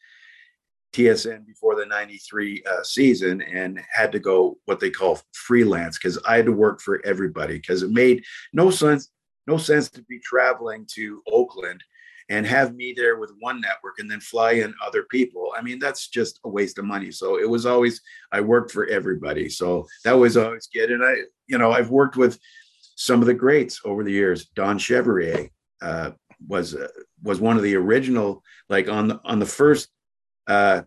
TSN 0.96 1.46
before 1.46 1.76
the 1.76 1.84
93 1.84 2.62
uh, 2.64 2.82
season 2.82 3.42
and 3.42 3.78
had 3.92 4.10
to 4.12 4.18
go 4.18 4.58
what 4.64 4.80
they 4.80 4.90
call 4.90 5.20
freelance 5.32 5.98
because 5.98 6.18
I 6.26 6.36
had 6.36 6.46
to 6.46 6.52
work 6.52 6.80
for 6.80 7.04
everybody 7.04 7.58
because 7.58 7.82
it 7.82 7.90
made 7.90 8.24
no 8.52 8.70
sense 8.70 9.10
no 9.46 9.58
sense 9.58 9.90
to 9.90 10.02
be 10.02 10.18
traveling 10.20 10.86
to 10.94 11.22
Oakland 11.30 11.84
and 12.30 12.46
have 12.46 12.74
me 12.74 12.94
there 12.96 13.18
with 13.18 13.30
one 13.38 13.60
network 13.60 13.98
and 13.98 14.10
then 14.10 14.18
fly 14.18 14.52
in 14.52 14.74
other 14.84 15.04
people. 15.04 15.52
I 15.56 15.62
mean, 15.62 15.78
that's 15.78 16.08
just 16.08 16.40
a 16.44 16.48
waste 16.48 16.78
of 16.78 16.84
money. 16.84 17.12
So 17.12 17.38
it 17.38 17.48
was 17.48 17.66
always 17.66 18.00
I 18.32 18.40
worked 18.40 18.72
for 18.72 18.86
everybody. 18.86 19.48
So 19.48 19.86
that 20.04 20.14
was 20.14 20.36
always 20.36 20.66
good. 20.66 20.90
And 20.90 21.04
I, 21.04 21.16
you 21.46 21.58
know, 21.58 21.70
I've 21.72 21.90
worked 21.90 22.16
with 22.16 22.40
some 22.96 23.20
of 23.20 23.26
the 23.26 23.34
greats 23.34 23.80
over 23.84 24.02
the 24.02 24.10
years. 24.10 24.46
Don 24.46 24.78
Chevrier 24.78 25.48
uh, 25.82 26.12
was 26.48 26.74
uh, 26.74 26.88
was 27.22 27.40
one 27.40 27.56
of 27.56 27.62
the 27.62 27.76
original, 27.76 28.42
like 28.68 28.88
on 28.88 29.08
the, 29.08 29.20
on 29.24 29.38
the 29.38 29.46
first 29.46 29.88
uh, 30.46 30.82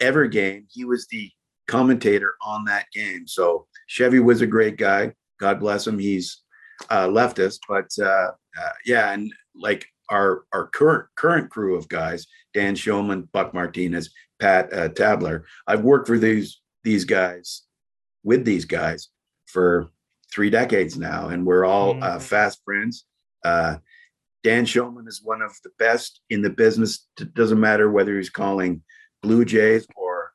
ever 0.00 0.26
game. 0.26 0.66
He 0.70 0.84
was 0.84 1.06
the 1.06 1.30
commentator 1.68 2.34
on 2.42 2.64
that 2.64 2.86
game. 2.92 3.26
So 3.26 3.66
Chevy 3.86 4.20
was 4.20 4.40
a 4.40 4.46
great 4.46 4.76
guy. 4.76 5.12
God 5.40 5.60
bless 5.60 5.86
him. 5.86 5.98
He's 5.98 6.42
uh, 6.90 7.08
left 7.08 7.38
us, 7.38 7.58
but 7.68 7.88
uh, 8.00 8.30
uh, 8.60 8.72
yeah, 8.84 9.12
and 9.12 9.32
like 9.54 9.86
our 10.10 10.44
our 10.52 10.68
current 10.68 11.06
current 11.16 11.50
crew 11.50 11.76
of 11.76 11.88
guys, 11.88 12.26
Dan 12.54 12.74
Shulman, 12.74 13.30
Buck 13.32 13.54
Martinez, 13.54 14.10
Pat 14.40 14.72
uh, 14.72 14.88
Tabler. 14.88 15.44
I've 15.66 15.82
worked 15.82 16.06
for 16.06 16.18
these 16.18 16.60
these 16.84 17.04
guys 17.04 17.62
with 18.24 18.44
these 18.44 18.64
guys 18.64 19.08
for 19.46 19.90
three 20.32 20.50
decades 20.50 20.96
now, 20.96 21.28
and 21.28 21.46
we're 21.46 21.64
all 21.64 21.92
uh, 22.02 22.10
mm-hmm. 22.10 22.18
fast 22.18 22.60
friends. 22.64 23.04
Dan 24.42 24.64
Shulman 24.64 25.06
is 25.06 25.22
one 25.22 25.42
of 25.42 25.52
the 25.62 25.70
best 25.78 26.20
in 26.30 26.42
the 26.42 26.50
business. 26.50 27.06
It 27.20 27.34
doesn't 27.34 27.60
matter 27.60 27.90
whether 27.90 28.16
he's 28.16 28.30
calling 28.30 28.82
Blue 29.22 29.44
Jays 29.44 29.86
or 29.96 30.32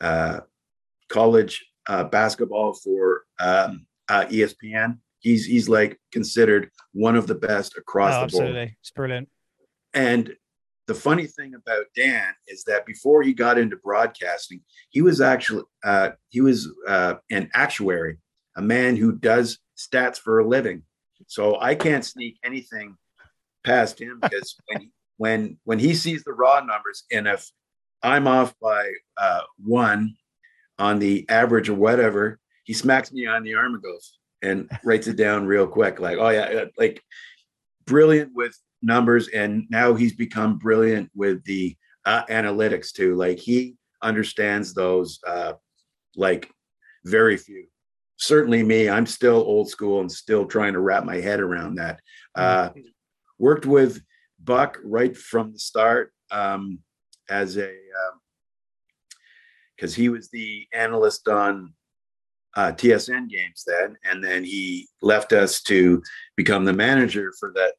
uh, 0.00 0.40
college 1.08 1.64
uh, 1.88 2.04
basketball 2.04 2.74
for 2.74 3.24
um, 3.40 3.86
uh, 4.08 4.26
ESPN. 4.26 4.98
He's 5.18 5.46
he's 5.46 5.68
like 5.68 5.98
considered 6.12 6.70
one 6.92 7.16
of 7.16 7.26
the 7.26 7.34
best 7.34 7.76
across 7.76 8.14
oh, 8.14 8.26
the 8.26 8.32
board. 8.32 8.48
Absolutely, 8.48 8.76
it's 8.80 8.90
brilliant. 8.90 9.28
And 9.94 10.34
the 10.86 10.94
funny 10.94 11.26
thing 11.26 11.54
about 11.54 11.86
Dan 11.96 12.34
is 12.46 12.64
that 12.64 12.84
before 12.84 13.22
he 13.22 13.32
got 13.32 13.58
into 13.58 13.76
broadcasting, 13.76 14.60
he 14.90 15.00
was 15.02 15.20
actually 15.20 15.64
uh, 15.82 16.10
he 16.28 16.40
was 16.40 16.68
uh, 16.86 17.14
an 17.30 17.50
actuary, 17.54 18.18
a 18.56 18.62
man 18.62 18.96
who 18.96 19.12
does 19.12 19.58
stats 19.76 20.18
for 20.18 20.40
a 20.40 20.46
living. 20.46 20.82
So 21.26 21.58
I 21.58 21.74
can't 21.74 22.04
sneak 22.04 22.38
anything 22.44 22.96
past 23.64 24.00
him 24.00 24.18
because 24.20 24.56
when 24.66 24.80
he, 24.80 24.90
when 25.16 25.58
when 25.64 25.78
he 25.78 25.94
sees 25.94 26.24
the 26.24 26.32
raw 26.32 26.60
numbers, 26.60 27.04
and 27.12 27.26
if 27.26 27.50
I'm 28.02 28.26
off 28.26 28.54
by 28.60 28.90
uh, 29.16 29.40
one 29.58 30.14
on 30.78 30.98
the 30.98 31.26
average 31.28 31.68
or 31.68 31.74
whatever, 31.74 32.38
he 32.64 32.72
smacks 32.72 33.12
me 33.12 33.26
on 33.26 33.42
the 33.42 33.54
arm 33.54 33.74
and 33.74 33.82
goes 33.82 34.18
and 34.42 34.70
writes 34.84 35.06
it 35.06 35.16
down 35.16 35.46
real 35.46 35.66
quick. 35.66 36.00
Like, 36.00 36.18
oh 36.18 36.28
yeah, 36.28 36.64
like 36.78 37.02
brilliant 37.86 38.32
with 38.34 38.56
numbers, 38.82 39.28
and 39.28 39.64
now 39.70 39.94
he's 39.94 40.14
become 40.14 40.58
brilliant 40.58 41.10
with 41.14 41.42
the 41.44 41.76
uh, 42.04 42.24
analytics 42.26 42.92
too. 42.92 43.14
Like 43.14 43.38
he 43.38 43.76
understands 44.02 44.74
those 44.74 45.18
uh, 45.26 45.54
like 46.16 46.50
very 47.04 47.36
few. 47.36 47.66
Certainly 48.16 48.62
me, 48.62 48.88
I'm 48.88 49.06
still 49.06 49.36
old 49.36 49.68
school 49.68 50.00
and 50.00 50.10
still 50.10 50.46
trying 50.46 50.74
to 50.74 50.80
wrap 50.80 51.04
my 51.04 51.16
head 51.16 51.40
around 51.40 51.76
that. 51.76 52.00
Uh, 52.34 52.68
mm-hmm. 52.68 52.80
Worked 53.38 53.66
with 53.66 54.02
Buck 54.42 54.78
right 54.84 55.16
from 55.16 55.52
the 55.52 55.58
start. 55.58 56.12
Um, 56.30 56.80
as 57.28 57.56
a 57.56 57.74
because 59.76 59.96
um, 59.96 60.02
he 60.02 60.08
was 60.08 60.28
the 60.30 60.66
analyst 60.72 61.28
on 61.28 61.72
uh, 62.56 62.72
TSN 62.72 63.28
games 63.28 63.64
then, 63.66 63.96
and 64.04 64.22
then 64.22 64.44
he 64.44 64.88
left 65.02 65.32
us 65.32 65.62
to 65.62 66.02
become 66.36 66.64
the 66.64 66.72
manager 66.72 67.32
for 67.38 67.52
that 67.54 67.74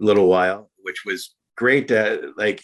little 0.00 0.28
while, 0.28 0.70
which 0.78 1.04
was 1.04 1.34
great 1.56 1.88
to 1.88 2.32
like 2.36 2.62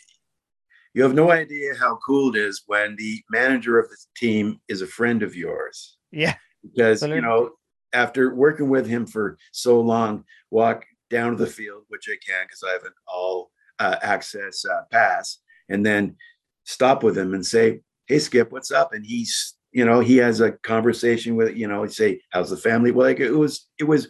you 0.94 1.02
have 1.02 1.14
no 1.14 1.30
idea 1.30 1.74
how 1.78 1.98
cool 2.06 2.34
it 2.34 2.38
is 2.38 2.62
when 2.66 2.96
the 2.96 3.22
manager 3.30 3.78
of 3.78 3.88
the 3.90 3.96
team 4.16 4.58
is 4.68 4.80
a 4.80 4.86
friend 4.86 5.22
of 5.22 5.36
yours. 5.36 5.98
Yeah. 6.10 6.36
Because, 6.62 7.02
you 7.02 7.20
know, 7.20 7.50
after 7.92 8.34
working 8.34 8.70
with 8.70 8.86
him 8.86 9.06
for 9.06 9.36
so 9.52 9.78
long, 9.78 10.24
walk 10.50 10.86
down 11.10 11.32
to 11.32 11.36
the 11.36 11.50
field, 11.50 11.84
which 11.88 12.08
I 12.08 12.16
can 12.26 12.44
because 12.46 12.62
I 12.66 12.72
have 12.72 12.84
an 12.84 12.92
all 13.06 13.50
uh, 13.78 13.96
access 14.02 14.64
uh, 14.64 14.82
pass, 14.90 15.38
and 15.68 15.84
then 15.84 16.16
stop 16.64 17.02
with 17.02 17.16
him 17.16 17.34
and 17.34 17.44
say, 17.44 17.80
Hey, 18.06 18.18
Skip, 18.18 18.52
what's 18.52 18.70
up? 18.70 18.92
And 18.92 19.04
he's, 19.04 19.54
you 19.72 19.84
know, 19.84 20.00
he 20.00 20.16
has 20.18 20.40
a 20.40 20.52
conversation 20.52 21.36
with, 21.36 21.56
you 21.56 21.66
know, 21.66 21.82
he'd 21.82 21.92
say, 21.92 22.20
How's 22.30 22.50
the 22.50 22.56
family? 22.56 22.90
Well, 22.90 23.06
like 23.06 23.20
it 23.20 23.32
was, 23.32 23.68
it 23.78 23.84
was 23.84 24.08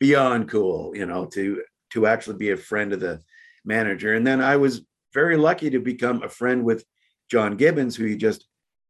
beyond 0.00 0.48
cool, 0.48 0.92
you 0.94 1.06
know, 1.06 1.26
to, 1.26 1.62
to 1.92 2.06
actually 2.06 2.36
be 2.36 2.50
a 2.50 2.56
friend 2.56 2.92
of 2.92 3.00
the 3.00 3.22
manager. 3.64 4.14
And 4.14 4.26
then 4.26 4.40
I 4.40 4.56
was 4.56 4.82
very 5.14 5.36
lucky 5.36 5.70
to 5.70 5.80
become 5.80 6.22
a 6.22 6.28
friend 6.28 6.64
with 6.64 6.84
John 7.30 7.56
Gibbons, 7.56 7.96
who 7.96 8.04
you 8.06 8.16
just 8.16 8.46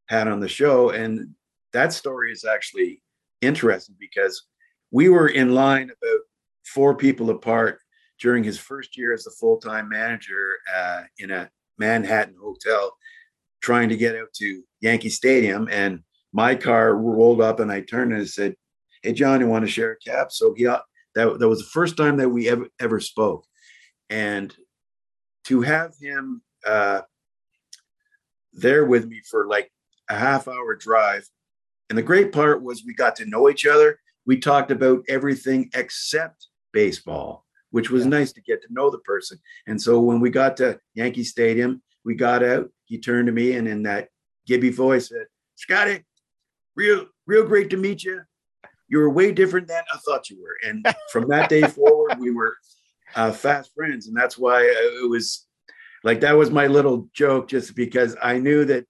had 0.08 0.28
on 0.28 0.40
the 0.40 0.48
show. 0.48 0.90
And 0.90 1.34
that 1.72 1.92
story 1.92 2.32
is 2.32 2.44
actually 2.44 3.02
interesting 3.42 3.96
because 3.98 4.42
we 4.90 5.08
were 5.08 5.28
in 5.28 5.54
line 5.54 5.84
about 5.84 6.20
four 6.66 6.94
people 6.94 7.30
apart 7.30 7.80
during 8.20 8.42
his 8.44 8.58
first 8.58 8.96
year 8.96 9.12
as 9.12 9.24
the 9.24 9.30
full 9.30 9.58
time 9.58 9.88
manager 9.88 10.56
uh, 10.74 11.02
in 11.18 11.30
a 11.30 11.50
Manhattan 11.78 12.36
hotel, 12.40 12.96
trying 13.60 13.88
to 13.88 13.96
get 13.96 14.16
out 14.16 14.32
to 14.34 14.62
Yankee 14.80 15.10
Stadium. 15.10 15.68
And 15.70 16.00
my 16.32 16.54
car 16.54 16.96
rolled 16.96 17.40
up, 17.40 17.60
and 17.60 17.70
I 17.70 17.80
turned 17.82 18.12
and 18.12 18.28
said, 18.28 18.54
"Hey, 19.02 19.12
John, 19.12 19.40
you 19.40 19.46
want 19.46 19.64
to 19.64 19.70
share 19.70 19.92
a 19.92 19.98
cab?" 19.98 20.32
So 20.32 20.54
he 20.54 20.64
that 20.64 20.82
that 21.14 21.48
was 21.48 21.60
the 21.60 21.70
first 21.72 21.96
time 21.96 22.16
that 22.18 22.28
we 22.28 22.48
ever 22.48 22.66
ever 22.80 23.00
spoke, 23.00 23.46
and 24.10 24.54
to 25.44 25.62
have 25.62 25.94
him 26.00 26.42
uh, 26.66 27.02
there 28.52 28.84
with 28.84 29.06
me 29.06 29.20
for 29.30 29.46
like 29.46 29.70
a 30.10 30.18
half 30.18 30.48
hour 30.48 30.74
drive. 30.74 31.28
And 31.88 31.96
the 31.96 32.02
great 32.02 32.32
part 32.32 32.62
was 32.62 32.84
we 32.84 32.94
got 32.94 33.14
to 33.16 33.26
know 33.26 33.48
each 33.48 33.64
other. 33.64 34.00
We 34.26 34.38
talked 34.38 34.72
about 34.72 35.04
everything 35.08 35.70
except 35.72 36.48
baseball, 36.76 37.46
which 37.70 37.90
was 37.90 38.04
yeah. 38.04 38.10
nice 38.10 38.32
to 38.34 38.42
get 38.42 38.60
to 38.60 38.68
know 38.70 38.90
the 38.90 38.98
person. 38.98 39.38
And 39.66 39.80
so 39.80 39.98
when 39.98 40.20
we 40.20 40.28
got 40.28 40.58
to 40.58 40.78
Yankee 40.92 41.24
Stadium, 41.24 41.82
we 42.04 42.14
got 42.14 42.44
out. 42.44 42.68
He 42.84 42.98
turned 42.98 43.26
to 43.28 43.32
me 43.32 43.52
and 43.52 43.66
in 43.66 43.82
that 43.84 44.10
Gibby 44.46 44.68
voice 44.68 45.08
said, 45.08 45.26
Scotty, 45.54 46.04
real, 46.74 47.06
real 47.26 47.46
great 47.46 47.70
to 47.70 47.78
meet 47.78 48.04
you. 48.04 48.20
You 48.88 48.98
were 48.98 49.08
way 49.08 49.32
different 49.32 49.68
than 49.68 49.82
I 49.90 49.96
thought 50.04 50.28
you 50.28 50.36
were. 50.40 50.58
And 50.68 50.86
from 51.12 51.28
that 51.28 51.48
day 51.48 51.62
forward, 51.62 52.20
we 52.20 52.30
were 52.30 52.54
uh, 53.14 53.32
fast 53.32 53.72
friends, 53.74 54.06
and 54.06 54.16
that's 54.16 54.36
why 54.36 54.62
it 54.62 55.08
was 55.08 55.46
like 56.04 56.20
that 56.20 56.36
was 56.36 56.50
my 56.50 56.66
little 56.66 57.08
joke, 57.14 57.48
just 57.48 57.74
because 57.74 58.14
I 58.22 58.38
knew 58.38 58.66
that 58.66 58.84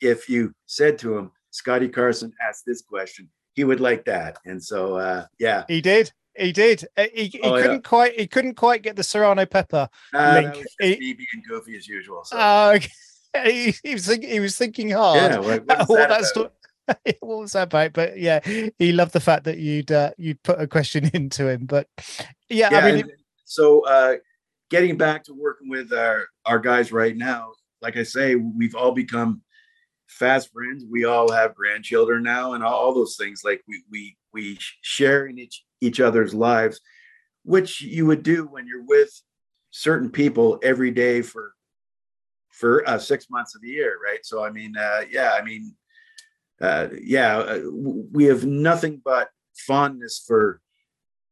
if 0.00 0.28
you 0.28 0.52
said 0.66 0.96
to 1.00 1.18
him, 1.18 1.32
Scotty 1.50 1.88
Carson 1.88 2.32
asked 2.40 2.62
this 2.66 2.82
question, 2.82 3.28
he 3.54 3.64
would 3.64 3.80
like 3.80 4.04
that, 4.04 4.38
and 4.44 4.62
so 4.62 4.96
uh, 4.96 5.26
yeah, 5.40 5.64
he 5.66 5.80
did. 5.80 6.12
He 6.36 6.52
did. 6.52 6.84
Uh, 6.96 7.06
he, 7.14 7.26
he 7.26 7.40
oh, 7.42 7.56
couldn't 7.56 7.72
yeah. 7.72 7.80
quite. 7.80 8.18
He 8.18 8.26
couldn't 8.26 8.54
quite 8.54 8.82
get 8.82 8.96
the 8.96 9.02
Serrano 9.02 9.44
Pepper 9.46 9.88
uh, 10.14 10.40
link. 10.42 10.66
He, 10.80 11.12
being 11.12 11.42
goofy 11.46 11.76
as 11.76 11.86
usual. 11.86 12.24
So. 12.24 12.36
Uh, 12.36 12.78
he, 13.44 13.74
he, 13.82 13.94
was 13.94 14.06
thinking. 14.06 14.30
He 14.30 14.40
was 14.40 14.56
thinking 14.56 14.90
hard. 14.90 15.32
Yeah. 15.32 15.38
What, 15.38 15.66
what, 15.66 15.88
that 15.88 16.50
what 17.20 17.38
was 17.38 17.52
that 17.52 17.64
about? 17.64 17.92
But 17.92 18.18
yeah, 18.18 18.40
he 18.78 18.92
loved 18.92 19.12
the 19.12 19.20
fact 19.20 19.44
that 19.44 19.58
you'd 19.58 19.92
uh, 19.92 20.10
you'd 20.16 20.42
put 20.42 20.60
a 20.60 20.66
question 20.66 21.10
into 21.12 21.48
him. 21.48 21.66
But 21.66 21.88
yeah, 22.48 22.68
yeah 22.70 22.78
I 22.78 22.92
mean, 22.92 23.10
so 23.44 23.86
uh, 23.86 24.16
getting 24.70 24.96
back 24.96 25.24
to 25.24 25.34
working 25.34 25.68
with 25.68 25.92
our 25.92 26.26
our 26.46 26.58
guys 26.58 26.92
right 26.92 27.16
now, 27.16 27.52
like 27.80 27.96
I 27.96 28.02
say, 28.02 28.34
we've 28.34 28.74
all 28.74 28.92
become 28.92 29.42
fast 30.08 30.52
friends. 30.52 30.84
We 30.88 31.04
all 31.04 31.30
have 31.30 31.54
grandchildren 31.54 32.22
now, 32.22 32.54
and 32.54 32.64
all, 32.64 32.74
all 32.74 32.94
those 32.94 33.16
things. 33.16 33.42
Like 33.44 33.62
we 33.68 33.82
we 33.90 34.16
we 34.32 34.58
share 34.82 35.26
in 35.26 35.38
each 35.38 35.64
each 35.82 36.00
other's 36.00 36.32
lives, 36.32 36.80
which 37.44 37.82
you 37.82 38.06
would 38.06 38.22
do 38.22 38.46
when 38.46 38.66
you're 38.66 38.84
with 38.84 39.10
certain 39.70 40.10
people 40.10 40.58
every 40.62 40.90
day 40.90 41.20
for 41.20 41.52
for 42.50 42.88
uh, 42.88 42.98
six 42.98 43.28
months 43.30 43.54
of 43.54 43.62
the 43.62 43.68
year, 43.68 43.98
right? 44.02 44.24
So 44.24 44.44
I 44.44 44.50
mean, 44.50 44.76
uh, 44.76 45.02
yeah, 45.10 45.32
I 45.38 45.42
mean, 45.42 45.74
uh, 46.60 46.88
yeah, 47.02 47.38
uh, 47.38 47.60
we 48.12 48.24
have 48.24 48.44
nothing 48.44 49.02
but 49.04 49.28
fondness 49.54 50.22
for 50.26 50.60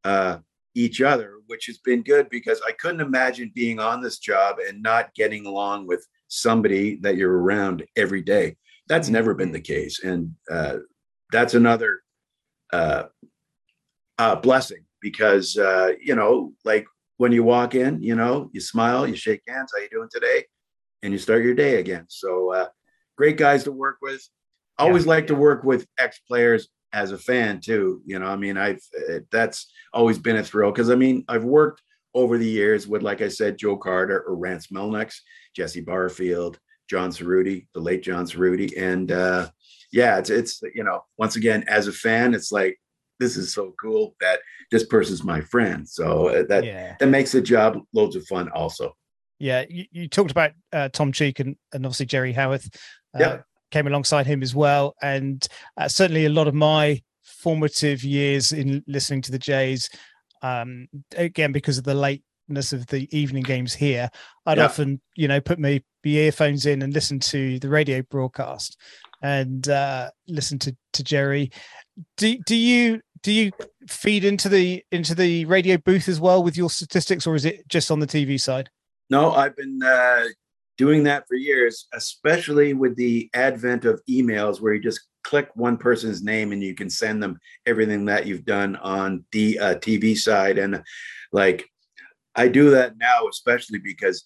uh, 0.05 0.39
each 0.75 1.01
other, 1.01 1.35
which 1.47 1.67
has 1.67 1.79
been 1.79 2.03
good 2.03 2.29
because 2.31 2.61
I 2.67 2.73
couldn't 2.73 3.01
imagine 3.01 3.53
being 3.55 3.79
on 3.79 4.01
this 4.01 4.19
job 4.19 4.57
and 4.67 4.83
not 4.83 5.15
getting 5.15 5.47
along 5.47 5.87
with 5.87 6.07
somebody 6.29 6.97
that 7.03 7.17
you're 7.17 7.39
around 7.39 7.85
every 7.97 8.23
day. 8.23 8.57
That's 8.89 9.09
never 9.09 9.35
been 9.35 9.53
the 9.53 9.61
case. 9.61 10.03
And 10.03 10.35
uh, 10.51 10.79
that's 11.31 11.55
another 11.55 12.01
uh, 12.73 13.05
uh, 14.21 14.37
blessing 14.37 14.85
because, 15.01 15.57
uh, 15.57 15.93
you 15.99 16.15
know, 16.15 16.53
like 16.67 16.87
when 17.17 17.33
you 17.33 17.43
walk 17.43 17.75
in, 17.75 18.03
you 18.03 18.15
know, 18.15 18.51
you 18.53 18.61
smile, 18.61 19.07
you 19.07 19.17
shake 19.17 19.41
hands, 19.49 19.73
how 19.75 19.81
you 19.81 19.89
doing 19.89 20.11
today? 20.13 20.45
And 21.03 21.11
you 21.11 21.19
start 21.19 21.43
your 21.43 21.55
day 21.55 21.81
again. 21.81 22.05
So 22.09 22.53
uh, 22.53 22.69
great 23.17 23.39
guys 23.39 23.65
to 23.65 23.73
work 23.73 23.97
with. 24.03 24.23
Always 24.79 25.05
yeah. 25.05 25.11
like 25.11 25.27
to 25.29 25.35
work 25.35 25.65
with 25.65 25.87
ex 25.99 26.19
players 26.29 26.69
as 26.93 27.13
a 27.13 27.19
fan 27.19 27.61
too. 27.61 28.03
You 28.05 28.19
know, 28.19 28.27
I 28.27 28.37
mean, 28.37 28.59
I've 28.59 28.83
uh, 29.11 29.21
that's 29.31 29.73
always 29.95 30.19
been 30.19 30.37
a 30.37 30.45
thrill 30.45 30.71
because 30.71 30.91
I 30.91 30.97
mean, 30.97 31.25
I've 31.27 31.45
worked 31.45 31.81
over 32.13 32.37
the 32.37 32.49
years 32.49 32.87
with, 32.87 33.03
like 33.03 33.23
I 33.23 33.29
said, 33.29 33.57
Joe 33.57 33.79
Carter 33.79 34.21
or 34.21 34.35
Rance 34.37 34.67
Mulliniks, 34.67 35.17
Jesse 35.57 35.81
Barfield, 35.81 36.59
John 36.91 37.11
Cerutti, 37.11 37.69
the 37.73 37.81
late 37.81 38.03
John 38.03 38.27
Cerutti, 38.27 38.73
and 38.77 39.13
uh, 39.13 39.49
yeah, 39.93 40.19
it's 40.19 40.29
it's 40.29 40.61
you 40.75 40.85
know, 40.85 41.05
once 41.17 41.37
again, 41.37 41.65
as 41.69 41.87
a 41.87 41.93
fan, 41.93 42.35
it's 42.35 42.53
like 42.53 42.79
this 43.21 43.37
is 43.37 43.55
so 43.55 43.73
cool 43.81 44.17
that 44.21 44.41
this 44.73 44.85
person's 44.85 45.23
my 45.23 45.41
friend. 45.41 45.89
So 45.89 46.29
uh, 46.29 46.43
that 46.49 46.65
yeah. 46.65 46.97
that 46.99 47.07
makes 47.07 47.31
the 47.31 47.41
job 47.41 47.79
loads 47.95 48.17
of 48.17 48.27
fun, 48.27 48.49
also. 48.49 48.97
Yeah, 49.39 49.65
you, 49.71 49.85
you 49.93 50.09
talked 50.09 50.33
about 50.33 50.51
uh, 50.73 50.89
Tom 50.89 51.13
Cheek 51.13 51.39
and, 51.39 51.57
and 51.73 51.87
obviously 51.87 52.07
Jerry 52.07 52.33
Howarth. 52.33 52.69
Uh, 53.15 53.19
yeah 53.21 53.39
came 53.71 53.87
alongside 53.87 54.27
him 54.27 54.43
as 54.43 54.55
well. 54.55 54.95
And 55.03 55.47
uh, 55.77 55.89
certainly 55.89 56.27
a 56.27 56.31
lot 56.31 56.49
of 56.49 56.55
my 56.55 57.03
formative 57.23 58.05
years 58.05 58.53
in 58.53 58.85
listening 58.87 59.23
to 59.23 59.33
the 59.33 59.39
Jays, 59.39 59.89
um, 60.43 60.89
again, 61.17 61.53
because 61.53 61.79
of 61.79 61.85
the 61.85 61.95
lateness 61.95 62.73
of 62.73 62.87
the 62.87 63.09
evening 63.17 63.43
games 63.43 63.75
here, 63.75 64.11
I'd 64.47 64.59
yeah. 64.59 64.65
often, 64.65 65.01
you 65.17 65.29
know, 65.29 65.41
put 65.41 65.59
my, 65.59 65.83
my 66.05 66.11
earphones 66.11 66.67
in 66.67 66.83
and 66.83 66.93
listen 66.93 67.21
to 67.21 67.59
the 67.59 67.69
radio 67.69 68.03
broadcast 68.03 68.79
and 69.23 69.69
uh, 69.69 70.11
listen 70.29 70.59
to, 70.61 70.77
to 70.95 71.05
Jerry. 71.05 71.51
Do, 72.17 72.39
do 72.47 72.57
you 72.57 73.01
do 73.23 73.33
you 73.33 73.53
feed 73.89 74.25
into 74.25 74.49
the 74.49 74.85
into 74.91 75.15
the 75.15 75.45
radio 75.47 75.77
booth 75.77 76.09
as 76.09 76.21
well 76.21 76.43
with 76.43 76.57
your 76.57 76.71
statistics 76.71 77.27
or 77.27 77.35
is 77.35 77.45
it 77.45 77.67
just 77.69 77.91
on 77.91 78.01
the 78.01 78.07
tv 78.07 78.41
side 78.41 78.71
no 79.11 79.33
i've 79.33 79.57
been 79.57 79.81
uh, 79.83 80.25
doing 80.81 81.03
that 81.05 81.29
for 81.29 81.35
years, 81.35 81.89
especially 81.93 82.73
with 82.73 82.97
the 82.97 83.29
advent 83.35 83.85
of 83.85 84.01
emails 84.09 84.63
where 84.63 84.73
you 84.73 84.81
just 84.81 85.09
click 85.23 85.51
one 85.55 85.77
person's 85.77 86.23
name 86.23 86.53
and 86.53 86.63
you 86.63 86.75
can 86.75 86.89
send 86.89 87.23
them 87.23 87.39
everything 87.67 88.07
that 88.07 88.25
you've 88.25 88.47
done 88.47 88.77
on 88.77 89.23
the 89.31 89.59
uh, 89.59 89.75
TV 89.75 90.17
side. 90.17 90.57
And 90.57 90.83
like, 91.33 91.69
I 92.35 92.49
do 92.49 92.71
that 92.71 92.97
now, 92.97 93.29
especially 93.29 93.79
because 93.79 94.25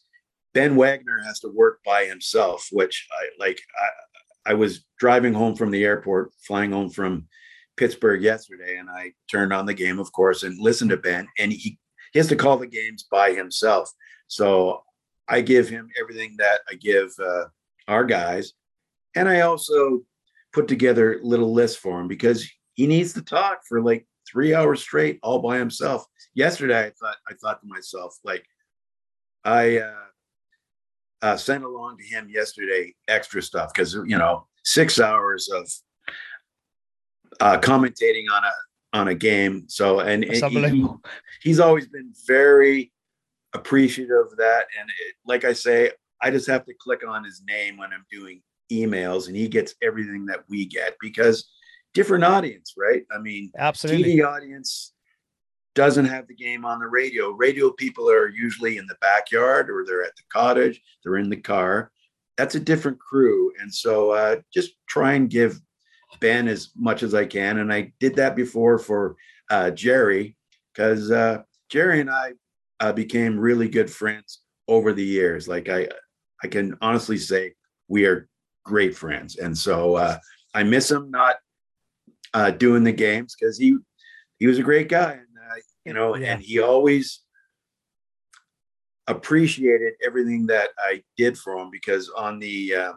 Ben 0.53 0.77
Wagner 0.77 1.21
has 1.25 1.41
to 1.41 1.49
work 1.49 1.81
by 1.85 2.05
himself, 2.05 2.69
which 2.71 3.05
I 3.11 3.45
like. 3.45 3.61
I, 3.77 4.53
I 4.53 4.55
was 4.55 4.85
driving 5.01 5.35
home 5.35 5.57
from 5.57 5.73
the 5.73 5.83
airport, 5.83 6.31
flying 6.47 6.71
home 6.71 6.91
from 6.91 7.27
Pittsburgh 7.77 8.23
yesterday, 8.23 8.77
and 8.79 8.89
I 8.89 9.13
turned 9.31 9.53
on 9.53 9.67
the 9.67 9.75
game, 9.75 9.99
of 9.99 10.13
course, 10.13 10.43
and 10.43 10.59
listened 10.59 10.91
to 10.91 10.97
Ben, 10.97 11.27
and 11.39 11.53
he, 11.53 11.79
he 12.13 12.19
has 12.19 12.29
to 12.29 12.37
call 12.37 12.57
the 12.57 12.67
games 12.67 13.07
by 13.11 13.33
himself. 13.33 13.91
So 14.29 14.83
I 15.29 15.41
give 15.41 15.69
him 15.69 15.89
everything 16.01 16.37
that 16.39 16.61
I 16.71 16.75
give 16.75 17.11
uh, 17.23 17.47
our 17.89 18.05
guys, 18.05 18.53
and 19.15 19.29
I 19.29 19.41
also 19.41 20.03
put 20.53 20.69
together 20.69 21.21
little 21.23 21.53
lists 21.53 21.77
for 21.77 22.01
him 22.01 22.09
because 22.09 22.49
he 22.75 22.87
needs 22.87 23.13
to 23.15 23.23
talk 23.23 23.61
for 23.69 23.81
like 23.83 24.07
three 24.31 24.55
hours 24.55 24.81
straight 24.81 25.19
all 25.23 25.41
by 25.41 25.59
himself. 25.59 26.05
Yesterday, 26.35 26.87
I 26.87 26.91
thought 26.91 27.17
I 27.29 27.35
thought 27.35 27.61
to 27.61 27.67
myself 27.67 28.17
like, 28.25 28.45
I 29.45 29.79
uh, 29.79 29.95
uh, 31.23 31.37
sent 31.37 31.65
along 31.65 31.99
to 31.99 32.05
him 32.05 32.29
yesterday 32.29 32.95
extra 33.09 33.43
stuff 33.43 33.73
because 33.73 33.95
you 33.95 34.19
know 34.19 34.47
six 34.63 35.01
hours 35.01 35.49
of 35.49 35.69
uh, 37.41 37.59
commentating 37.59 38.25
on 38.33 38.45
a 38.45 38.53
on 38.99 39.09
a 39.09 39.15
game. 39.15 39.65
So 39.69 40.01
and, 40.01 40.25
and 40.25 40.53
he, 40.53 40.87
he's 41.43 41.61
always 41.61 41.89
been 41.89 42.13
very 42.27 42.93
appreciative 43.55 44.17
of 44.31 44.37
that. 44.37 44.67
And 44.79 44.89
it, 44.89 45.15
like 45.27 45.45
I 45.45 45.53
say, 45.53 45.93
I 46.23 46.31
just 46.31 46.47
have 46.49 46.65
to 46.67 46.75
click 46.79 47.07
on 47.07 47.25
his 47.25 47.43
name 47.47 47.77
when 47.77 47.93
I'm 47.93 48.07
doing 48.11 48.41
emails 48.73 49.27
and 49.27 49.37
he 49.37 49.49
gets 49.49 49.75
everything 49.83 50.27
that 50.27 50.45
we 50.49 50.67
get 50.67 50.97
because 51.01 51.49
different 51.93 52.25
audience, 52.25 52.75
right? 52.77 53.05
I 53.15 53.19
mean, 53.19 53.51
absolutely 53.57 54.17
TV 54.17 54.27
audience, 54.27 54.95
doesn't 55.75 56.05
have 56.05 56.29
the 56.29 56.35
game 56.35 56.65
on 56.65 56.79
the 56.79 56.87
radio. 56.87 57.31
Radio 57.31 57.71
people 57.73 58.09
are 58.09 58.29
usually 58.29 58.79
in 58.79 58.87
the 58.87 58.97
backyard 59.01 59.69
or 59.69 59.85
they're 59.85 60.05
at 60.05 60.15
the 60.17 60.23
cottage, 60.33 60.81
they're 61.03 61.17
in 61.17 61.29
the 61.29 61.37
car. 61.37 61.91
That's 62.37 62.55
a 62.55 62.61
different 62.61 62.99
crew. 62.99 63.53
And 63.61 63.73
so 63.73 64.11
uh, 64.11 64.37
just 64.53 64.75
try 64.89 65.15
and 65.15 65.29
give 65.31 65.61
Ben 66.21 66.49
as 66.49 66.71
much 66.77 67.03
as 67.03 67.15
I 67.15 67.27
can. 67.27 67.59
And 67.59 67.73
I 67.73 67.93
did 68.01 68.15
that 68.17 68.37
before 68.37 68.79
for 68.79 69.17
uh, 69.51 69.71
Jerry 69.71 70.37
because 70.73 71.11
uh, 71.11 71.43
Jerry 71.69 72.01
and 72.01 72.11
I 72.11 72.33
uh, 72.81 72.93
became 72.93 73.39
really 73.39 73.69
good 73.69 73.91
friends 73.91 74.41
over 74.69 74.93
the 74.93 75.05
years. 75.05 75.49
Like 75.49 75.69
I, 75.69 75.89
I 76.43 76.49
can 76.49 76.77
honestly 76.81 77.19
say 77.19 77.55
we 77.89 78.07
are 78.07 78.29
great 78.65 78.97
friends. 78.97 79.37
And 79.37 79.57
so 79.57 79.97
uh, 79.97 80.19
I 80.55 80.63
miss 80.63 80.91
him 80.91 81.11
not 81.11 81.37
uh, 82.33 82.51
doing 82.51 82.85
the 82.85 82.93
games 82.93 83.37
because 83.39 83.57
he 83.57 83.77
he 84.39 84.47
was 84.47 84.59
a 84.59 84.63
great 84.63 84.89
guy, 84.89 85.13
and 85.13 85.21
uh, 85.21 85.55
you 85.85 85.95
know, 85.95 86.17
yeah. 86.17 86.33
and 86.33 86.43
he 86.43 86.59
always 86.61 87.21
appreciated 89.07 89.95
everything 90.05 90.47
that 90.47 90.71
I 90.79 91.03
did 91.17 91.39
for 91.39 91.57
him 91.57 91.71
because 91.71 92.11
on 92.11 92.39
the 92.39 92.75
uh, 92.75 92.93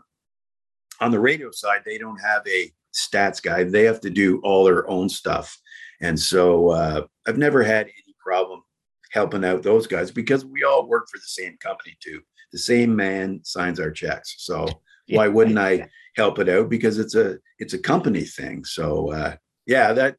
on 1.00 1.12
the 1.12 1.20
radio 1.20 1.52
side 1.52 1.82
they 1.86 1.98
don't 1.98 2.20
have 2.20 2.46
a 2.48 2.72
stats 2.98 3.42
guy; 3.42 3.64
they 3.64 3.84
have 3.84 4.02
to 4.02 4.10
do 4.10 4.40
all 4.44 4.64
their 4.64 4.90
own 4.90 5.10
stuff, 5.10 5.58
and 6.02 6.20
so 6.20 6.70
uh, 6.72 7.06
I've 7.28 7.38
never 7.38 7.64
had 7.64 7.86
any 7.86 8.16
problem 8.24 8.64
helping 9.12 9.46
out 9.46 9.64
those 9.64 9.88
guys 9.88 10.12
because 10.12 10.46
we 10.46 10.64
all 10.64 10.88
work 10.88 11.08
for 11.10 11.18
the 11.18 11.28
same 11.28 11.58
company 11.58 11.96
too. 12.02 12.22
The 12.52 12.60
same 12.60 12.96
man 12.96 13.42
signs 13.44 13.80
our 13.80 13.92
checks, 13.92 14.36
so 14.40 14.68
why 15.10 15.28
wouldn't 15.28 15.58
I 15.58 15.90
help 16.16 16.40
it 16.40 16.50
out? 16.50 16.70
Because 16.70 17.00
it's 17.00 17.16
a 17.16 17.38
it's 17.60 17.74
a 17.74 17.80
company 17.80 18.24
thing. 18.24 18.66
So 18.66 19.12
uh, 19.12 19.36
yeah, 19.66 19.94
that 19.94 20.18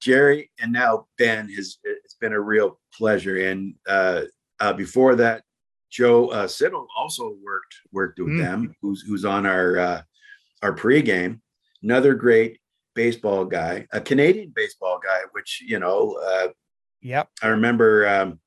Jerry 0.00 0.50
and 0.60 0.72
now 0.72 1.06
Ben 1.18 1.48
has 1.50 1.78
it's 1.84 2.14
been 2.14 2.32
a 2.32 2.40
real 2.40 2.80
pleasure. 2.92 3.48
And 3.48 3.74
uh, 3.88 4.22
uh, 4.60 4.72
before 4.72 5.14
that, 5.16 5.44
Joe 5.90 6.28
uh, 6.28 6.48
Siddall 6.48 6.88
also 6.96 7.36
worked 7.42 7.74
worked 7.92 8.18
with 8.18 8.30
mm. 8.30 8.38
them, 8.38 8.74
who's 8.82 9.02
who's 9.02 9.24
on 9.24 9.46
our 9.46 9.78
uh, 9.78 10.02
our 10.62 10.74
pregame. 10.74 11.40
Another 11.82 12.14
great 12.14 12.60
baseball 12.94 13.44
guy, 13.44 13.86
a 13.92 14.00
Canadian 14.00 14.52
baseball 14.54 15.00
guy, 15.02 15.20
which 15.32 15.62
you 15.66 15.78
know. 15.78 16.18
Uh, 16.24 16.48
yep. 17.00 17.28
I 17.42 17.48
remember 17.48 18.06
um, 18.06 18.40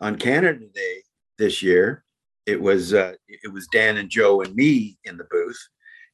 on 0.00 0.16
Canada 0.16 0.66
Day 0.74 1.02
this 1.38 1.62
year, 1.62 2.04
it 2.46 2.60
was 2.60 2.94
uh, 2.94 3.14
it 3.28 3.52
was 3.52 3.68
Dan 3.68 3.98
and 3.98 4.08
Joe 4.08 4.40
and 4.42 4.54
me 4.54 4.98
in 5.04 5.16
the 5.16 5.26
booth, 5.30 5.60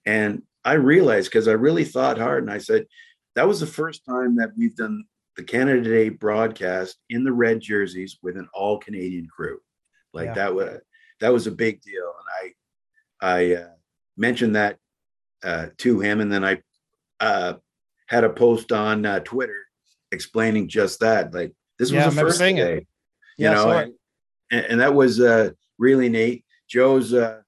and 0.04 0.42
I 0.64 0.74
realized 0.74 1.30
because 1.30 1.48
I 1.48 1.52
really 1.52 1.84
thought 1.84 2.18
hard, 2.18 2.42
and 2.42 2.52
I 2.52 2.58
said, 2.58 2.86
that 3.34 3.48
was 3.48 3.60
the 3.60 3.66
first 3.66 4.04
time 4.04 4.36
that 4.36 4.50
we've 4.56 4.76
done 4.76 5.04
the 5.36 5.42
Canada 5.42 5.88
Day 5.88 6.08
broadcast 6.08 6.96
in 7.08 7.24
the 7.24 7.32
red 7.32 7.60
jerseys 7.60 8.18
with 8.22 8.36
an 8.36 8.48
all 8.52 8.78
Canadian 8.78 9.26
crew. 9.28 9.60
Like 10.12 10.26
yeah. 10.26 10.34
that 10.34 10.54
was 10.54 10.80
that 11.20 11.32
was 11.32 11.46
a 11.46 11.52
big 11.52 11.80
deal, 11.82 12.12
and 12.18 12.54
I 13.22 13.38
I 13.38 13.54
uh, 13.62 13.68
mentioned 14.16 14.56
that 14.56 14.78
uh, 15.42 15.66
to 15.78 16.00
him, 16.00 16.20
and 16.20 16.32
then 16.32 16.44
I 16.44 16.60
uh, 17.20 17.54
had 18.06 18.24
a 18.24 18.30
post 18.30 18.72
on 18.72 19.06
uh, 19.06 19.20
Twitter 19.20 19.62
explaining 20.12 20.68
just 20.68 21.00
that. 21.00 21.32
Like 21.32 21.52
this 21.78 21.90
yeah, 21.90 22.06
was 22.06 22.14
the 22.14 22.20
first 22.20 22.38
day, 22.38 22.56
it. 22.56 22.86
you 23.36 23.46
yeah, 23.46 23.54
know, 23.54 23.70
and, 24.50 24.64
and, 24.66 24.80
that 24.80 24.94
was 24.94 25.20
uh, 25.20 25.50
really 25.78 26.08
neat. 26.08 26.44
Joe's 26.68 27.14
uh, 27.14 27.40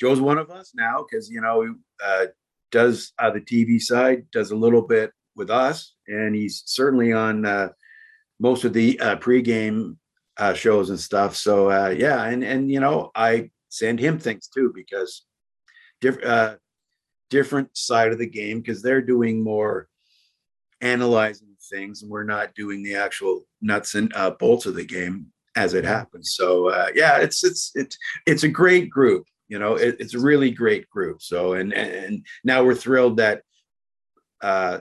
Joe's 0.00 0.20
one 0.20 0.38
of 0.38 0.50
us 0.50 0.72
now 0.74 1.04
because 1.08 1.28
you 1.28 1.40
know 1.40 1.74
uh, 2.04 2.26
does 2.70 3.12
uh, 3.18 3.30
the 3.30 3.40
TV 3.40 3.80
side, 3.80 4.26
does 4.32 4.50
a 4.50 4.56
little 4.56 4.82
bit 4.82 5.12
with 5.36 5.50
us, 5.50 5.94
and 6.06 6.34
he's 6.34 6.62
certainly 6.66 7.12
on 7.12 7.46
uh, 7.46 7.68
most 8.40 8.64
of 8.64 8.72
the 8.72 8.98
uh, 9.00 9.16
pregame 9.16 9.96
uh, 10.36 10.54
shows 10.54 10.90
and 10.90 11.00
stuff. 11.00 11.36
So 11.36 11.70
uh, 11.70 11.94
yeah, 11.96 12.24
and 12.24 12.44
and 12.44 12.70
you 12.70 12.80
know 12.80 13.10
I 13.14 13.50
send 13.68 14.00
him 14.00 14.18
things 14.18 14.48
too 14.48 14.72
because 14.74 15.24
different 16.00 16.28
uh, 16.28 16.56
different 17.30 17.76
side 17.76 18.12
of 18.12 18.18
the 18.18 18.28
game 18.28 18.60
because 18.60 18.82
they're 18.82 19.02
doing 19.02 19.42
more 19.42 19.88
analyzing 20.80 21.48
things, 21.70 22.02
and 22.02 22.10
we're 22.10 22.24
not 22.24 22.54
doing 22.54 22.82
the 22.82 22.94
actual 22.94 23.46
nuts 23.60 23.94
and 23.94 24.12
uh, 24.14 24.30
bolts 24.30 24.66
of 24.66 24.74
the 24.74 24.84
game 24.84 25.26
as 25.56 25.74
it 25.74 25.84
happens. 25.84 26.34
So 26.36 26.68
uh, 26.68 26.88
yeah, 26.94 27.18
it's 27.18 27.44
it's 27.44 27.72
it's 27.74 27.98
it's 28.26 28.42
a 28.44 28.48
great 28.48 28.90
group 28.90 29.26
you 29.48 29.58
know 29.58 29.74
it, 29.74 29.96
it's 29.98 30.14
a 30.14 30.20
really 30.20 30.50
great 30.50 30.88
group 30.88 31.20
so 31.20 31.54
and 31.54 31.72
and 31.72 32.24
now 32.44 32.62
we're 32.62 32.74
thrilled 32.74 33.16
that 33.16 33.42
uh 34.42 34.78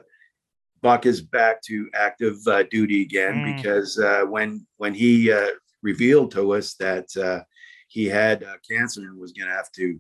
buck 0.82 1.06
is 1.06 1.22
back 1.22 1.62
to 1.64 1.90
active 1.96 2.36
uh, 2.48 2.64
duty 2.70 3.02
again 3.02 3.36
mm. 3.36 3.56
because 3.56 3.98
uh 3.98 4.24
when 4.26 4.66
when 4.78 4.94
he 4.94 5.32
uh 5.32 5.50
revealed 5.82 6.32
to 6.32 6.54
us 6.54 6.76
that 6.76 7.06
uh 7.18 7.42
he 7.88 8.06
had 8.06 8.44
uh, 8.44 8.56
cancer 8.70 9.02
and 9.02 9.18
was 9.18 9.32
going 9.32 9.48
to 9.48 9.56
have 9.56 9.72
to 9.72 9.98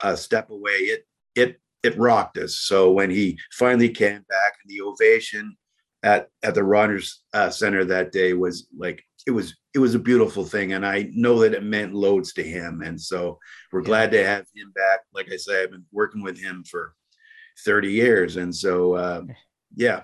uh 0.00 0.14
step 0.14 0.50
away 0.50 0.72
it 0.72 1.06
it 1.34 1.60
it 1.82 1.98
rocked 1.98 2.38
us. 2.38 2.56
So 2.56 2.92
when 2.92 3.10
he 3.10 3.38
finally 3.52 3.88
came 3.88 4.24
back 4.28 4.54
and 4.62 4.70
the 4.70 4.82
ovation 4.82 5.56
at 6.02 6.28
at 6.42 6.54
the 6.54 6.64
Rogers 6.64 7.22
uh, 7.32 7.50
Center 7.50 7.84
that 7.84 8.12
day 8.12 8.34
was 8.34 8.68
like 8.76 9.04
it 9.26 9.30
was 9.30 9.56
it 9.74 9.78
was 9.78 9.94
a 9.94 10.00
beautiful 10.00 10.44
thing. 10.44 10.72
And 10.72 10.86
i 10.86 11.08
know 11.12 11.40
that 11.40 11.54
it 11.54 11.62
meant 11.62 11.94
loads 11.94 12.32
to 12.34 12.42
him. 12.42 12.82
And 12.82 13.00
so 13.00 13.38
we're 13.72 13.80
yeah. 13.80 13.86
glad 13.86 14.10
to 14.12 14.24
have 14.24 14.46
him 14.54 14.72
back. 14.74 15.00
Like 15.14 15.30
i 15.32 15.36
say 15.36 15.62
i've 15.62 15.70
been 15.70 15.84
working 15.92 16.22
with 16.22 16.38
him 16.38 16.64
for 16.64 16.94
30 17.64 17.92
years. 17.92 18.36
And 18.36 18.54
so 18.54 18.94
uh, 18.94 19.22
yeah. 19.74 20.02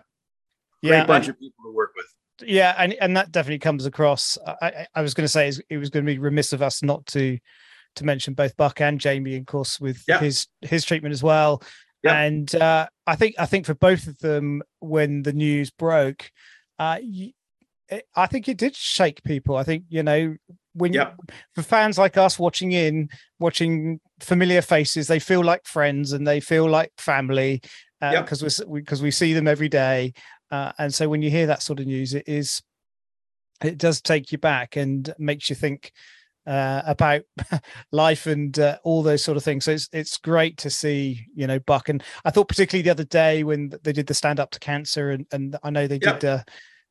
great 0.82 0.98
yeah, 0.98 1.06
bunch 1.06 1.28
of 1.28 1.38
people 1.38 1.64
to 1.64 1.74
work 1.74 1.92
with. 1.96 2.06
Yeah 2.48 2.74
and, 2.78 2.94
and 2.94 3.16
that 3.16 3.32
definitely 3.32 3.58
comes 3.58 3.84
across. 3.84 4.38
I, 4.62 4.86
I 4.94 5.02
was 5.02 5.14
going 5.14 5.24
to 5.24 5.28
say 5.28 5.50
it 5.68 5.76
was 5.78 5.90
going 5.90 6.04
to 6.04 6.12
be 6.12 6.18
remiss 6.18 6.52
of 6.52 6.62
us 6.62 6.82
not 6.82 7.04
to 7.06 7.38
to 7.98 8.04
mention 8.04 8.34
both 8.34 8.56
buck 8.56 8.80
and 8.80 9.00
jamie 9.00 9.36
of 9.36 9.46
course 9.46 9.78
with 9.78 10.02
yeah. 10.08 10.18
his 10.18 10.46
his 10.62 10.84
treatment 10.84 11.12
as 11.12 11.22
well 11.22 11.62
yeah. 12.02 12.20
and 12.20 12.54
uh, 12.56 12.86
i 13.06 13.14
think 13.14 13.34
i 13.38 13.46
think 13.46 13.66
for 13.66 13.74
both 13.74 14.06
of 14.06 14.18
them 14.18 14.62
when 14.80 15.22
the 15.22 15.32
news 15.32 15.70
broke 15.70 16.30
uh, 16.78 16.98
I 18.14 18.26
think 18.26 18.48
it 18.48 18.58
did 18.58 18.76
shake 18.76 19.22
people. 19.22 19.56
I 19.56 19.62
think 19.62 19.84
you 19.88 20.02
know 20.02 20.36
when 20.74 20.92
yep. 20.92 21.16
for 21.54 21.62
fans 21.62 21.98
like 21.98 22.16
us 22.16 22.38
watching 22.38 22.72
in, 22.72 23.08
watching 23.38 24.00
familiar 24.20 24.62
faces, 24.62 25.06
they 25.06 25.18
feel 25.18 25.42
like 25.42 25.66
friends 25.66 26.12
and 26.12 26.26
they 26.26 26.40
feel 26.40 26.68
like 26.68 26.92
family 26.98 27.62
because 28.00 28.60
uh, 28.60 28.64
we 28.66 28.80
because 28.80 29.02
we 29.02 29.10
see 29.10 29.32
them 29.32 29.48
every 29.48 29.68
day. 29.68 30.12
Uh, 30.50 30.72
and 30.78 30.94
so 30.94 31.08
when 31.08 31.22
you 31.22 31.30
hear 31.30 31.46
that 31.46 31.62
sort 31.62 31.80
of 31.80 31.86
news, 31.86 32.14
it 32.14 32.24
is 32.26 32.62
it 33.62 33.78
does 33.78 34.00
take 34.00 34.30
you 34.30 34.38
back 34.38 34.76
and 34.76 35.12
makes 35.18 35.50
you 35.50 35.56
think 35.56 35.92
uh, 36.48 36.82
about 36.86 37.22
life 37.92 38.26
and 38.26 38.58
uh, 38.58 38.78
all 38.82 39.02
those 39.02 39.22
sort 39.22 39.36
of 39.36 39.44
things. 39.44 39.64
So 39.64 39.72
it's 39.72 39.88
it's 39.92 40.16
great 40.16 40.56
to 40.58 40.70
see 40.70 41.26
you 41.34 41.46
know 41.46 41.58
Buck 41.60 41.88
and 41.88 42.02
I 42.24 42.30
thought 42.30 42.48
particularly 42.48 42.82
the 42.82 42.90
other 42.90 43.04
day 43.04 43.44
when 43.44 43.72
they 43.84 43.92
did 43.92 44.06
the 44.06 44.14
stand 44.14 44.40
up 44.40 44.50
to 44.52 44.58
cancer 44.58 45.10
and 45.10 45.26
and 45.30 45.56
I 45.62 45.70
know 45.70 45.86
they 45.86 46.00
yep. 46.02 46.20
did. 46.20 46.28
Uh, 46.28 46.42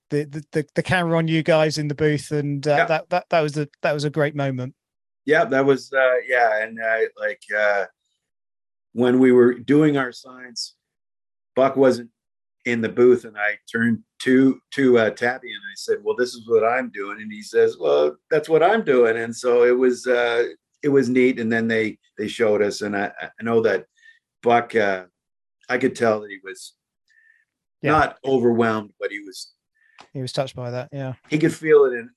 the, 0.10 0.46
the 0.54 0.66
the 0.74 0.84
camera 0.84 1.18
on 1.18 1.28
you 1.28 1.44
guys 1.44 1.78
in 1.78 1.90
the 1.90 1.96
booth, 1.96 2.32
and 2.32 2.66
uh, 2.66 2.86
that 2.86 3.10
that 3.10 3.26
that 3.30 3.42
was 3.42 3.58
a 3.58 3.68
that 3.82 3.92
was 3.92 4.06
a 4.06 4.10
great 4.10 4.36
moment. 4.36 4.74
Yeah, 5.26 5.44
that 5.44 5.66
was 5.66 5.92
uh, 5.92 6.20
yeah, 6.26 6.64
and 6.64 6.80
uh, 6.80 7.10
like 7.20 7.42
uh, 7.54 7.86
when 8.94 9.20
we 9.20 9.34
were 9.34 9.54
doing 9.54 9.98
our 9.98 10.14
signs, 10.14 10.76
Buck 11.58 11.76
wasn't 11.76 12.10
in 12.68 12.82
the 12.82 12.90
booth, 12.90 13.24
and 13.24 13.38
I 13.38 13.58
turned 13.72 14.00
to 14.20 14.60
to 14.72 14.98
uh, 14.98 15.10
Tabby 15.12 15.48
and 15.48 15.62
I 15.72 15.76
said, 15.76 16.00
"Well, 16.04 16.18
this 16.18 16.34
is 16.34 16.48
what 16.50 16.66
I'm 16.66 16.90
doing," 16.90 17.22
and 17.22 17.32
he 17.32 17.42
says, 17.42 17.78
"Well, 17.80 18.18
that's 18.30 18.50
what 18.50 18.62
I'm 18.62 18.84
doing," 18.84 19.16
and 19.18 19.34
so 19.34 19.64
it 19.64 19.72
was 19.72 20.06
uh, 20.06 20.48
it 20.84 20.90
was 20.90 21.08
neat. 21.08 21.40
And 21.40 21.50
then 21.50 21.70
they 21.70 21.98
they 22.18 22.28
showed 22.28 22.62
us, 22.62 22.82
and 22.82 22.96
I, 22.96 23.14
I 23.22 23.44
know 23.44 23.62
that 23.62 23.86
Buck, 24.44 24.76
uh, 24.76 25.06
I 25.70 25.78
could 25.78 25.96
tell 25.96 26.20
that 26.20 26.30
he 26.30 26.40
was 26.44 26.74
yeah. 27.82 27.92
not 27.92 28.18
overwhelmed, 28.26 28.92
but 29.00 29.12
he 29.12 29.22
was 29.22 29.54
he 30.12 30.22
was 30.22 30.34
touched 30.34 30.56
by 30.56 30.70
that. 30.70 30.90
Yeah, 30.92 31.14
he 31.30 31.38
could 31.38 31.56
feel 31.56 31.86
it 31.86 31.94
in 31.94 32.10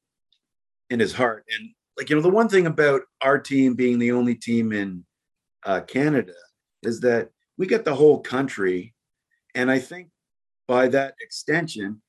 in 0.90 0.98
his 0.98 1.12
heart. 1.12 1.44
And 1.56 1.70
like 1.96 2.10
you 2.10 2.16
know, 2.16 2.22
the 2.22 2.28
one 2.28 2.48
thing 2.48 2.66
about 2.66 3.02
our 3.22 3.38
team 3.38 3.74
being 3.74 4.00
the 4.00 4.10
only 4.10 4.34
team 4.34 4.72
in 4.72 5.04
uh, 5.64 5.82
Canada 5.82 6.34
is 6.82 6.98
that 7.02 7.30
we 7.56 7.68
get 7.68 7.84
the 7.84 7.94
whole 7.94 8.18
country, 8.18 8.94
and 9.54 9.70
I 9.70 9.78
think 9.78 10.08
by 10.70 10.86
that 10.86 11.16
extension, 11.20 12.00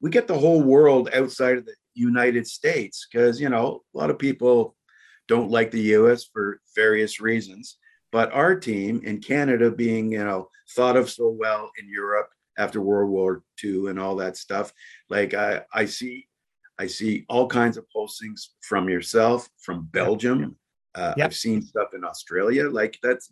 we 0.00 0.10
get 0.10 0.26
the 0.26 0.36
whole 0.36 0.60
world 0.60 1.08
outside 1.14 1.56
of 1.56 1.64
the 1.64 1.76
United 1.94 2.48
States 2.48 3.06
because 3.06 3.40
you 3.40 3.48
know 3.48 3.84
a 3.94 3.96
lot 3.96 4.10
of 4.10 4.18
people 4.18 4.74
don't 5.28 5.52
like 5.52 5.70
the 5.70 5.94
U.S. 5.98 6.24
for 6.24 6.60
various 6.74 7.20
reasons. 7.20 7.78
But 8.10 8.32
our 8.32 8.58
team 8.58 9.02
in 9.04 9.20
Canada, 9.20 9.70
being 9.70 10.10
you 10.10 10.24
know 10.24 10.48
thought 10.74 10.96
of 10.96 11.08
so 11.08 11.28
well 11.30 11.70
in 11.78 11.88
Europe 11.88 12.28
after 12.58 12.80
World 12.80 13.08
War 13.08 13.44
II 13.62 13.86
and 13.86 14.00
all 14.00 14.16
that 14.16 14.36
stuff. 14.36 14.72
Like 15.08 15.32
I, 15.34 15.62
I 15.72 15.84
see, 15.84 16.26
I 16.76 16.88
see 16.88 17.24
all 17.28 17.46
kinds 17.46 17.76
of 17.76 17.86
postings 17.94 18.48
from 18.62 18.88
yourself, 18.88 19.48
from 19.60 19.88
Belgium. 19.92 20.56
Uh, 20.92 21.14
yep. 21.16 21.26
I've 21.26 21.36
seen 21.36 21.62
stuff 21.62 21.90
in 21.94 22.02
Australia. 22.02 22.68
Like 22.68 22.98
that's 23.00 23.30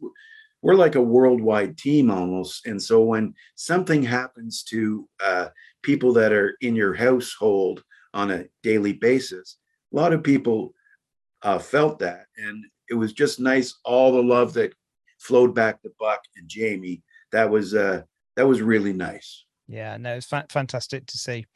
we're 0.63 0.75
like 0.75 0.95
a 0.95 1.03
worldwide 1.03 1.79
team 1.79 2.11
almost. 2.11 2.67
And 2.67 2.83
so 2.83 3.03
when 3.03 3.35
something 3.55 4.03
happens 4.03 4.63
to 4.65 5.09
uh, 5.23 5.49
people 5.83 6.13
that 6.15 6.33
are 6.33 6.57
in 6.61 6.75
your 6.75 6.95
household 6.95 7.85
on 8.15 8.31
a 8.31 8.47
daily 8.63 8.93
basis, 8.93 9.59
a 9.93 9.97
lot 9.97 10.13
of 10.13 10.23
people 10.23 10.75
uh, 11.43 11.59
felt 11.59 11.99
that, 12.01 12.27
and 12.37 12.65
it 12.89 12.95
was 12.95 13.13
just 13.13 13.39
nice. 13.39 13.75
All 13.85 14.13
the 14.13 14.23
love 14.23 14.53
that 14.55 14.73
flowed 15.19 15.55
back 15.55 15.83
to 15.83 15.91
Buck 15.99 16.21
and 16.37 16.49
Jamie. 16.49 17.03
That 17.33 17.51
was 17.51 17.75
uh, 17.75 18.03
that 18.37 18.47
was 18.47 18.63
really 18.63 18.93
nice. 18.93 19.45
Yeah, 19.69 19.97
no, 19.97 20.15
it's 20.15 20.27
fa- 20.27 20.47
fantastic 20.49 21.07
to 21.07 21.19
see. 21.19 21.47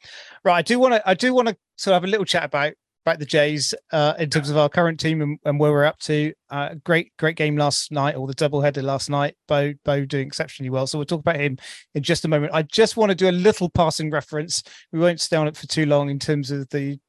Right, 0.43 0.57
I 0.57 0.61
do 0.61 0.79
want 0.79 0.95
to 0.95 1.09
I 1.09 1.13
do 1.13 1.33
want 1.33 1.47
to 1.47 1.57
sort 1.77 1.93
of 1.93 2.01
have 2.01 2.07
a 2.07 2.11
little 2.11 2.25
chat 2.25 2.45
about 2.45 2.73
about 3.05 3.19
the 3.19 3.25
Jays 3.25 3.73
uh, 3.91 4.13
in 4.19 4.29
terms 4.29 4.49
of 4.49 4.57
our 4.57 4.69
current 4.69 4.99
team 4.99 5.21
and, 5.21 5.39
and 5.45 5.59
where 5.59 5.71
we're 5.71 5.85
up 5.85 5.99
to. 5.99 6.33
Uh, 6.49 6.75
great, 6.83 7.11
great 7.17 7.35
game 7.35 7.57
last 7.57 7.91
night, 7.91 8.15
or 8.15 8.27
the 8.27 8.33
double 8.33 8.61
header 8.61 8.81
last 8.81 9.09
night. 9.09 9.35
Bo, 9.47 9.73
Bo 9.83 10.05
doing 10.05 10.27
exceptionally 10.27 10.69
well. 10.69 10.87
So 10.87 10.97
we'll 10.97 11.05
talk 11.05 11.21
about 11.21 11.39
him 11.39 11.57
in 11.95 12.03
just 12.03 12.25
a 12.25 12.27
moment. 12.27 12.53
I 12.53 12.63
just 12.63 12.97
want 12.97 13.09
to 13.09 13.15
do 13.15 13.29
a 13.29 13.31
little 13.31 13.69
passing 13.69 14.11
reference. 14.11 14.63
We 14.91 14.99
won't 14.99 15.19
stay 15.19 15.37
on 15.37 15.47
it 15.47 15.57
for 15.57 15.67
too 15.67 15.85
long 15.85 16.09
in 16.09 16.19
terms 16.19 16.51
of 16.51 16.69
the 16.69 16.99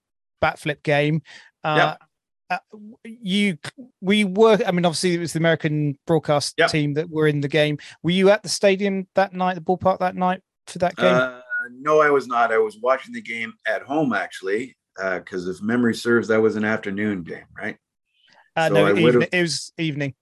bat 0.41 0.59
flip 0.59 0.83
game. 0.83 1.23
Uh, 1.63 1.97
uh, 2.51 2.59
you 3.05 3.57
we 4.03 4.25
were 4.25 4.59
i 4.67 4.71
mean 4.71 4.85
obviously 4.85 5.15
it 5.15 5.19
was 5.19 5.33
the 5.33 5.39
american 5.39 5.97
broadcast 6.07 6.55
yep. 6.59 6.69
team 6.69 6.93
that 6.93 7.09
were 7.09 7.27
in 7.27 7.41
the 7.41 7.49
game 7.49 7.79
were 8.03 8.11
you 8.11 8.29
at 8.29 8.43
the 8.43 8.49
stadium 8.49 9.07
that 9.15 9.33
night 9.33 9.55
the 9.55 9.61
ballpark 9.61 9.99
that 10.01 10.15
night 10.15 10.43
for 10.67 10.79
that 10.79 10.95
game 10.97 11.15
uh, 11.15 11.41
no 11.81 12.03
i 12.03 12.11
was 12.11 12.27
not 12.27 12.53
i 12.53 12.59
was 12.59 12.77
watching 12.83 13.15
the 13.15 13.23
game 13.23 13.55
at 13.67 13.81
home 13.81 14.13
actually 14.13 14.77
because 14.97 15.47
uh, 15.47 15.51
if 15.51 15.63
memory 15.63 15.95
serves 15.95 16.29
that 16.29 16.41
was 16.41 16.57
an 16.57 16.65
afternoon 16.65 17.23
game 17.23 17.45
right 17.57 17.77
uh, 18.57 18.69
so 18.69 18.75
no 18.75 18.97
evening, 18.97 19.29
it 19.33 19.43
was 19.43 19.73
evening 19.79 20.15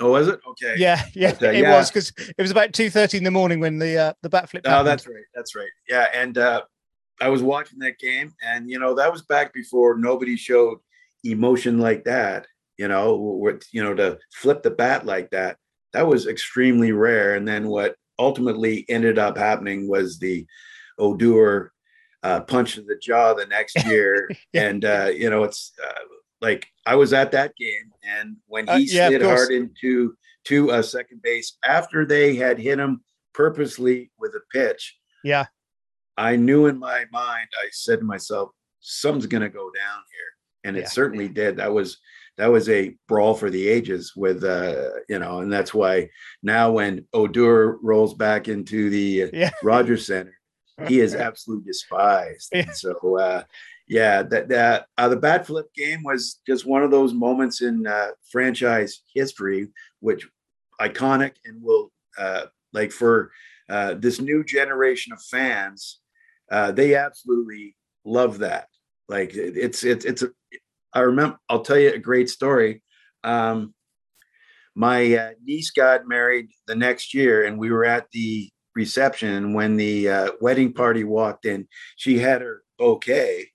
Oh, 0.00 0.12
was 0.12 0.28
it? 0.28 0.38
Okay. 0.50 0.74
Yeah, 0.76 1.02
yeah, 1.12 1.36
it 1.42 1.56
yeah. 1.56 1.72
was 1.72 1.90
because 1.90 2.12
it 2.16 2.40
was 2.40 2.52
about 2.52 2.72
two 2.72 2.88
thirty 2.88 3.18
in 3.18 3.24
the 3.24 3.32
morning 3.32 3.58
when 3.58 3.80
the 3.80 3.98
uh, 3.98 4.12
the 4.22 4.28
bat 4.28 4.48
flip. 4.48 4.62
Oh, 4.64 4.84
that's 4.84 5.08
right. 5.08 5.24
That's 5.34 5.56
right. 5.56 5.70
Yeah, 5.88 6.06
and 6.14 6.38
uh, 6.38 6.62
I 7.20 7.28
was 7.28 7.42
watching 7.42 7.80
that 7.80 7.98
game, 7.98 8.32
and 8.40 8.70
you 8.70 8.78
know 8.78 8.94
that 8.94 9.10
was 9.10 9.22
back 9.22 9.52
before 9.52 9.98
nobody 9.98 10.36
showed 10.36 10.78
emotion 11.24 11.78
like 11.78 12.04
that, 12.04 12.46
you 12.76 12.88
know, 12.88 13.16
with, 13.16 13.62
you 13.72 13.82
know, 13.82 13.94
to 13.94 14.18
flip 14.32 14.62
the 14.62 14.70
bat 14.70 15.06
like 15.06 15.30
that, 15.30 15.56
that 15.92 16.06
was 16.06 16.26
extremely 16.26 16.92
rare. 16.92 17.34
And 17.34 17.46
then 17.46 17.68
what 17.68 17.96
ultimately 18.18 18.84
ended 18.88 19.18
up 19.18 19.36
happening 19.36 19.88
was 19.88 20.18
the 20.18 20.46
Odor 20.98 21.72
uh, 22.22 22.40
punch 22.40 22.74
to 22.74 22.82
the 22.82 22.96
jaw 23.00 23.34
the 23.34 23.46
next 23.46 23.76
year. 23.86 24.30
And, 24.54 24.84
uh, 24.84 25.10
you 25.14 25.30
know, 25.30 25.44
it's 25.44 25.72
uh, 25.84 25.92
like 26.40 26.66
I 26.86 26.96
was 26.96 27.12
at 27.12 27.32
that 27.32 27.54
game. 27.56 27.92
And 28.02 28.36
when 28.46 28.68
uh, 28.68 28.78
he 28.78 28.94
yeah, 28.94 29.08
slid 29.08 29.22
hard 29.22 29.50
into 29.50 30.16
to 30.44 30.70
a 30.70 30.82
second 30.82 31.22
base 31.22 31.58
after 31.64 32.06
they 32.06 32.34
had 32.34 32.58
hit 32.58 32.78
him 32.78 33.02
purposely 33.34 34.10
with 34.18 34.32
a 34.34 34.40
pitch. 34.52 34.96
Yeah. 35.22 35.46
I 36.16 36.36
knew 36.36 36.66
in 36.66 36.78
my 36.78 37.04
mind, 37.12 37.48
I 37.60 37.68
said 37.70 38.00
to 38.00 38.04
myself, 38.04 38.50
something's 38.80 39.26
going 39.26 39.42
to 39.42 39.48
go 39.48 39.70
down 39.70 40.02
here 40.10 40.28
and 40.68 40.76
it 40.76 40.80
yeah. 40.80 40.88
certainly 40.88 41.28
did. 41.28 41.56
That 41.56 41.72
was 41.72 41.98
that 42.38 42.46
was 42.46 42.68
a 42.68 42.94
brawl 43.08 43.34
for 43.34 43.50
the 43.50 43.68
ages 43.68 44.14
with 44.16 44.44
uh 44.44 44.90
you 45.08 45.18
know 45.18 45.40
and 45.40 45.52
that's 45.52 45.74
why 45.74 46.08
now 46.42 46.70
when 46.70 47.04
odor 47.12 47.78
rolls 47.82 48.14
back 48.14 48.48
into 48.48 48.88
the 48.90 49.28
yeah. 49.32 49.50
rogers 49.62 50.06
center 50.06 50.37
he 50.86 51.00
is 51.00 51.14
absolutely 51.14 51.64
despised 51.64 52.50
yeah. 52.52 52.70
so 52.72 53.18
uh 53.18 53.42
yeah 53.88 54.22
that 54.22 54.48
that 54.48 54.86
uh, 54.96 55.08
the 55.08 55.16
bat 55.16 55.46
flip 55.46 55.66
game 55.74 56.02
was 56.02 56.40
just 56.46 56.66
one 56.66 56.82
of 56.82 56.90
those 56.90 57.12
moments 57.12 57.62
in 57.62 57.86
uh 57.86 58.08
franchise 58.30 59.02
history 59.14 59.68
which 60.00 60.28
iconic 60.80 61.32
and 61.44 61.62
will 61.62 61.90
uh 62.16 62.44
like 62.72 62.92
for 62.92 63.32
uh 63.68 63.94
this 63.94 64.20
new 64.20 64.44
generation 64.44 65.12
of 65.12 65.20
fans 65.22 66.00
uh 66.52 66.70
they 66.70 66.94
absolutely 66.94 67.74
love 68.04 68.38
that 68.38 68.68
like 69.08 69.34
it's 69.34 69.84
it's 69.84 70.04
it's 70.04 70.22
a. 70.22 70.30
I 70.92 71.00
remember. 71.00 71.38
I'll 71.48 71.62
tell 71.62 71.78
you 71.78 71.92
a 71.92 71.98
great 71.98 72.28
story. 72.28 72.82
Um, 73.24 73.74
my 74.74 75.14
uh, 75.14 75.30
niece 75.42 75.70
got 75.70 76.06
married 76.06 76.50
the 76.66 76.76
next 76.76 77.14
year, 77.14 77.44
and 77.44 77.58
we 77.58 77.70
were 77.70 77.84
at 77.84 78.06
the 78.12 78.50
reception. 78.78 79.54
When 79.54 79.76
the 79.76 80.08
uh, 80.08 80.30
wedding 80.40 80.72
party 80.72 81.02
walked 81.02 81.44
in, 81.46 81.66
she 81.96 82.18
had 82.18 82.42
her 82.42 82.62
bouquet, 82.78 83.50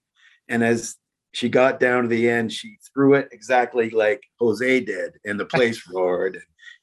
and 0.49 0.61
as 0.63 0.97
she 1.31 1.47
got 1.47 1.79
down 1.79 2.03
to 2.03 2.09
the 2.09 2.29
end, 2.29 2.51
she 2.51 2.77
threw 2.93 3.13
it 3.15 3.29
exactly 3.31 3.89
like 3.89 4.21
Jose 4.39 4.79
did, 4.81 5.13
and 5.25 5.39
the 5.39 5.45
place 5.45 5.87
roared. 5.93 6.41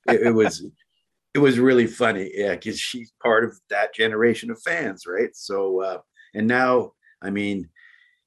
It, 0.09 0.23
it 0.23 0.35
was 0.35 0.65
it 1.35 1.39
was 1.39 1.59
really 1.59 1.87
funny, 1.87 2.31
yeah, 2.35 2.55
because 2.55 2.81
she's 2.81 3.13
part 3.23 3.45
of 3.45 3.61
that 3.69 3.95
generation 3.95 4.51
of 4.51 4.61
fans, 4.63 5.05
right? 5.07 5.31
So, 5.35 5.83
uh, 5.83 5.99
and 6.35 6.47
now, 6.49 6.93
I 7.23 7.31
mean, 7.31 7.69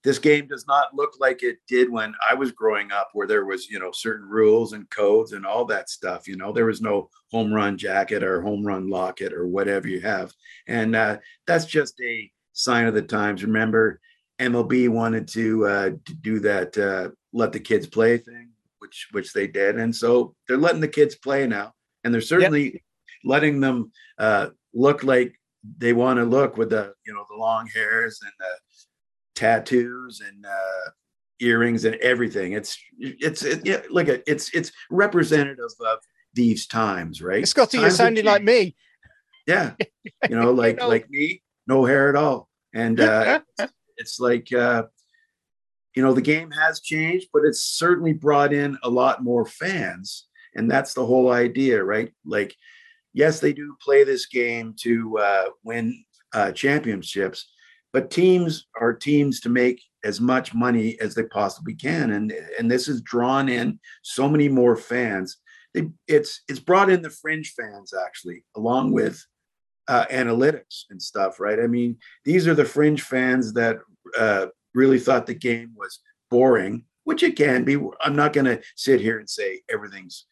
this 0.03 0.19
game 0.19 0.47
does 0.47 0.67
not 0.67 0.93
look 0.93 1.13
like 1.19 1.43
it 1.43 1.57
did 1.67 1.89
when 1.89 2.13
I 2.29 2.33
was 2.33 2.51
growing 2.51 2.91
up, 2.91 3.09
where 3.13 3.27
there 3.27 3.45
was, 3.45 3.69
you 3.69 3.79
know, 3.79 3.91
certain 3.93 4.27
rules 4.27 4.73
and 4.73 4.89
codes 4.89 5.31
and 5.31 5.45
all 5.45 5.63
that 5.65 5.89
stuff. 5.89 6.27
You 6.27 6.35
know, 6.35 6.51
there 6.51 6.65
was 6.65 6.81
no 6.81 7.09
home 7.31 7.53
run 7.53 7.77
jacket 7.77 8.21
or 8.21 8.41
home 8.41 8.65
run 8.65 8.89
locket 8.89 9.31
or 9.31 9.47
whatever 9.47 9.87
you 9.87 10.01
have. 10.01 10.33
And 10.67 10.95
uh, 10.95 11.17
that's 11.47 11.65
just 11.65 11.99
a 12.01 12.29
sign 12.51 12.85
of 12.85 12.93
the 12.93 13.01
times. 13.01 13.43
Remember, 13.43 14.01
MLB 14.39 14.89
wanted 14.89 15.27
to, 15.29 15.65
uh, 15.65 15.89
to 16.05 16.13
do 16.15 16.39
that 16.41 16.77
uh, 16.77 17.09
let 17.31 17.53
the 17.53 17.59
kids 17.59 17.87
play 17.87 18.17
thing, 18.17 18.49
which 18.79 19.07
which 19.11 19.31
they 19.31 19.47
did. 19.47 19.79
And 19.79 19.95
so 19.95 20.35
they're 20.47 20.57
letting 20.57 20.81
the 20.81 20.87
kids 20.87 21.15
play 21.15 21.47
now. 21.47 21.73
And 22.03 22.13
they're 22.13 22.21
certainly 22.21 22.73
yep. 22.73 22.81
letting 23.23 23.61
them 23.61 23.91
uh, 24.17 24.49
look 24.73 25.03
like 25.03 25.39
they 25.77 25.93
want 25.93 26.17
to 26.19 26.25
look 26.25 26.57
with 26.57 26.71
the, 26.71 26.93
you 27.05 27.13
know, 27.13 27.23
the 27.29 27.37
long 27.37 27.67
hairs 27.73 28.19
and 28.21 28.31
the 28.37 28.72
tattoos 29.35 30.21
and 30.25 30.45
uh, 30.45 30.91
earrings 31.39 31.85
and 31.85 31.95
everything. 31.95 32.53
It's 32.53 32.77
it's 32.97 33.43
it, 33.43 33.65
yeah, 33.65 33.81
like 33.89 34.07
a, 34.07 34.29
it's 34.29 34.53
it's 34.53 34.71
representative 34.89 35.71
of 35.85 35.99
these 36.33 36.67
times, 36.67 37.21
right? 37.21 37.47
Scotty, 37.47 37.79
you're 37.79 37.89
sounding 37.89 38.25
like 38.25 38.43
me. 38.43 38.75
Yeah, 39.45 39.73
you 40.29 40.35
know, 40.35 40.51
like 40.63 40.79
you 40.79 40.87
like 40.87 41.09
me, 41.09 41.41
no 41.67 41.85
hair 41.85 42.09
at 42.09 42.15
all, 42.15 42.49
and 42.73 42.99
uh, 42.99 43.41
it's 43.97 44.19
like 44.19 44.51
uh, 44.53 44.83
you 45.95 46.03
know 46.03 46.13
the 46.13 46.21
game 46.21 46.51
has 46.51 46.79
changed, 46.79 47.27
but 47.33 47.43
it's 47.43 47.61
certainly 47.61 48.13
brought 48.13 48.53
in 48.53 48.77
a 48.83 48.89
lot 48.89 49.23
more 49.23 49.45
fans, 49.45 50.27
and 50.55 50.69
that's 50.69 50.93
the 50.93 51.05
whole 51.05 51.31
idea, 51.31 51.83
right? 51.83 52.11
Like, 52.25 52.55
yes, 53.13 53.39
they 53.39 53.53
do 53.53 53.75
play 53.81 54.03
this 54.03 54.25
game 54.27 54.75
to 54.81 55.17
uh, 55.17 55.45
win 55.63 56.03
uh, 56.33 56.51
championships, 56.51 57.51
but 57.93 58.09
teams 58.09 58.65
are 58.81 58.91
teams 58.91 59.39
to 59.41 59.49
make 59.49 59.81
as 60.03 60.19
much 60.19 60.53
money 60.53 60.99
as 60.99 61.15
they 61.15 61.23
possibly 61.23 61.75
can. 61.75 62.11
And 62.11 62.33
and 62.59 62.69
this 62.69 62.87
has 62.87 63.01
drawn 63.01 63.47
in 63.47 63.79
so 64.01 64.27
many 64.27 64.49
more 64.49 64.75
fans. 64.75 65.37
They, 65.73 65.89
it's 66.07 66.41
it's 66.49 66.59
brought 66.59 66.89
in 66.89 67.01
the 67.01 67.09
fringe 67.09 67.53
fans 67.55 67.93
actually 67.93 68.43
along 68.55 68.91
with 68.91 69.23
uh, 69.87 70.05
analytics 70.11 70.83
and 70.89 71.01
stuff 71.01 71.39
right? 71.39 71.59
I 71.59 71.67
mean 71.67 71.97
these 72.25 72.47
are 72.47 72.55
the 72.55 72.65
fringe 72.65 73.03
fans 73.03 73.53
that 73.53 73.77
uh, 74.17 74.47
really 74.73 74.99
thought 74.99 75.25
the 75.25 75.33
game 75.33 75.73
was 75.75 75.99
boring 76.29 76.85
which 77.05 77.21
it 77.21 77.35
can 77.35 77.65
be. 77.65 77.77
I'm 78.01 78.15
not 78.15 78.31
going 78.31 78.45
to 78.45 78.61
sit 78.77 79.01
here 79.01 79.19
and 79.19 79.29
say 79.29 79.61
everything's 79.69 80.25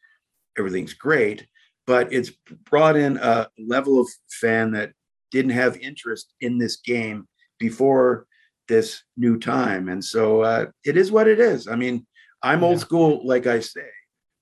everything's 0.58 0.94
great 0.94 1.48
but 1.88 2.12
it's 2.14 2.32
brought 2.70 2.96
in 2.96 3.18
a 3.18 3.48
level 3.58 4.00
of 4.00 4.08
fan 4.30 4.72
that 4.72 4.92
didn't 5.32 5.52
have 5.52 5.76
interest 5.78 6.34
in 6.40 6.58
this 6.58 6.78
game 6.78 7.28
before 7.62 8.26
this 8.68 9.04
new 9.16 9.38
time. 9.40 9.88
And 9.88 10.04
so 10.04 10.42
uh, 10.42 10.66
it 10.84 10.98
is 10.98 11.12
what 11.12 11.28
it 11.28 11.40
is. 11.40 11.68
I 11.68 11.76
mean, 11.76 12.06
I'm 12.42 12.62
yeah. 12.62 12.68
old 12.68 12.80
school, 12.80 13.22
like 13.24 13.46
I 13.48 13.60
say, 13.60 13.90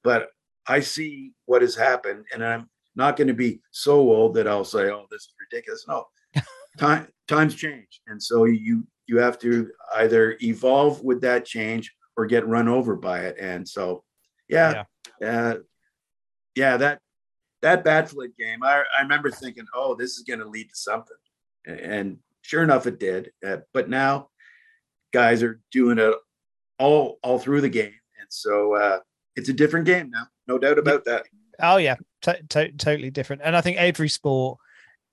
but 0.03 0.29
I 0.67 0.79
see 0.79 1.33
what 1.45 1.61
has 1.61 1.75
happened, 1.75 2.25
and 2.33 2.43
I'm 2.43 2.69
not 2.95 3.17
going 3.17 3.27
to 3.27 3.33
be 3.33 3.59
so 3.71 3.99
old 3.99 4.35
that 4.35 4.47
I'll 4.47 4.63
say, 4.63 4.89
"Oh, 4.89 5.05
this 5.11 5.23
is 5.23 5.33
ridiculous." 5.51 5.85
No, 5.87 6.05
time 6.77 7.07
times 7.27 7.55
change, 7.55 8.01
and 8.07 8.21
so 8.21 8.45
you 8.45 8.87
you 9.07 9.17
have 9.17 9.37
to 9.39 9.69
either 9.95 10.37
evolve 10.41 11.03
with 11.03 11.21
that 11.21 11.43
change 11.43 11.91
or 12.15 12.25
get 12.27 12.47
run 12.47 12.67
over 12.67 12.95
by 12.95 13.21
it. 13.21 13.37
And 13.39 13.67
so, 13.67 14.03
yeah, 14.47 14.83
yeah, 15.19 15.27
uh, 15.27 15.55
yeah 16.55 16.77
that 16.77 16.99
that 17.61 17.83
bat 17.83 18.09
flip 18.09 18.31
game, 18.37 18.63
I, 18.63 18.83
I 18.97 19.01
remember 19.01 19.31
thinking, 19.31 19.65
"Oh, 19.73 19.95
this 19.95 20.17
is 20.17 20.23
going 20.23 20.39
to 20.39 20.47
lead 20.47 20.69
to 20.69 20.75
something," 20.75 21.17
and 21.65 22.19
Sure 22.41 22.63
enough, 22.63 22.87
it 22.87 22.99
did. 22.99 23.31
Uh, 23.45 23.57
but 23.73 23.89
now 23.89 24.29
guys 25.11 25.43
are 25.43 25.59
doing 25.71 25.97
it 25.99 26.13
all 26.77 27.19
all 27.23 27.39
through 27.39 27.61
the 27.61 27.69
game, 27.69 27.93
and 28.19 28.27
so 28.29 28.75
uh, 28.75 28.99
it's 29.35 29.49
a 29.49 29.53
different 29.53 29.85
game 29.85 30.09
now, 30.09 30.27
no 30.47 30.57
doubt 30.57 30.79
about 30.79 31.05
that. 31.05 31.25
Oh 31.61 31.77
yeah, 31.77 31.95
t- 32.21 32.33
t- 32.47 32.71
totally 32.77 33.11
different. 33.11 33.41
And 33.43 33.55
I 33.55 33.61
think 33.61 33.77
every 33.77 34.09
sport 34.09 34.59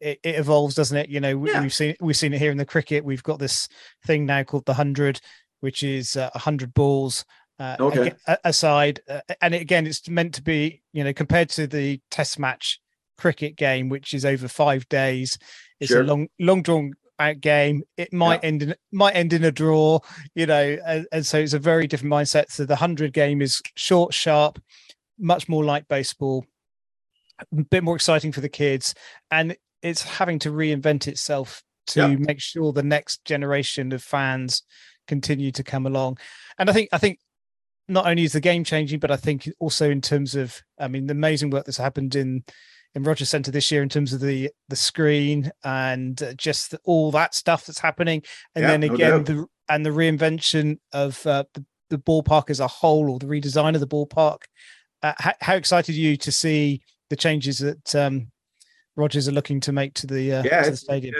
it, 0.00 0.20
it 0.22 0.36
evolves, 0.36 0.74
doesn't 0.74 0.96
it? 0.96 1.08
You 1.08 1.20
know, 1.20 1.36
we, 1.36 1.50
have 1.50 1.72
seen 1.72 1.96
we've 2.00 2.16
seen 2.16 2.32
it 2.32 2.38
here 2.38 2.50
in 2.50 2.58
the 2.58 2.64
cricket. 2.64 3.04
We've 3.04 3.22
got 3.22 3.38
this 3.38 3.68
thing 4.06 4.26
now 4.26 4.42
called 4.42 4.66
the 4.66 4.74
hundred, 4.74 5.20
which 5.60 5.82
is 5.82 6.16
uh, 6.16 6.30
a 6.34 6.36
uh, 6.36 6.40
hundred 6.40 6.74
balls 6.74 7.24
uh, 7.58 7.76
okay. 7.80 8.12
aside. 8.44 9.00
Uh, 9.08 9.20
and 9.40 9.54
again, 9.54 9.86
it's 9.86 10.08
meant 10.08 10.34
to 10.34 10.42
be, 10.42 10.82
you 10.92 11.04
know, 11.04 11.12
compared 11.12 11.48
to 11.50 11.66
the 11.66 12.00
test 12.10 12.38
match 12.38 12.80
cricket 13.16 13.56
game, 13.56 13.88
which 13.88 14.12
is 14.12 14.24
over 14.24 14.48
five 14.48 14.88
days, 14.88 15.38
it's 15.80 15.90
sure. 15.90 16.02
a 16.02 16.04
long, 16.04 16.28
long 16.38 16.62
drawn 16.62 16.92
out 17.18 17.40
game. 17.40 17.82
It 17.96 18.12
might 18.12 18.42
yeah. 18.42 18.48
end 18.48 18.62
in 18.62 18.74
might 18.92 19.16
end 19.16 19.32
in 19.32 19.44
a 19.44 19.52
draw, 19.52 20.00
you 20.34 20.46
know, 20.46 20.78
and, 20.86 21.06
and, 21.12 21.26
so 21.26 21.38
it's 21.38 21.52
a 21.52 21.58
very 21.58 21.86
different 21.86 22.12
mindset. 22.12 22.50
So 22.50 22.64
the 22.64 22.76
hundred 22.76 23.12
game 23.12 23.42
is 23.42 23.62
short, 23.74 24.14
sharp, 24.14 24.60
much 25.18 25.48
more 25.48 25.64
like 25.64 25.88
baseball, 25.88 26.44
a 27.40 27.64
bit 27.64 27.84
more 27.84 27.96
exciting 27.96 28.32
for 28.32 28.40
the 28.40 28.48
kids, 28.48 28.94
and 29.30 29.56
it's 29.82 30.02
having 30.02 30.38
to 30.40 30.50
reinvent 30.50 31.06
itself 31.06 31.62
to 31.88 32.00
yeah. 32.00 32.16
make 32.18 32.40
sure 32.40 32.72
the 32.72 32.82
next 32.82 33.24
generation 33.24 33.92
of 33.92 34.02
fans 34.02 34.62
continue 35.06 35.52
to 35.52 35.62
come 35.62 35.86
along. 35.86 36.18
And 36.58 36.68
I 36.68 36.72
think 36.72 36.88
I 36.92 36.98
think 36.98 37.18
not 37.88 38.06
only 38.06 38.24
is 38.24 38.32
the 38.32 38.40
game 38.40 38.64
changing, 38.64 38.98
but 38.98 39.10
I 39.10 39.16
think 39.16 39.48
also 39.60 39.88
in 39.88 40.00
terms 40.00 40.34
of, 40.34 40.60
I 40.78 40.88
mean, 40.88 41.06
the 41.06 41.12
amazing 41.12 41.50
work 41.50 41.64
that's 41.64 41.78
happened 41.78 42.16
in 42.16 42.42
in 42.96 43.04
Rogers 43.04 43.28
Centre 43.28 43.52
this 43.52 43.70
year 43.70 43.82
in 43.82 43.88
terms 43.88 44.12
of 44.12 44.20
the 44.20 44.50
the 44.68 44.76
screen 44.76 45.52
and 45.62 46.34
just 46.36 46.74
all 46.84 47.12
that 47.12 47.34
stuff 47.34 47.66
that's 47.66 47.78
happening, 47.78 48.22
and 48.56 48.62
yeah, 48.62 48.68
then 48.68 48.82
again 48.82 49.10
no 49.10 49.22
the 49.22 49.46
and 49.68 49.86
the 49.86 49.90
reinvention 49.90 50.78
of 50.92 51.24
uh, 51.26 51.44
the, 51.54 51.64
the 51.90 51.98
ballpark 51.98 52.50
as 52.50 52.58
a 52.58 52.66
whole 52.66 53.10
or 53.10 53.18
the 53.18 53.26
redesign 53.26 53.74
of 53.74 53.80
the 53.80 53.86
ballpark. 53.86 54.38
Uh, 55.02 55.12
how, 55.18 55.32
how, 55.40 55.54
excited 55.54 55.94
are 55.94 55.98
you 55.98 56.16
to 56.16 56.32
see 56.32 56.80
the 57.10 57.16
changes 57.16 57.58
that 57.58 57.94
um, 57.94 58.28
Rogers 58.96 59.28
are 59.28 59.32
looking 59.32 59.60
to 59.60 59.72
make 59.72 59.92
to 59.94 60.06
the, 60.06 60.32
uh, 60.34 60.42
yeah, 60.44 60.62
to 60.62 60.70
the 60.70 60.76
stadium? 60.76 61.14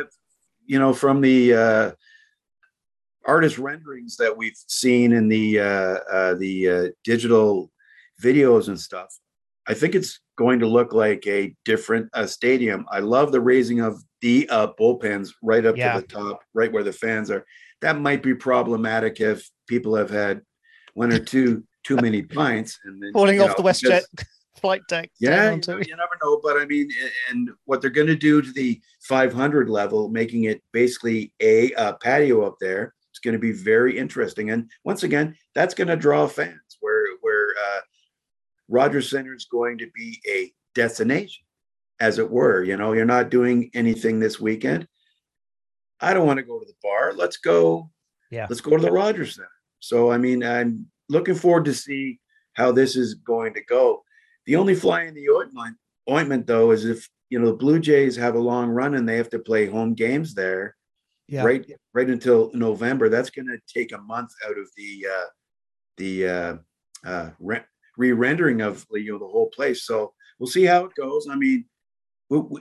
you 0.66 0.78
know, 0.78 0.92
from 0.92 1.20
the 1.20 1.54
uh, 1.54 1.90
artist 3.24 3.58
renderings 3.58 4.16
that 4.16 4.36
we've 4.36 4.56
seen 4.66 5.12
in 5.12 5.28
the 5.28 5.60
uh, 5.60 5.98
uh, 6.12 6.34
the 6.34 6.70
uh, 6.70 6.86
digital 7.04 7.70
videos 8.22 8.68
and 8.68 8.78
stuff, 8.78 9.18
I 9.68 9.74
think 9.74 9.94
it's 9.94 10.20
going 10.36 10.60
to 10.60 10.66
look 10.66 10.92
like 10.92 11.26
a 11.26 11.54
different 11.64 12.08
uh, 12.12 12.26
stadium. 12.26 12.86
I 12.90 13.00
love 13.00 13.32
the 13.32 13.40
raising 13.40 13.80
of 13.80 14.02
the 14.20 14.48
uh, 14.48 14.68
bullpens 14.78 15.30
right 15.42 15.64
up 15.64 15.76
yeah. 15.76 15.94
to 15.94 16.00
the 16.00 16.06
top, 16.06 16.40
right 16.54 16.72
where 16.72 16.84
the 16.84 16.92
fans 16.92 17.30
are. 17.30 17.44
That 17.80 17.98
might 17.98 18.22
be 18.22 18.34
problematic 18.34 19.20
if 19.20 19.48
people 19.66 19.94
have 19.96 20.10
had 20.10 20.42
one 20.94 21.12
or 21.12 21.18
two 21.18 21.64
too 21.84 21.96
many 21.96 22.22
pints 22.22 22.78
and 22.84 23.00
then 23.00 23.12
falling 23.12 23.40
off 23.40 23.50
know, 23.50 23.62
the 23.62 23.62
WestJet 23.62 24.02
flight 24.60 24.82
deck. 24.88 25.10
Yeah, 25.20 25.52
you, 25.52 25.60
know, 25.68 25.76
you, 25.76 25.96
never 25.96 26.18
know. 26.22 26.40
But 26.42 26.56
I 26.56 26.64
mean, 26.64 26.88
and 27.30 27.50
what 27.64 27.80
they're 27.80 27.90
going 27.90 28.08
to 28.08 28.16
do 28.16 28.42
to 28.42 28.52
the 28.52 28.80
500 29.02 29.70
level, 29.70 30.08
making 30.08 30.44
it 30.44 30.62
basically 30.72 31.32
a 31.40 31.72
uh, 31.74 31.92
patio 32.02 32.44
up 32.44 32.56
there, 32.60 32.94
it's 33.10 33.20
going 33.20 33.34
to 33.34 33.38
be 33.38 33.52
very 33.52 33.96
interesting. 33.96 34.50
And 34.50 34.68
once 34.84 35.04
again, 35.04 35.36
that's 35.54 35.74
going 35.74 35.88
to 35.88 35.96
draw 35.96 36.26
fans. 36.26 36.58
Rogers 38.68 39.10
Center 39.10 39.34
is 39.34 39.46
going 39.50 39.78
to 39.78 39.90
be 39.94 40.20
a 40.28 40.52
destination, 40.74 41.44
as 42.00 42.18
it 42.18 42.30
were. 42.30 42.62
You 42.62 42.76
know, 42.76 42.92
you're 42.92 43.04
not 43.04 43.30
doing 43.30 43.70
anything 43.74 44.18
this 44.18 44.40
weekend. 44.40 44.86
I 46.00 46.12
don't 46.12 46.26
want 46.26 46.38
to 46.38 46.44
go 46.44 46.58
to 46.58 46.66
the 46.66 46.74
bar. 46.82 47.12
Let's 47.14 47.38
go. 47.38 47.90
Yeah. 48.30 48.46
Let's 48.48 48.60
go 48.60 48.76
to 48.76 48.82
the 48.82 48.92
Rogers 48.92 49.36
Center. 49.36 49.48
So 49.80 50.10
I 50.10 50.18
mean, 50.18 50.42
I'm 50.42 50.86
looking 51.08 51.34
forward 51.34 51.64
to 51.66 51.74
see 51.74 52.20
how 52.54 52.72
this 52.72 52.96
is 52.96 53.14
going 53.14 53.54
to 53.54 53.64
go. 53.64 54.02
The 54.46 54.56
only 54.56 54.74
fly 54.74 55.02
in 55.02 55.14
the 55.14 55.28
ointment, 55.30 55.76
ointment 56.10 56.46
though, 56.46 56.70
is 56.70 56.84
if 56.84 57.08
you 57.30 57.38
know 57.38 57.46
the 57.46 57.54
Blue 57.54 57.78
Jays 57.78 58.16
have 58.16 58.34
a 58.34 58.40
long 58.40 58.68
run 58.68 58.94
and 58.94 59.08
they 59.08 59.16
have 59.16 59.30
to 59.30 59.38
play 59.38 59.66
home 59.66 59.94
games 59.94 60.34
there, 60.34 60.76
yeah. 61.28 61.42
right, 61.42 61.64
right 61.92 62.08
until 62.08 62.50
November. 62.54 63.08
That's 63.08 63.30
going 63.30 63.48
to 63.48 63.58
take 63.72 63.92
a 63.92 63.98
month 63.98 64.30
out 64.46 64.58
of 64.58 64.68
the 64.76 65.06
uh, 65.10 65.26
the 65.96 66.28
uh, 66.28 66.56
uh, 67.04 67.30
re-rendering 67.96 68.60
of 68.60 68.86
you 68.92 69.12
know 69.12 69.18
the 69.18 69.26
whole 69.26 69.50
place. 69.50 69.84
So 69.84 70.12
we'll 70.38 70.48
see 70.48 70.64
how 70.64 70.84
it 70.84 70.94
goes. 70.94 71.28
I 71.30 71.36
mean, 71.36 71.64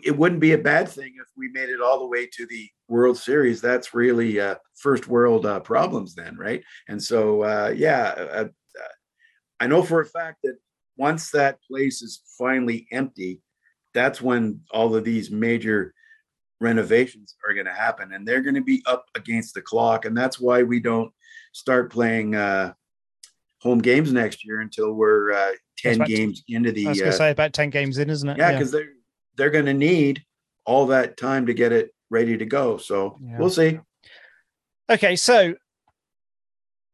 it 0.04 0.16
wouldn't 0.16 0.42
be 0.42 0.54
a 0.54 0.58
bad 0.58 0.88
thing 0.88 1.14
if 1.20 1.28
we 1.36 1.50
made 1.50 1.70
it 1.70 1.82
all 1.82 2.00
the 2.00 2.08
way 2.08 2.28
to 2.28 2.46
the 2.46 2.70
World 2.88 3.18
Series. 3.18 3.62
That's 3.62 3.94
really 3.94 4.40
uh, 4.40 4.56
first 4.76 5.08
world 5.08 5.46
uh, 5.46 5.60
problems 5.60 6.14
then, 6.14 6.38
right? 6.38 6.64
And 6.88 7.02
so, 7.02 7.42
uh, 7.42 7.74
yeah, 7.76 8.14
uh, 8.18 8.46
uh, 8.46 8.94
I 9.60 9.68
know 9.68 9.82
for 9.82 10.02
a 10.02 10.06
fact 10.06 10.40
that 10.44 10.58
once 10.98 11.32
that 11.32 11.60
place 11.68 12.02
is 12.02 12.22
finally 12.38 12.88
empty, 12.92 13.42
that's 13.94 14.22
when 14.22 14.62
all 14.72 14.96
of 14.96 15.04
these 15.04 15.32
major 15.32 15.94
renovations 16.62 17.36
are 17.48 17.54
going 17.54 17.66
to 17.66 17.74
happen 17.74 18.14
and 18.14 18.26
they're 18.26 18.42
going 18.42 18.56
to 18.56 18.62
be 18.62 18.84
up 18.86 19.06
against 19.16 19.54
the 19.54 19.62
clock 19.62 20.06
and 20.06 20.16
that's 20.16 20.40
why 20.40 20.64
we 20.64 20.80
don't 20.80 21.12
start 21.54 21.92
playing 21.92 22.34
uh, 22.34 22.74
home 23.62 23.80
games 23.80 24.12
next 24.12 24.46
year 24.46 24.62
until 24.62 24.94
we're 24.94 25.32
uh, 25.32 25.52
10 25.78 26.00
games 26.00 26.44
to, 26.44 26.56
into 26.56 26.72
the 26.72 26.86
I 26.86 26.90
was 26.90 27.00
going 27.00 27.12
to 27.12 27.16
uh, 27.16 27.18
say 27.18 27.32
about 27.32 27.54
10 27.54 27.70
games 27.70 27.98
in 27.98 28.10
isn't 28.10 28.28
it 28.28 28.38
yeah 28.38 28.52
because 28.52 28.74
yeah. 28.74 28.80
they're 28.80 28.90
they're 29.38 29.50
going 29.50 29.66
to 29.66 29.74
need 29.74 30.24
all 30.66 30.88
that 30.88 31.18
time 31.18 31.46
to 31.48 31.54
get 31.54 31.72
it 31.72 31.94
ready 32.10 32.38
to 32.38 32.46
go 32.46 32.78
so 32.78 33.18
yeah. 33.22 33.38
we'll 33.38 33.50
see 33.50 33.80
okay 34.90 35.16
so 35.16 35.56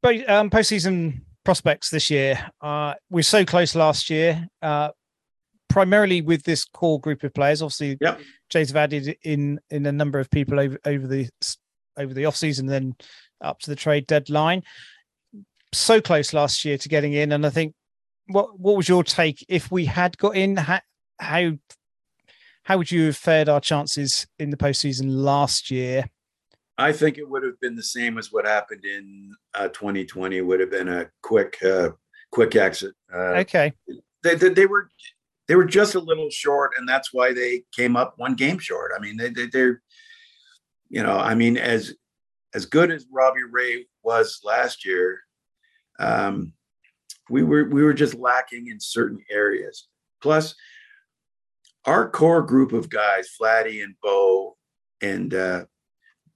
um, 0.03 0.49
postseason 0.49 1.21
prospects 1.43 1.89
this 1.89 2.09
year. 2.09 2.49
Uh, 2.61 2.93
we're 3.09 3.23
so 3.23 3.45
close 3.45 3.75
last 3.75 4.09
year, 4.09 4.47
uh, 4.61 4.89
primarily 5.69 6.21
with 6.21 6.43
this 6.43 6.65
core 6.65 6.99
group 6.99 7.23
of 7.23 7.33
players. 7.33 7.61
Obviously, 7.61 7.97
yep. 8.01 8.19
Jays 8.49 8.69
have 8.69 8.77
added 8.77 9.15
in 9.23 9.59
in 9.69 9.85
a 9.85 9.91
number 9.91 10.19
of 10.19 10.29
people 10.29 10.59
over 10.59 10.77
over 10.85 11.07
the 11.07 11.29
over 11.97 12.13
the 12.13 12.25
off 12.25 12.35
season, 12.35 12.65
then 12.65 12.95
up 13.41 13.59
to 13.59 13.69
the 13.69 13.75
trade 13.75 14.07
deadline. 14.07 14.63
So 15.73 16.01
close 16.01 16.33
last 16.33 16.65
year 16.65 16.77
to 16.77 16.89
getting 16.89 17.13
in, 17.13 17.31
and 17.31 17.45
I 17.45 17.49
think 17.49 17.73
what 18.27 18.59
what 18.59 18.75
was 18.75 18.89
your 18.89 19.03
take 19.03 19.45
if 19.47 19.71
we 19.71 19.85
had 19.85 20.17
got 20.17 20.35
in? 20.35 20.57
How 20.57 20.81
how, 21.19 21.51
how 22.63 22.77
would 22.77 22.91
you 22.91 23.07
have 23.07 23.17
fared 23.17 23.49
our 23.49 23.61
chances 23.61 24.27
in 24.39 24.49
the 24.49 24.57
postseason 24.57 25.05
last 25.07 25.71
year? 25.71 26.05
I 26.77 26.91
think 26.91 27.17
it 27.17 27.29
would 27.29 27.43
have 27.43 27.59
been 27.59 27.75
the 27.75 27.83
same 27.83 28.17
as 28.17 28.31
what 28.31 28.45
happened 28.45 28.85
in 28.85 29.33
uh, 29.53 29.67
2020. 29.67 30.37
It 30.37 30.41
would 30.41 30.59
have 30.59 30.71
been 30.71 30.87
a 30.87 31.09
quick, 31.21 31.57
uh, 31.63 31.89
quick 32.31 32.55
exit. 32.55 32.95
Uh, 33.13 33.35
okay. 33.41 33.73
They, 34.23 34.33
they, 34.33 34.49
they, 34.49 34.65
were 34.65 34.89
they 35.47 35.55
were 35.55 35.65
just 35.65 35.93
a 35.93 35.99
little 35.99 36.31
short, 36.31 36.71
and 36.77 36.89
that's 36.89 37.13
why 37.13 37.33
they 37.33 37.63
came 37.71 37.95
up 37.95 38.15
one 38.17 38.33
game 38.33 38.57
short. 38.57 38.93
I 38.97 38.99
mean, 38.99 39.17
they, 39.17 39.29
they 39.29 39.45
they're 39.45 39.81
you 40.91 41.01
know, 41.01 41.17
I 41.17 41.35
mean, 41.35 41.57
as 41.57 41.95
as 42.53 42.65
good 42.65 42.91
as 42.91 43.05
Robbie 43.09 43.43
Ray 43.49 43.85
was 44.03 44.41
last 44.43 44.85
year, 44.85 45.21
um, 45.99 46.53
we 47.29 47.43
were 47.43 47.69
we 47.69 47.83
were 47.83 47.93
just 47.93 48.15
lacking 48.15 48.67
in 48.67 48.79
certain 48.79 49.23
areas. 49.29 49.87
Plus, 50.21 50.55
our 51.85 52.09
core 52.09 52.41
group 52.41 52.73
of 52.73 52.89
guys, 52.89 53.29
Vladdy 53.39 53.83
and 53.83 53.95
Bo 54.01 54.57
and 55.01 55.33
uh, 55.33 55.65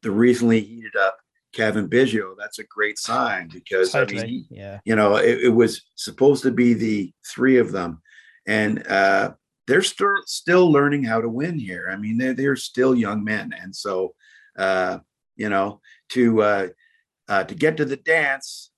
the 0.02 0.12
recently 0.12 0.62
heated 0.62 0.96
up 0.96 1.18
Cavan 1.54 1.88
Biggio, 1.88 2.36
that's 2.38 2.60
a 2.60 2.64
great 2.64 2.98
sign 2.98 3.50
because 3.52 3.92
totally. 3.92 4.22
I 4.22 4.26
mean, 4.26 4.46
yeah. 4.50 4.80
you 4.86 4.96
know, 4.96 5.18
it, 5.18 5.46
it, 5.46 5.50
was 5.50 5.82
supposed 5.96 6.44
to 6.44 6.52
be 6.52 6.74
the 6.74 7.14
three 7.26 7.58
of 7.58 7.72
them, 7.72 8.02
and 8.46 8.86
uh, 8.88 9.34
they're 9.68 9.82
still 9.82 10.16
still 10.26 10.72
learning 10.72 11.04
how 11.04 11.22
to 11.22 11.30
win 11.30 11.58
here. 11.58 11.90
I 11.92 11.98
mean, 11.98 12.18
they're 12.18 12.34
they're 12.34 12.56
still 12.56 12.96
young 12.96 13.24
men, 13.24 13.54
and 13.60 13.76
so 13.76 14.14
uh, 14.58 15.00
you 15.36 15.50
know, 15.50 15.82
to 16.10 16.42
uh, 16.42 16.68
uh, 17.28 17.44
to 17.46 17.56
get 17.56 17.78
to 17.78 17.86
the 17.86 17.98
dance, 17.98 18.72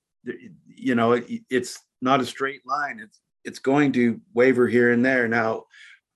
you 0.78 0.94
know, 0.94 1.12
it, 1.12 1.42
it's 1.50 1.78
not 2.00 2.20
a 2.20 2.26
straight 2.26 2.66
line. 2.66 3.00
It's 3.02 3.20
it's 3.44 3.58
going 3.58 3.92
to 3.92 4.20
waver 4.34 4.68
here 4.68 4.92
and 4.92 5.04
there. 5.04 5.26
Now, 5.28 5.64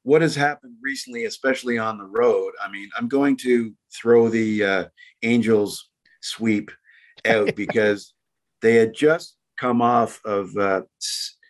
what 0.03 0.23
has 0.23 0.35
happened 0.35 0.77
recently, 0.83 1.25
especially 1.25 1.79
on 1.79 1.99
the 1.99 2.05
road. 2.05 2.53
I 2.63 2.71
mean, 2.71 2.91
I'm 2.97 3.09
going 3.09 3.37
to 3.39 3.73
throw 3.95 4.29
the 4.29 4.65
uh, 4.65 4.85
Angels 5.23 5.91
sweep 6.21 6.71
out 7.25 7.55
because 7.57 8.15
they 8.61 8.75
had 8.77 8.95
just 8.95 9.37
come 9.59 9.81
off 9.81 10.21
of 10.25 10.57
uh, 10.57 10.83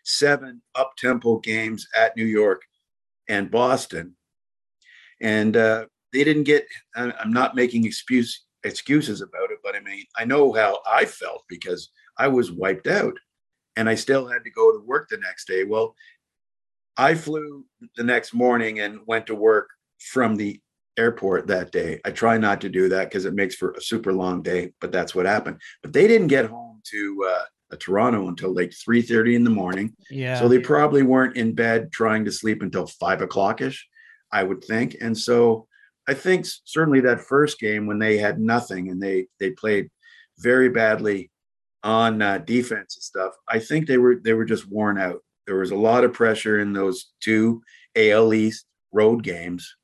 seven 0.04 0.60
up 0.74 0.92
tempo 0.98 1.38
games 1.38 1.86
at 1.98 2.16
New 2.16 2.26
York 2.26 2.62
and 3.28 3.50
Boston. 3.50 4.14
And 5.20 5.56
uh, 5.56 5.86
they 6.12 6.24
didn't 6.24 6.44
get, 6.44 6.66
I'm 6.94 7.32
not 7.32 7.54
making 7.54 7.84
excuse, 7.84 8.44
excuses 8.64 9.22
about 9.22 9.50
it, 9.50 9.58
but 9.62 9.76
I 9.76 9.80
mean, 9.80 10.04
I 10.16 10.24
know 10.24 10.52
how 10.52 10.80
I 10.86 11.04
felt 11.04 11.44
because 11.48 11.90
I 12.22 12.28
was 12.28 12.52
wiped 12.52 12.86
out 12.86 13.18
and 13.74 13.88
I 13.88 13.96
still 13.96 14.28
had 14.28 14.44
to 14.44 14.50
go 14.50 14.70
to 14.70 14.86
work 14.86 15.08
the 15.08 15.16
next 15.18 15.48
day. 15.48 15.64
Well, 15.64 15.96
I 16.96 17.16
flew 17.16 17.64
the 17.96 18.04
next 18.04 18.32
morning 18.32 18.78
and 18.78 19.00
went 19.06 19.26
to 19.26 19.34
work 19.34 19.68
from 19.98 20.36
the 20.36 20.60
airport 20.96 21.48
that 21.48 21.72
day. 21.72 22.00
I 22.04 22.12
try 22.12 22.38
not 22.38 22.60
to 22.60 22.68
do 22.68 22.88
that 22.90 23.08
because 23.08 23.24
it 23.24 23.34
makes 23.34 23.56
for 23.56 23.72
a 23.72 23.80
super 23.80 24.12
long 24.12 24.40
day, 24.40 24.72
but 24.80 24.92
that's 24.92 25.16
what 25.16 25.26
happened. 25.26 25.60
But 25.82 25.94
they 25.94 26.06
didn't 26.06 26.28
get 26.28 26.46
home 26.46 26.80
to 26.92 27.28
uh, 27.72 27.76
Toronto 27.80 28.28
until 28.28 28.54
like 28.54 28.72
three 28.72 29.02
thirty 29.02 29.34
in 29.34 29.42
the 29.42 29.50
morning. 29.50 29.96
Yeah. 30.08 30.38
So 30.38 30.46
they 30.46 30.60
probably 30.60 31.02
weren't 31.02 31.36
in 31.36 31.56
bed 31.56 31.90
trying 31.90 32.24
to 32.26 32.30
sleep 32.30 32.62
until 32.62 32.86
five 32.86 33.20
o'clock 33.20 33.60
ish, 33.62 33.84
I 34.30 34.44
would 34.44 34.62
think. 34.62 34.96
And 35.00 35.18
so 35.18 35.66
I 36.06 36.14
think 36.14 36.46
certainly 36.64 37.00
that 37.00 37.22
first 37.22 37.58
game 37.58 37.86
when 37.86 37.98
they 37.98 38.16
had 38.16 38.38
nothing 38.38 38.90
and 38.90 39.02
they 39.02 39.26
they 39.40 39.50
played 39.50 39.90
very 40.38 40.68
badly 40.68 41.31
on 41.82 42.22
uh, 42.22 42.38
defense 42.38 42.96
and 42.96 43.02
stuff. 43.02 43.32
I 43.48 43.58
think 43.58 43.86
they 43.86 43.98
were 43.98 44.16
they 44.16 44.34
were 44.34 44.44
just 44.44 44.70
worn 44.70 44.98
out. 44.98 45.20
There 45.46 45.56
was 45.56 45.70
a 45.70 45.76
lot 45.76 46.04
of 46.04 46.12
pressure 46.12 46.60
in 46.60 46.72
those 46.72 47.12
two 47.20 47.62
AL 47.96 48.32
East 48.34 48.66
road 48.92 49.22
games, 49.22 49.74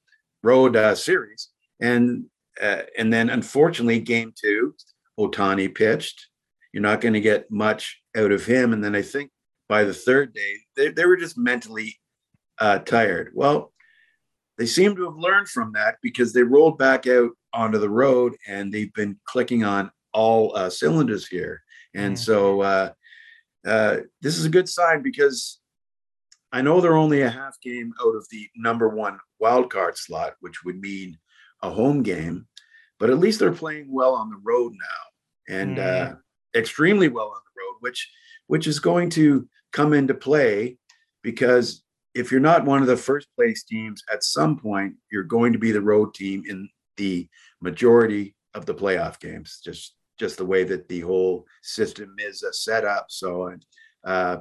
road 0.43 0.77
uh, 0.77 0.95
series, 0.95 1.49
and 1.81 2.25
uh, 2.63 2.83
and 2.97 3.13
then 3.13 3.31
unfortunately, 3.31 4.01
game 4.01 4.33
two, 4.39 4.75
Ohtani 5.19 5.75
pitched. 5.75 6.29
You're 6.73 6.83
not 6.83 7.01
going 7.01 7.15
to 7.15 7.21
get 7.21 7.51
much 7.51 8.01
out 8.17 8.31
of 8.31 8.45
him, 8.45 8.73
and 8.73 8.85
then 8.85 8.95
I 8.95 9.03
think 9.03 9.31
by 9.69 9.85
the 9.85 9.95
third 9.95 10.33
day, 10.33 10.55
they, 10.77 10.89
they 10.89 11.07
were 11.07 11.17
just 11.17 11.37
mentally 11.37 11.99
uh, 12.59 12.79
tired. 12.81 13.31
Well, 13.35 13.73
they 14.57 14.67
seem 14.67 14.97
to 14.97 15.05
have 15.05 15.17
learned 15.17 15.49
from 15.49 15.73
that 15.75 15.97
because 16.03 16.33
they 16.33 16.43
rolled 16.43 16.79
back 16.79 17.07
out 17.07 17.31
onto 17.53 17.79
the 17.79 17.91
road 17.91 18.37
and 18.47 18.73
they've 18.73 18.93
been 18.95 19.19
clicking 19.25 19.65
on 19.65 19.91
all 20.13 20.57
uh, 20.57 20.69
cylinders 20.71 21.27
here. 21.27 21.63
And 21.95 22.15
mm. 22.15 22.19
so 22.19 22.61
uh, 22.63 22.91
uh, 23.67 23.97
this 24.21 24.39
is 24.39 24.45
a 24.45 24.51
good 24.51 24.69
sign 24.69 25.03
because 25.03 25.61
I 26.53 26.63
know 26.63 26.81
they're 26.81 26.97
only 26.97 27.23
a 27.23 27.31
half 27.31 27.61
game 27.61 27.93
out 28.01 28.15
of 28.15 28.27
the 28.31 28.49
number 28.57 28.89
one 28.89 29.19
wild 29.39 29.71
card 29.71 29.97
slot, 29.97 30.35
which 30.41 30.65
would 30.65 30.81
mean 30.81 31.19
a 31.63 31.71
home 31.71 32.03
game, 32.03 32.47
but 32.99 33.11
at 33.11 33.19
least 33.19 33.41
they're 33.41 33.53
playing 33.53 33.93
well 33.93 34.15
on 34.15 34.31
the 34.31 34.41
road 34.43 34.73
now 34.73 35.55
and 35.55 35.77
mm. 35.77 36.19
extremely 36.55 37.09
well 37.09 37.27
on 37.27 37.41
the 37.45 37.61
road, 37.61 37.77
which 37.81 38.11
which 38.47 38.67
is 38.67 38.81
going 38.81 39.11
to 39.11 39.47
come 39.73 39.93
into 39.93 40.15
play 40.15 40.79
because 41.23 41.83
if 42.15 42.33
you're 42.33 42.41
not 42.41 42.65
one 42.65 42.81
of 42.81 42.89
the 42.89 42.97
first 42.97 43.29
place 43.37 43.63
teams, 43.63 44.03
at 44.13 44.25
some 44.25 44.59
point 44.59 44.95
you're 45.13 45.23
going 45.23 45.53
to 45.53 45.59
be 45.59 45.71
the 45.71 45.81
road 45.81 46.15
team 46.15 46.43
in 46.49 46.69
the 46.97 47.29
majority 47.61 48.35
of 48.55 48.67
the 48.67 48.75
playoff 48.75 49.21
games. 49.21 49.61
Just 49.63 49.95
just 50.19 50.37
the 50.37 50.45
way 50.45 50.65
that 50.65 50.89
the 50.89 51.01
whole 51.01 51.47
system 51.63 52.15
is 52.19 52.43
uh, 52.43 52.53
set 52.53 52.85
up. 52.85 53.07
So, 53.09 53.55
uh, 54.05 54.39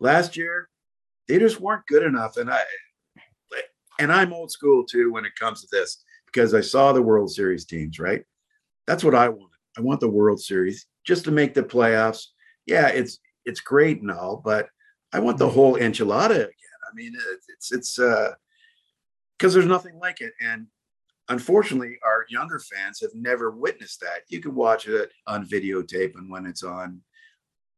last 0.00 0.36
year 0.36 0.68
they 1.28 1.38
just 1.38 1.60
weren't 1.60 1.86
good 1.86 2.02
enough, 2.02 2.36
and 2.36 2.50
I 2.50 2.60
and 3.98 4.12
I'm 4.12 4.32
old 4.32 4.50
school 4.50 4.84
too 4.84 5.12
when 5.12 5.24
it 5.24 5.34
comes 5.38 5.62
to 5.62 5.68
this 5.70 6.02
because 6.26 6.54
I 6.54 6.60
saw 6.60 6.92
the 6.92 7.02
World 7.02 7.30
Series 7.30 7.64
teams. 7.64 7.98
Right, 7.98 8.22
that's 8.86 9.04
what 9.04 9.14
I 9.14 9.28
want. 9.28 9.52
I 9.76 9.80
want 9.80 10.00
the 10.00 10.08
World 10.08 10.40
Series 10.40 10.86
just 11.04 11.24
to 11.24 11.30
make 11.30 11.54
the 11.54 11.62
playoffs. 11.62 12.26
Yeah, 12.66 12.88
it's 12.88 13.18
it's 13.44 13.60
great 13.60 14.00
and 14.00 14.10
all, 14.10 14.40
but 14.44 14.68
I 15.12 15.20
want 15.20 15.38
the 15.38 15.48
whole 15.48 15.76
enchilada 15.76 16.30
again. 16.30 16.50
I 16.90 16.94
mean, 16.94 17.12
it's 17.54 17.72
it's 17.72 17.98
uh 17.98 18.32
because 19.38 19.52
there's 19.52 19.66
nothing 19.66 19.98
like 19.98 20.20
it, 20.20 20.32
and 20.40 20.66
unfortunately, 21.28 21.98
our 22.04 22.26
younger 22.28 22.58
fans 22.58 23.00
have 23.00 23.14
never 23.14 23.50
witnessed 23.50 24.00
that. 24.00 24.22
You 24.28 24.40
can 24.40 24.54
watch 24.54 24.86
it 24.86 25.10
on 25.26 25.46
videotape 25.46 26.14
and 26.16 26.30
when 26.30 26.46
it's 26.46 26.62
on 26.62 27.00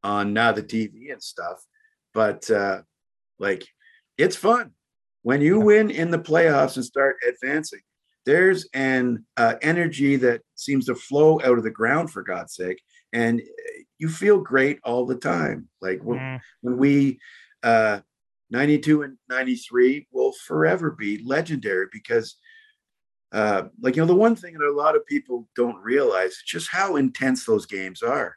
on 0.04 0.32
now 0.32 0.52
the 0.52 0.62
TV 0.62 1.12
and 1.12 1.22
stuff, 1.22 1.64
but 2.14 2.50
uh 2.50 2.82
like 3.38 3.66
it's 4.16 4.36
fun 4.36 4.72
when 5.22 5.40
you 5.40 5.60
win 5.60 5.90
in 5.90 6.10
the 6.10 6.18
playoffs 6.18 6.76
and 6.76 6.84
start 6.84 7.16
advancing. 7.26 7.80
There's 8.24 8.68
an 8.74 9.24
uh, 9.36 9.54
energy 9.62 10.16
that 10.16 10.42
seems 10.54 10.86
to 10.86 10.94
flow 10.94 11.40
out 11.42 11.56
of 11.56 11.64
the 11.64 11.70
ground 11.70 12.10
for 12.10 12.22
God's 12.22 12.54
sake, 12.54 12.82
and 13.12 13.40
you 13.98 14.08
feel 14.08 14.38
great 14.40 14.80
all 14.84 15.06
the 15.06 15.16
time. 15.16 15.68
Like 15.80 16.00
when, 16.02 16.18
mm. 16.18 16.40
when 16.60 16.76
we, 16.76 17.20
uh, 17.62 18.00
92 18.50 19.02
and 19.02 19.18
93 19.28 20.08
will 20.12 20.32
forever 20.46 20.90
be 20.90 21.22
legendary 21.24 21.86
because, 21.92 22.36
uh, 23.32 23.64
like, 23.80 23.96
you 23.96 24.02
know, 24.02 24.06
the 24.06 24.14
one 24.14 24.36
thing 24.36 24.54
that 24.54 24.66
a 24.66 24.72
lot 24.72 24.96
of 24.96 25.06
people 25.06 25.48
don't 25.54 25.82
realize 25.82 26.30
is 26.30 26.42
just 26.46 26.70
how 26.70 26.96
intense 26.96 27.44
those 27.44 27.66
games 27.66 28.02
are. 28.02 28.36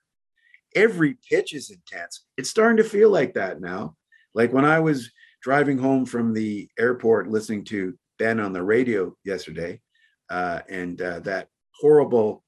Every 0.75 1.17
pitch 1.29 1.53
is 1.53 1.69
intense. 1.69 2.25
It's 2.37 2.49
starting 2.49 2.77
to 2.77 2.89
feel 2.89 3.09
like 3.09 3.33
that 3.35 3.61
now. 3.61 3.95
Like 4.33 4.53
when 4.53 4.65
I 4.65 4.79
was 4.79 5.11
driving 5.41 5.77
home 5.77 6.05
from 6.05 6.33
the 6.33 6.69
airport 6.79 7.29
listening 7.29 7.65
to 7.65 7.97
Ben 8.19 8.39
on 8.39 8.53
the 8.53 8.63
radio 8.63 9.15
yesterday, 9.23 9.81
uh, 10.29 10.61
and 10.69 11.01
uh, 11.01 11.19
that 11.21 11.47
horrible 11.79 12.43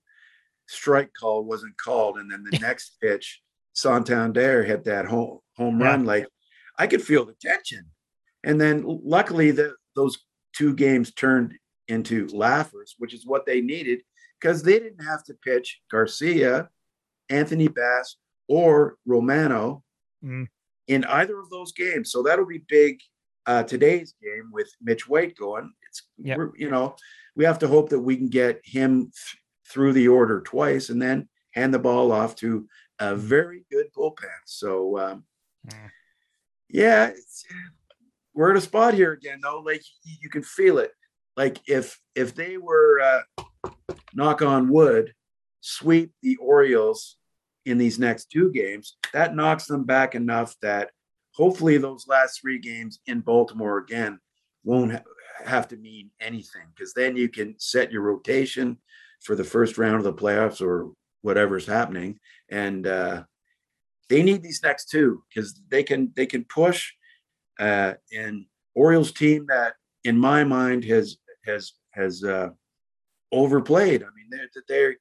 strike 0.67 1.11
call 1.19 1.43
wasn't 1.43 1.77
called, 1.77 2.17
and 2.17 2.31
then 2.31 2.43
the 2.49 2.57
next 2.61 2.97
pitch, 3.01 3.41
Santander 3.73 4.63
hit 4.63 4.85
that 4.85 5.05
home 5.05 5.39
home 5.57 5.79
yeah. 5.79 5.87
run. 5.87 6.05
Like 6.05 6.27
I 6.77 6.87
could 6.87 7.01
feel 7.01 7.25
the 7.25 7.35
tension, 7.41 7.85
and 8.43 8.61
then 8.61 8.83
luckily 8.85 9.51
the 9.51 9.75
those 9.95 10.19
two 10.53 10.73
games 10.75 11.13
turned 11.13 11.55
into 11.88 12.27
laughers, 12.27 12.95
which 12.97 13.13
is 13.13 13.25
what 13.25 13.45
they 13.45 13.61
needed 13.61 14.01
because 14.39 14.63
they 14.63 14.79
didn't 14.79 15.03
have 15.03 15.23
to 15.23 15.34
pitch 15.34 15.81
Garcia, 15.89 16.69
Anthony 17.29 17.67
Bass, 17.67 18.17
or 18.47 18.97
Romano 19.05 19.84
mm. 20.23 20.47
in 20.88 21.05
either 21.05 21.39
of 21.39 21.49
those 21.49 21.71
games. 21.71 22.11
So 22.11 22.23
that'll 22.23 22.45
be 22.45 22.63
big 22.67 22.99
uh, 23.45 23.63
today's 23.63 24.13
game 24.21 24.49
with 24.51 24.69
Mitch 24.81 25.07
White 25.07 25.36
going. 25.36 25.71
It's 25.89 26.03
yep. 26.17 26.39
you 26.57 26.69
know 26.69 26.95
we 27.36 27.45
have 27.45 27.59
to 27.59 27.67
hope 27.67 27.89
that 27.89 27.99
we 27.99 28.15
can 28.15 28.29
get 28.29 28.61
him 28.63 29.11
through 29.69 29.93
the 29.93 30.07
order 30.07 30.41
twice 30.41 30.89
and 30.89 31.01
then 31.01 31.27
hand 31.51 31.73
the 31.73 31.79
ball 31.79 32.11
off 32.11 32.36
to 32.36 32.67
a 32.99 33.15
very 33.15 33.65
good 33.71 33.88
bullpen. 33.95 34.27
So, 34.45 34.99
um, 34.99 35.23
mm. 35.67 35.89
yeah, 36.69 37.11
we're 38.34 38.51
at 38.51 38.57
a 38.57 38.61
spot 38.61 38.93
here 38.93 39.13
again, 39.13 39.39
though. 39.41 39.61
Like 39.65 39.84
you 40.03 40.29
can 40.29 40.43
feel 40.43 40.77
it. 40.77 40.91
Like 41.36 41.59
if 41.67 41.99
if 42.15 42.36
they 42.36 42.57
were 42.57 43.01
uh, 43.01 43.71
knock 44.13 44.41
on 44.41 44.69
wood, 44.69 45.13
sweep 45.61 46.11
the 46.21 46.36
Orioles 46.38 47.17
in 47.65 47.77
these 47.77 47.97
next 47.97 48.29
two 48.29 48.51
games, 48.51 48.97
that 49.13 49.36
knocks 49.36 49.65
them 49.65 49.84
back 49.84 50.15
enough 50.15 50.55
that 50.61 50.91
hopefully 51.31 51.77
those 51.77 52.07
last 52.07 52.41
three 52.41 52.59
games 52.59 52.99
in 53.07 53.21
Baltimore 53.21 53.79
again 53.79 54.19
won't 54.63 54.93
ha- 54.93 55.01
have 55.45 55.67
to 55.69 55.77
mean 55.77 56.11
anything 56.21 56.67
because 56.75 56.93
then 56.93 57.15
you 57.15 57.27
can 57.29 57.55
set 57.57 57.91
your 57.91 58.01
rotation 58.01 58.77
for 59.21 59.36
the 59.36 59.43
first 59.43 59.77
round 59.77 59.97
of 59.97 60.03
the 60.03 60.13
playoffs 60.13 60.61
or 60.61 60.91
whatever's 61.21 61.65
happening. 61.65 62.19
And 62.49 62.86
uh, 62.86 63.23
they 64.09 64.21
need 64.21 64.43
these 64.43 64.61
next 64.61 64.89
two 64.89 65.23
because 65.29 65.59
they 65.69 65.84
can 65.84 66.11
they 66.15 66.25
can 66.25 66.45
push. 66.45 66.91
Uh, 67.59 67.93
and 68.11 68.45
Orioles 68.75 69.11
team 69.11 69.45
that, 69.49 69.73
in 70.03 70.17
my 70.17 70.43
mind, 70.43 70.84
has 70.86 71.17
has 71.45 71.73
has 71.91 72.23
uh, 72.23 72.49
overplayed. 73.31 74.03
I 74.03 74.07
mean, 74.15 74.29
they 74.29 74.61
they 74.67 74.95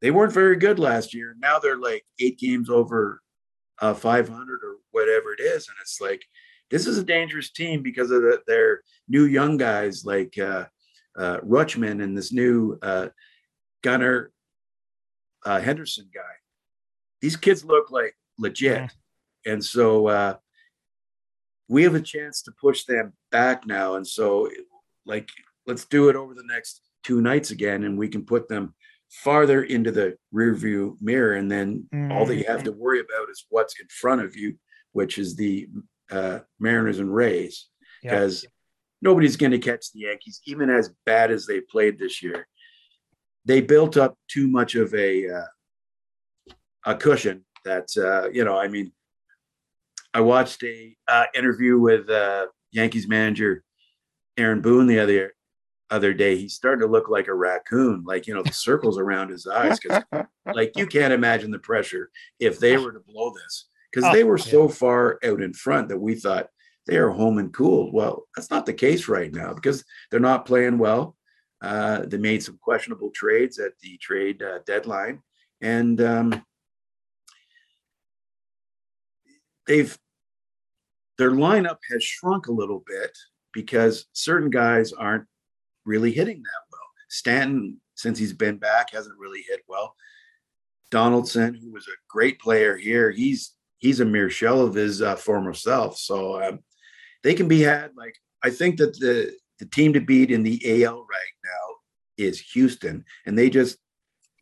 they 0.00 0.10
weren't 0.10 0.32
very 0.32 0.56
good 0.56 0.78
last 0.78 1.14
year. 1.14 1.36
Now 1.38 1.58
they're 1.58 1.78
like 1.78 2.04
eight 2.18 2.38
games 2.38 2.70
over 2.70 3.20
uh, 3.80 3.94
500 3.94 4.60
or 4.62 4.76
whatever 4.90 5.32
it 5.32 5.40
is, 5.40 5.68
and 5.68 5.76
it's 5.80 6.00
like 6.00 6.22
this 6.70 6.86
is 6.86 6.98
a 6.98 7.04
dangerous 7.04 7.50
team 7.50 7.82
because 7.82 8.10
of 8.10 8.22
the, 8.22 8.40
their 8.46 8.82
new 9.08 9.24
young 9.24 9.56
guys 9.56 10.04
like 10.04 10.38
uh, 10.38 10.66
uh, 11.18 11.38
Rutschman 11.38 12.02
and 12.02 12.16
this 12.16 12.32
new 12.32 12.78
uh, 12.82 13.08
Gunnar 13.82 14.30
uh, 15.44 15.60
Henderson 15.60 16.08
guy. 16.14 16.20
These 17.20 17.36
kids 17.36 17.64
look 17.64 17.90
like 17.90 18.14
legit. 18.38 18.76
Yeah. 19.44 19.52
And 19.52 19.64
so 19.64 20.06
uh, 20.06 20.36
we 21.68 21.82
have 21.84 21.94
a 21.94 22.00
chance 22.00 22.42
to 22.42 22.52
push 22.52 22.84
them 22.84 23.12
back 23.30 23.66
now. 23.66 23.94
And 23.94 24.06
so, 24.06 24.48
like, 25.06 25.28
let's 25.70 25.86
do 25.86 26.08
it 26.08 26.16
over 26.16 26.34
the 26.34 26.44
next 26.46 26.82
two 27.02 27.20
nights 27.20 27.50
again, 27.50 27.84
and 27.84 27.98
we 27.98 28.08
can 28.08 28.24
put 28.24 28.48
them 28.48 28.74
farther 29.10 29.62
into 29.64 29.90
the 29.90 30.16
rear 30.32 30.54
view 30.54 30.96
mirror. 31.00 31.34
And 31.34 31.50
then 31.50 31.88
mm-hmm. 31.94 32.12
all 32.12 32.26
that 32.26 32.36
you 32.36 32.44
have 32.46 32.64
to 32.64 32.72
worry 32.72 33.00
about 33.00 33.30
is 33.30 33.46
what's 33.48 33.80
in 33.80 33.86
front 33.88 34.22
of 34.22 34.36
you, 34.36 34.56
which 34.92 35.18
is 35.18 35.36
the 35.36 35.68
uh, 36.10 36.40
Mariners 36.58 36.98
and 36.98 37.12
Rays, 37.12 37.68
because 38.02 38.44
nobody's 39.00 39.36
going 39.36 39.52
to 39.52 39.58
catch 39.58 39.92
the 39.92 40.00
Yankees, 40.00 40.40
even 40.44 40.68
as 40.68 40.92
bad 41.06 41.30
as 41.30 41.46
they 41.46 41.60
played 41.60 41.98
this 41.98 42.22
year 42.22 42.46
they 43.44 43.60
built 43.60 43.96
up 43.96 44.16
too 44.28 44.48
much 44.48 44.74
of 44.74 44.94
a 44.94 45.28
uh, 45.28 46.52
a 46.86 46.94
cushion 46.94 47.44
that 47.64 47.88
uh, 47.96 48.28
you 48.30 48.44
know. 48.44 48.58
I 48.58 48.68
mean, 48.68 48.92
I 50.14 50.20
watched 50.20 50.62
a 50.62 50.94
uh, 51.08 51.24
interview 51.34 51.78
with 51.78 52.08
uh, 52.08 52.46
Yankees 52.72 53.08
manager 53.08 53.62
Aaron 54.36 54.60
Boone 54.60 54.86
the 54.86 55.00
other 55.00 55.32
other 55.90 56.14
day. 56.14 56.36
He's 56.36 56.54
starting 56.54 56.80
to 56.80 56.90
look 56.90 57.08
like 57.08 57.28
a 57.28 57.34
raccoon, 57.34 58.04
like 58.04 58.26
you 58.26 58.34
know 58.34 58.42
the 58.42 58.52
circles 58.52 58.98
around 58.98 59.30
his 59.30 59.46
eyes, 59.46 59.78
because 59.78 60.02
like 60.54 60.72
you 60.76 60.86
can't 60.86 61.12
imagine 61.12 61.50
the 61.50 61.58
pressure 61.58 62.10
if 62.38 62.58
they 62.58 62.76
were 62.76 62.92
to 62.92 63.00
blow 63.00 63.32
this, 63.34 63.68
because 63.90 64.08
oh, 64.08 64.12
they 64.12 64.24
were 64.24 64.38
so 64.38 64.68
far 64.68 65.18
out 65.24 65.40
in 65.40 65.52
front 65.52 65.88
that 65.88 65.98
we 65.98 66.14
thought 66.14 66.48
they 66.86 66.96
are 66.96 67.10
home 67.10 67.38
and 67.38 67.52
cooled. 67.52 67.92
Well, 67.92 68.24
that's 68.34 68.50
not 68.50 68.66
the 68.66 68.72
case 68.72 69.08
right 69.08 69.32
now 69.32 69.52
because 69.52 69.84
they're 70.10 70.20
not 70.20 70.46
playing 70.46 70.78
well. 70.78 71.16
Uh, 71.60 72.06
they 72.06 72.16
made 72.16 72.42
some 72.42 72.58
questionable 72.60 73.10
trades 73.14 73.58
at 73.58 73.72
the 73.82 73.98
trade 73.98 74.42
uh, 74.42 74.60
deadline, 74.66 75.22
and 75.60 76.00
um, 76.00 76.44
they've 79.66 79.96
their 81.18 81.32
lineup 81.32 81.76
has 81.90 82.02
shrunk 82.02 82.46
a 82.46 82.52
little 82.52 82.82
bit 82.86 83.10
because 83.52 84.06
certain 84.14 84.48
guys 84.48 84.92
aren't 84.92 85.26
really 85.90 86.12
hitting 86.12 86.36
that 86.36 86.62
well. 86.70 86.80
Stanton, 87.08 87.80
since 87.96 88.18
he's 88.18 88.32
been 88.32 88.56
back, 88.56 88.92
hasn't 88.92 89.18
really 89.18 89.42
hit 89.48 89.60
well. 89.66 89.96
Donaldson, 90.92 91.54
who 91.54 91.72
was 91.72 91.88
a 91.88 92.02
great 92.08 92.40
player 92.40 92.76
here, 92.76 93.10
he's 93.10 93.54
he's 93.78 94.00
a 94.00 94.04
mere 94.04 94.30
shell 94.30 94.60
of 94.60 94.74
his 94.74 95.02
uh, 95.02 95.16
former 95.16 95.52
self. 95.52 95.98
So 95.98 96.42
um, 96.42 96.60
they 97.24 97.34
can 97.34 97.48
be 97.48 97.60
had. 97.60 97.90
Like 97.96 98.14
I 98.44 98.50
think 98.50 98.76
that 98.78 98.98
the 99.00 99.36
the 99.58 99.66
team 99.66 99.92
to 99.92 100.00
beat 100.00 100.30
in 100.30 100.42
the 100.44 100.84
AL 100.84 100.98
right 100.98 101.34
now 101.44 101.74
is 102.16 102.40
Houston, 102.52 103.04
and 103.26 103.36
they 103.36 103.50
just 103.50 103.78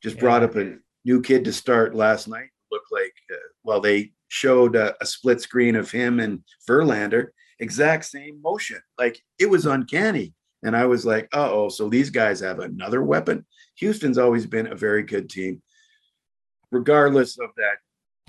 just 0.03 0.17
yeah. 0.17 0.21
brought 0.21 0.43
up 0.43 0.57
a 0.57 0.77
new 1.05 1.23
kid 1.23 1.45
to 1.47 1.53
start 1.53 1.95
last 1.95 2.29
night. 2.29 2.51
Looked 2.71 2.93
like 2.93 3.15
uh, 3.33 3.49
well, 3.65 3.81
they 3.81 4.13
showed 4.29 4.77
a, 4.77 4.95
a, 5.01 5.07
split 5.07 5.41
screen 5.41 5.75
of 5.75 5.91
him 5.91 6.21
and 6.21 6.43
Verlander, 6.69 7.29
exact 7.61 8.05
same 8.05 8.43
motion. 8.43 8.81
Like 8.99 9.19
it 9.39 9.49
was 9.49 9.65
uncanny. 9.65 10.35
And 10.63 10.77
I 10.77 10.87
was 10.87 11.07
like, 11.07 11.29
uh 11.33 11.51
oh, 11.51 11.69
so 11.69 11.89
these 11.89 12.11
guys 12.11 12.41
have 12.41 12.59
another 12.59 13.03
weapon. 13.03 13.47
Houston's 13.77 14.19
always 14.19 14.47
been 14.47 14.67
a 14.67 14.77
very 14.77 15.03
good 15.03 15.31
team, 15.31 15.63
regardless 16.71 17.39
of 17.39 17.51
that 17.57 17.77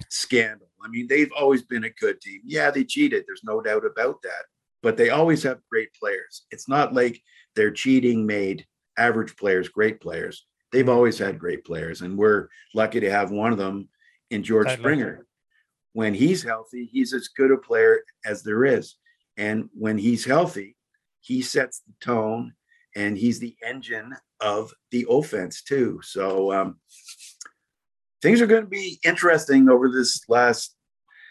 scandal. 0.09 0.69
I 0.83 0.87
mean, 0.89 1.07
they've 1.07 1.31
always 1.37 1.63
been 1.63 1.83
a 1.83 1.89
good 1.89 2.21
team. 2.21 2.41
Yeah, 2.45 2.71
they 2.71 2.83
cheated. 2.83 3.25
There's 3.27 3.43
no 3.43 3.61
doubt 3.61 3.85
about 3.85 4.21
that. 4.21 4.45
But 4.81 4.95
they 4.95 5.09
always 5.09 5.43
have 5.43 5.59
great 5.69 5.89
players. 5.99 6.45
It's 6.51 6.69
not 6.69 6.93
like 6.93 7.21
their 7.55 7.71
cheating 7.71 8.25
made 8.25 8.65
average 8.97 9.35
players 9.35 9.69
great 9.69 9.99
players. 9.99 10.45
They've 10.71 10.87
always 10.87 11.17
had 11.17 11.39
great 11.39 11.65
players, 11.65 12.01
and 12.01 12.17
we're 12.17 12.47
lucky 12.75 12.99
to 12.99 13.09
have 13.09 13.31
one 13.31 13.51
of 13.51 13.57
them 13.57 13.89
in 14.29 14.43
George 14.43 14.71
Springer. 14.71 15.25
When 15.93 16.13
he's 16.13 16.43
healthy, 16.43 16.85
he's 16.85 17.13
as 17.13 17.29
good 17.29 17.51
a 17.51 17.57
player 17.57 18.03
as 18.23 18.43
there 18.43 18.63
is. 18.63 18.95
And 19.35 19.69
when 19.73 19.97
he's 19.97 20.23
healthy, 20.23 20.77
he 21.21 21.41
sets 21.41 21.81
the 21.81 21.93
tone 22.01 22.53
and 22.95 23.17
he's 23.17 23.39
the 23.39 23.55
engine 23.65 24.15
of 24.39 24.73
the 24.91 25.05
offense 25.09 25.61
too. 25.61 25.99
So 26.03 26.51
um, 26.53 26.79
things 28.21 28.41
are 28.41 28.47
going 28.47 28.63
to 28.63 28.69
be 28.69 28.99
interesting 29.03 29.69
over 29.69 29.89
this 29.89 30.21
last 30.27 30.75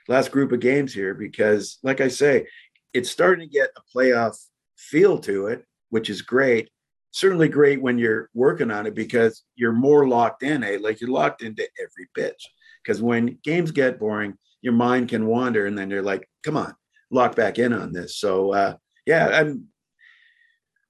last 0.09 0.33
group 0.33 0.53
of 0.53 0.61
games 0.61 0.95
here 0.95 1.15
because, 1.15 1.79
like 1.83 2.01
I 2.01 2.09
say, 2.09 2.47
it's 2.95 3.11
starting 3.11 3.47
to 3.47 3.53
get 3.53 3.71
a 3.77 3.97
playoff 3.97 4.39
feel 4.77 5.19
to 5.19 5.49
it, 5.49 5.65
which 5.91 6.09
is 6.09 6.23
great. 6.23 6.71
Certainly 7.11 7.49
great 7.49 7.83
when 7.83 7.99
you're 7.99 8.31
working 8.35 8.71
on 8.71 8.87
it 8.87 8.95
because 8.95 9.43
you're 9.55 9.73
more 9.73 10.09
locked 10.09 10.43
in. 10.43 10.63
Eh? 10.63 10.79
Like 10.81 11.01
you're 11.01 11.11
locked 11.11 11.43
into 11.43 11.67
every 11.81 12.09
pitch. 12.15 12.49
Because 12.83 13.03
when 13.03 13.39
games 13.43 13.71
get 13.71 13.99
boring, 13.99 14.39
your 14.63 14.73
mind 14.73 15.09
can 15.09 15.27
wander, 15.27 15.67
and 15.67 15.77
then 15.77 15.91
you're 15.91 16.03
like, 16.03 16.29
"Come 16.43 16.57
on, 16.57 16.75
lock 17.11 17.37
back 17.37 17.59
in 17.59 17.73
on 17.73 17.93
this." 17.93 18.17
So 18.17 18.53
uh, 18.53 18.77
yeah, 19.07 19.29
I'm 19.29 19.69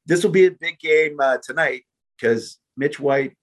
this 0.09 0.25
will 0.25 0.31
be 0.31 0.47
a 0.47 0.51
big 0.51 0.79
game 0.79 1.19
uh, 1.21 1.37
tonight 1.43 1.83
because 2.17 2.59
Mitch 2.77 2.99
White, 2.99 3.37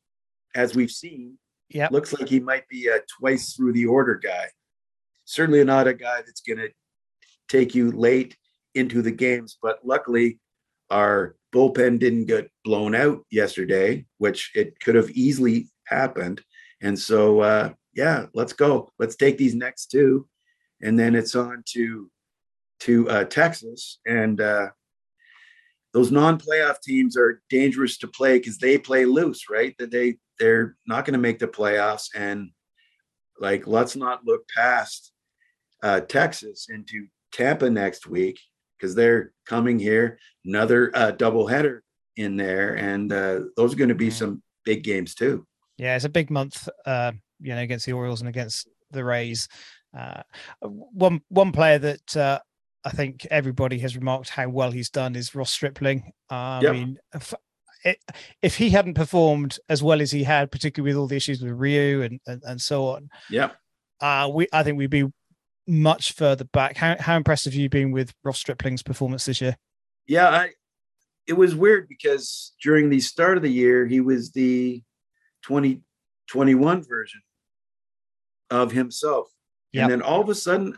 as 0.56 0.76
we've 0.76 0.92
seen, 0.92 1.38
yeah, 1.70 1.88
looks 1.92 2.12
like 2.12 2.28
he 2.28 2.40
might 2.40 2.68
be 2.68 2.88
a 2.88 3.00
twice 3.20 3.54
through 3.54 3.74
the 3.74 3.86
order 3.86 4.16
guy. 4.16 4.48
Certainly 5.26 5.64
not 5.64 5.88
a 5.88 5.94
guy 5.94 6.18
that's 6.18 6.42
going 6.42 6.60
to 6.60 6.70
take 7.48 7.74
you 7.76 7.92
late 7.92 8.36
into 8.74 9.02
the 9.02 9.12
games, 9.12 9.58
but 9.62 9.80
luckily 9.84 10.40
our 10.90 11.36
bullpen 11.54 12.00
didn't 12.00 12.26
get 12.26 12.52
blown 12.64 12.94
out 12.94 13.26
yesterday, 13.32 14.06
which 14.18 14.52
it 14.56 14.80
could 14.80 14.96
have 14.96 15.10
easily 15.12 15.70
happened. 15.86 16.42
And 16.82 16.98
so, 16.98 17.40
uh, 17.40 17.74
yeah, 17.94 18.26
let's 18.34 18.54
go. 18.54 18.92
Let's 19.00 19.16
take 19.16 19.38
these 19.38 19.56
next 19.56 19.88
two, 19.88 20.28
and 20.82 21.00
then 21.00 21.16
it's 21.16 21.36
on 21.36 21.64
to 21.74 22.12
to 22.82 23.10
uh, 23.10 23.24
Texas, 23.24 24.00
and 24.06 24.42
uh, 24.42 24.68
those 25.96 26.12
non-playoff 26.12 26.82
teams 26.82 27.16
are 27.16 27.42
dangerous 27.50 27.98
to 28.00 28.08
play 28.10 28.38
because 28.38 28.58
they 28.58 28.78
play 28.78 29.06
loose, 29.06 29.50
right? 29.50 29.74
That 29.80 29.92
they 29.92 30.18
they're 30.38 30.76
not 30.86 31.06
going 31.06 31.14
to 31.14 31.20
make 31.20 31.40
the 31.40 31.48
playoffs, 31.48 32.10
and 32.14 32.50
like 33.40 33.66
let's 33.66 33.96
not 33.96 34.26
look 34.26 34.46
past 34.54 35.14
uh, 35.82 36.02
Texas 36.02 36.68
into 36.70 37.08
Tampa 37.32 37.70
next 37.70 38.08
week 38.08 38.38
because 38.78 38.94
they're 38.94 39.32
coming 39.46 39.80
here. 39.80 40.20
Another 40.44 40.92
uh, 40.94 41.14
doubleheader 41.14 41.80
in 42.18 42.36
there, 42.36 42.76
and 42.76 43.14
uh, 43.14 43.40
those 43.56 43.74
are 43.74 43.78
going 43.78 43.88
to 43.88 43.96
be 43.96 44.12
some 44.12 44.44
big 44.66 44.84
games 44.84 45.16
too. 45.16 45.48
Yeah, 45.78 45.96
it's 45.96 46.04
a 46.04 46.10
big 46.10 46.30
month, 46.30 46.68
uh, 46.86 47.14
you 47.40 47.56
know, 47.56 47.62
against 47.62 47.86
the 47.86 47.94
Orioles 47.94 48.20
and 48.20 48.28
against 48.28 48.68
the 48.92 49.06
Rays. 49.06 49.48
Uh, 49.98 50.24
one 50.60 51.22
one 51.30 51.54
player 51.54 51.80
that 51.80 52.18
uh, 52.18 52.40
I 52.86 52.92
think 52.92 53.26
everybody 53.32 53.80
has 53.80 53.96
remarked 53.96 54.30
how 54.30 54.48
well 54.48 54.72
he's 54.72 54.92
done 54.92 55.16
is 55.16 55.34
Ross 55.34 55.52
Stripling. 55.52 56.12
Uh, 56.30 56.60
yep. 56.62 56.70
I 56.70 56.74
mean, 56.74 56.98
if, 57.14 57.34
if, 58.44 58.56
he 58.58 58.70
hadn't 58.70 58.94
performed 58.94 59.58
as 59.68 59.82
well 59.82 60.02
as 60.02 60.12
he 60.12 60.24
had, 60.24 60.52
particularly 60.52 60.94
with 60.94 61.00
all 61.00 61.08
the 61.08 61.16
issues 61.16 61.42
with 61.42 61.52
Ryu 61.52 62.04
and, 62.04 62.20
and, 62.28 62.44
and 62.46 62.62
so 62.62 62.90
on, 62.90 63.10
yeah, 63.30 63.52
uh, 64.02 64.30
we 64.32 64.48
I 64.54 64.62
think 64.62 64.78
we'd 64.78 64.90
be 64.90 65.12
much 65.68 66.14
further 66.14 66.44
back. 66.46 66.78
How 66.78 66.96
how 67.00 67.18
impressed 67.18 67.46
have 67.46 67.56
you 67.56 67.70
been 67.70 67.92
with 67.92 68.14
Ross 68.24 68.40
Stripling's 68.40 68.84
performance 68.84 69.26
this 69.26 69.42
year? 69.42 69.58
Yeah, 70.08 70.30
I, 70.30 70.50
it 71.28 71.34
was 71.34 71.56
weird 71.56 71.88
because 71.90 72.54
during 72.62 72.90
the 72.90 73.00
start 73.00 73.38
of 73.38 73.44
the 73.44 73.52
year, 73.52 73.88
he 73.88 74.00
was 74.00 74.32
the 74.32 74.84
2021 75.44 76.84
version 76.84 77.22
of 78.52 78.72
himself. 78.72 79.28
Yep. 79.74 79.84
And 79.84 79.92
then 79.92 80.02
all 80.02 80.22
of 80.22 80.30
a 80.30 80.36
sudden, 80.36 80.78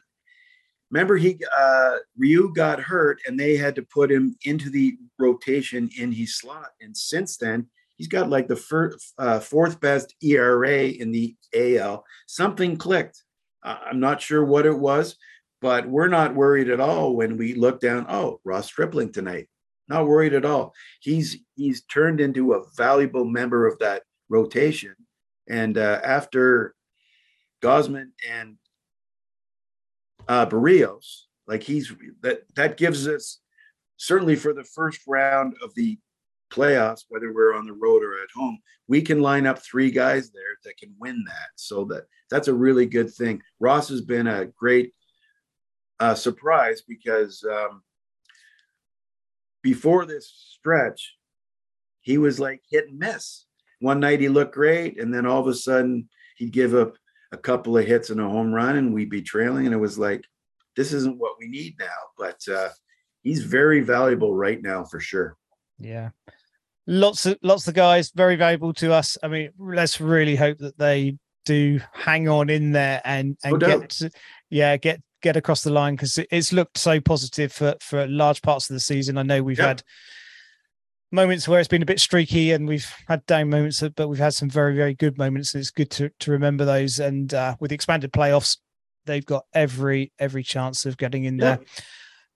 remember 0.91 1.17
he 1.17 1.39
uh, 1.57 1.97
Ryu 2.17 2.53
got 2.53 2.79
hurt 2.79 3.19
and 3.27 3.39
they 3.39 3.57
had 3.57 3.75
to 3.75 3.81
put 3.81 4.11
him 4.11 4.35
into 4.43 4.69
the 4.69 4.97
rotation 5.19 5.89
in 5.97 6.11
his 6.11 6.37
slot. 6.37 6.69
And 6.81 6.95
since 6.95 7.37
then, 7.37 7.67
he's 7.97 8.07
got 8.07 8.29
like 8.29 8.47
the 8.47 8.55
first, 8.55 9.13
uh, 9.17 9.39
fourth 9.39 9.79
best 9.79 10.15
ERA 10.21 10.85
in 10.85 11.11
the 11.11 11.35
AL. 11.53 12.05
Something 12.27 12.77
clicked. 12.77 13.23
Uh, 13.63 13.77
I'm 13.85 13.99
not 13.99 14.21
sure 14.21 14.45
what 14.45 14.65
it 14.65 14.77
was, 14.77 15.17
but 15.61 15.87
we're 15.87 16.07
not 16.07 16.35
worried 16.35 16.69
at 16.69 16.79
all 16.79 17.15
when 17.15 17.37
we 17.37 17.53
look 17.53 17.79
down. 17.79 18.05
Oh, 18.07 18.39
Ross 18.43 18.67
Stripling 18.67 19.11
tonight. 19.11 19.47
Not 19.89 20.07
worried 20.07 20.33
at 20.33 20.45
all. 20.45 20.73
He's 20.99 21.37
he's 21.55 21.83
turned 21.83 22.19
into 22.19 22.53
a 22.53 22.63
valuable 22.75 23.23
member 23.23 23.65
of 23.65 23.79
that 23.79 24.03
rotation. 24.29 24.95
And 25.49 25.77
uh, 25.77 26.01
after 26.03 26.75
Gausman 27.63 28.09
and 28.29 28.57
uh, 30.27 30.45
Berrios. 30.45 31.23
Like 31.47 31.63
he's 31.63 31.91
that 32.21 32.41
that 32.55 32.77
gives 32.77 33.07
us 33.07 33.39
certainly 33.97 34.35
for 34.35 34.53
the 34.53 34.63
first 34.63 35.01
round 35.07 35.55
of 35.63 35.73
the 35.75 35.97
playoffs, 36.51 37.05
whether 37.09 37.33
we're 37.33 37.55
on 37.55 37.65
the 37.65 37.73
road 37.73 38.03
or 38.03 38.13
at 38.21 38.29
home, 38.35 38.59
we 38.87 39.01
can 39.01 39.21
line 39.21 39.45
up 39.45 39.59
three 39.59 39.91
guys 39.91 40.31
there 40.31 40.57
that 40.63 40.77
can 40.77 40.93
win 40.99 41.23
that. 41.25 41.49
So 41.55 41.85
that 41.85 42.05
that's 42.29 42.47
a 42.47 42.53
really 42.53 42.85
good 42.85 43.13
thing. 43.13 43.41
Ross 43.59 43.89
has 43.89 44.01
been 44.01 44.27
a 44.27 44.45
great 44.45 44.93
uh, 45.99 46.15
surprise 46.15 46.81
because 46.87 47.43
um, 47.49 47.81
before 49.61 50.05
this 50.05 50.31
stretch, 50.53 51.15
he 52.01 52.17
was 52.17 52.39
like 52.39 52.61
hit 52.69 52.87
and 52.89 52.99
miss. 52.99 53.45
One 53.79 53.99
night 53.99 54.21
he 54.21 54.29
looked 54.29 54.53
great, 54.53 54.99
and 54.99 55.13
then 55.13 55.25
all 55.25 55.41
of 55.41 55.47
a 55.47 55.53
sudden 55.53 56.09
he'd 56.37 56.51
give 56.51 56.73
up 56.73 56.95
a 57.31 57.37
couple 57.37 57.77
of 57.77 57.85
hits 57.85 58.09
and 58.09 58.21
a 58.21 58.27
home 58.27 58.53
run 58.53 58.77
and 58.77 58.93
we'd 58.93 59.09
be 59.09 59.21
trailing. 59.21 59.65
And 59.65 59.73
it 59.73 59.79
was 59.79 59.97
like 59.97 60.23
this 60.75 60.93
isn't 60.93 61.17
what 61.17 61.35
we 61.39 61.47
need 61.47 61.75
now. 61.79 61.85
But 62.17 62.41
uh 62.47 62.69
he's 63.23 63.43
very 63.43 63.81
valuable 63.81 64.33
right 64.35 64.61
now 64.61 64.83
for 64.85 64.99
sure. 64.99 65.35
Yeah. 65.79 66.09
Lots 66.85 67.25
of 67.25 67.37
lots 67.41 67.67
of 67.67 67.73
guys 67.73 68.11
very 68.15 68.35
valuable 68.35 68.73
to 68.75 68.93
us. 68.93 69.17
I 69.21 69.27
mean 69.27 69.51
let's 69.59 69.99
really 69.99 70.35
hope 70.35 70.59
that 70.59 70.77
they 70.77 71.17
do 71.45 71.79
hang 71.93 72.27
on 72.27 72.49
in 72.49 72.73
there 72.73 73.01
and 73.05 73.37
and 73.43 73.59
no 73.59 73.79
get 73.79 73.89
to, 73.89 74.11
yeah 74.49 74.75
get 74.75 75.01
get 75.21 75.37
across 75.37 75.63
the 75.63 75.69
line 75.69 75.95
because 75.95 76.19
it's 76.31 76.53
looked 76.53 76.77
so 76.77 76.99
positive 77.01 77.51
for 77.51 77.75
for 77.81 78.07
large 78.07 78.41
parts 78.41 78.69
of 78.69 78.73
the 78.73 78.79
season. 78.79 79.17
I 79.17 79.23
know 79.23 79.43
we've 79.43 79.57
yeah. 79.57 79.67
had 79.67 79.83
moments 81.11 81.47
where 81.47 81.59
it's 81.59 81.67
been 81.67 81.81
a 81.81 81.85
bit 81.85 81.99
streaky 81.99 82.51
and 82.51 82.67
we've 82.67 82.91
had 83.07 83.25
down 83.25 83.49
moments, 83.49 83.83
but 83.95 84.07
we've 84.07 84.19
had 84.19 84.33
some 84.33 84.49
very, 84.49 84.75
very 84.75 84.93
good 84.93 85.17
moments. 85.17 85.55
It's 85.55 85.71
good 85.71 85.89
to, 85.91 86.09
to 86.19 86.31
remember 86.31 86.65
those. 86.65 86.99
And 86.99 87.33
uh, 87.33 87.55
with 87.59 87.69
the 87.69 87.75
expanded 87.75 88.11
playoffs, 88.11 88.57
they've 89.05 89.25
got 89.25 89.45
every 89.53 90.11
every 90.19 90.43
chance 90.43 90.85
of 90.85 90.97
getting 90.97 91.23
in 91.23 91.37
there. 91.37 91.59
Yeah. 91.61 91.83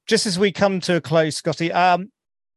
Just 0.07 0.26
as 0.26 0.39
we 0.39 0.51
come 0.51 0.80
to 0.82 0.95
a 0.95 1.01
close, 1.01 1.36
Scotty, 1.36 1.72
um, 1.72 2.11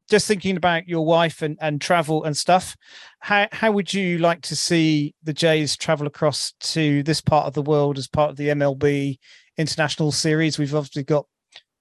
just 0.09 0.27
thinking 0.27 0.57
about 0.57 0.89
your 0.89 1.05
wife 1.05 1.43
and, 1.43 1.59
and 1.61 1.81
travel 1.81 2.25
and 2.25 2.37
stuff, 2.37 2.77
how 3.21 3.49
how 3.53 3.73
would 3.73 3.93
you 3.93 4.19
like 4.19 4.41
to 4.43 4.57
see 4.57 5.15
the 5.23 5.33
Jays 5.33 5.77
travel 5.77 6.07
across 6.07 6.53
to 6.61 7.03
this 7.03 7.21
part 7.21 7.47
of 7.47 7.55
the 7.55 7.63
world 7.63 7.99
as 7.99 8.09
part 8.09 8.31
of 8.31 8.37
the 8.37 8.49
MLB 8.49 9.19
International 9.59 10.13
Series? 10.13 10.59
We've 10.59 10.75
obviously 10.75 11.05
got 11.05 11.27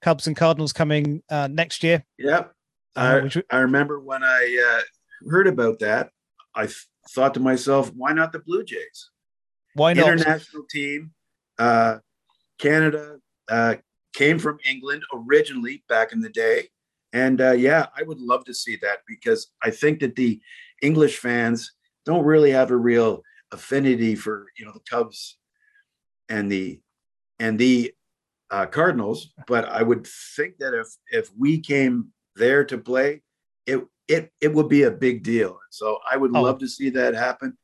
Cubs 0.01 0.27
and 0.27 0.35
Cardinals 0.35 0.73
coming 0.73 1.21
uh, 1.29 1.47
next 1.49 1.83
year. 1.83 2.03
Yep. 2.17 2.52
I, 2.95 3.29
I 3.49 3.57
remember 3.59 3.99
when 3.99 4.23
I 4.23 4.79
uh, 4.79 5.29
heard 5.29 5.47
about 5.47 5.79
that, 5.79 6.11
I 6.55 6.65
th- 6.65 6.87
thought 7.09 7.33
to 7.33 7.39
myself, 7.39 7.91
why 7.95 8.13
not 8.13 8.31
the 8.31 8.39
Blue 8.39 8.63
Jays? 8.63 9.09
Why 9.73 9.93
not? 9.93 10.13
International 10.13 10.63
team. 10.69 11.11
Uh, 11.57 11.97
Canada 12.59 13.17
uh, 13.49 13.75
came 14.13 14.39
from 14.39 14.59
England 14.65 15.03
originally 15.13 15.83
back 15.89 16.13
in 16.13 16.21
the 16.21 16.29
day. 16.29 16.69
And 17.11 17.41
uh, 17.41 17.51
yeah, 17.51 17.87
I 17.95 18.03
would 18.03 18.19
love 18.19 18.45
to 18.45 18.53
see 18.53 18.77
that 18.77 18.99
because 19.07 19.51
I 19.63 19.69
think 19.69 19.99
that 19.99 20.15
the 20.15 20.39
English 20.81 21.17
fans 21.17 21.73
don't 22.05 22.25
really 22.25 22.51
have 22.51 22.71
a 22.71 22.77
real 22.77 23.23
affinity 23.51 24.15
for 24.15 24.47
you 24.57 24.65
know 24.65 24.71
the 24.73 24.81
Cubs 24.89 25.37
and 26.27 26.51
the 26.51 26.81
and 27.39 27.59
the 27.59 27.93
uh, 28.49 28.65
Cardinals, 28.65 29.33
but 29.47 29.65
I 29.65 29.83
would 29.83 30.07
think 30.35 30.57
that 30.57 30.73
if 30.73 30.87
if 31.11 31.29
we 31.37 31.59
came 31.59 32.12
there 32.35 32.65
to 32.65 32.77
play, 32.77 33.21
it 33.65 33.85
it 34.07 34.31
it 34.41 34.53
would 34.53 34.69
be 34.69 34.83
a 34.83 34.91
big 34.91 35.23
deal. 35.23 35.59
So 35.71 35.99
I 36.09 36.17
would 36.17 36.35
oh. 36.35 36.41
love 36.41 36.59
to 36.59 36.67
see 36.67 36.89
that 36.91 37.15
happen. 37.15 37.57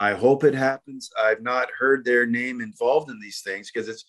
I 0.00 0.14
hope 0.14 0.42
it 0.42 0.54
happens. 0.54 1.10
I've 1.20 1.42
not 1.42 1.68
heard 1.78 2.04
their 2.04 2.26
name 2.26 2.60
involved 2.60 3.10
in 3.10 3.20
these 3.20 3.40
things 3.42 3.70
because 3.70 3.88
it's 3.88 4.04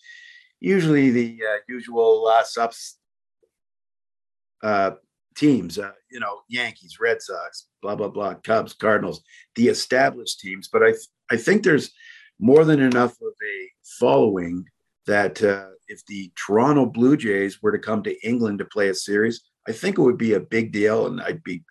usually 0.60 1.10
the 1.10 1.40
uh, 1.48 1.58
usual 1.68 2.26
uh, 2.26 2.42
subs 2.42 2.98
uh, 4.62 4.92
teams, 5.36 5.78
uh, 5.78 5.92
you 6.10 6.20
know, 6.20 6.40
Yankees, 6.48 6.98
Red 7.00 7.20
Sox, 7.20 7.66
blah 7.82 7.94
blah 7.94 8.08
blah, 8.08 8.34
Cubs, 8.34 8.72
Cardinals, 8.72 9.22
the 9.54 9.68
established 9.68 10.40
teams. 10.40 10.68
But 10.68 10.82
I 10.82 10.90
th- 10.92 11.08
I 11.30 11.36
think 11.36 11.62
there's 11.62 11.92
more 12.40 12.64
than 12.64 12.80
enough 12.80 13.12
of 13.12 13.32
a 13.46 13.70
following 14.00 14.64
that 15.06 15.42
uh, 15.42 15.68
if 15.88 16.04
the 16.06 16.32
Toronto 16.34 16.86
Blue 16.86 17.16
Jays 17.16 17.62
were 17.62 17.72
to 17.72 17.78
come 17.78 18.02
to 18.02 18.26
England 18.26 18.58
to 18.58 18.64
play 18.64 18.88
a 18.88 18.94
series, 18.94 19.42
I 19.66 19.72
think 19.72 19.98
it 19.98 20.02
would 20.02 20.18
be 20.18 20.34
a 20.34 20.40
big 20.40 20.72
deal, 20.72 21.06
and 21.06 21.20
I'd 21.20 21.42
be, 21.42 21.62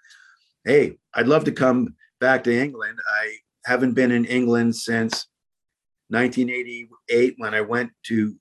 hey, 0.66 0.98
I'd 1.14 1.28
love 1.28 1.44
to 1.46 1.52
come 1.52 1.96
back 2.20 2.44
to 2.46 2.56
England. 2.56 2.98
I 3.22 3.36
haven't 3.66 3.94
been 3.94 4.12
in 4.12 4.26
England 4.26 4.76
since 4.76 5.28
1988 6.10 7.36
when 7.38 7.54
I 7.54 7.62
went 7.62 7.92
to 8.08 8.36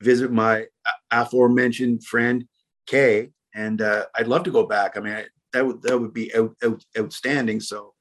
visit 0.00 0.30
my 0.30 0.66
aforementioned 1.10 2.04
friend 2.04 2.44
Kay, 2.86 3.30
and 3.54 3.80
uh, 3.80 4.06
I'd 4.14 4.28
love 4.28 4.44
to 4.44 4.50
go 4.50 4.66
back. 4.66 4.96
I 4.96 5.00
mean, 5.00 5.14
I, 5.14 5.24
that 5.52 5.66
would 5.66 5.82
that 5.82 5.98
would 5.98 6.12
be 6.12 6.34
out, 6.34 6.54
out, 6.62 6.84
outstanding. 6.98 7.60
So 7.60 7.94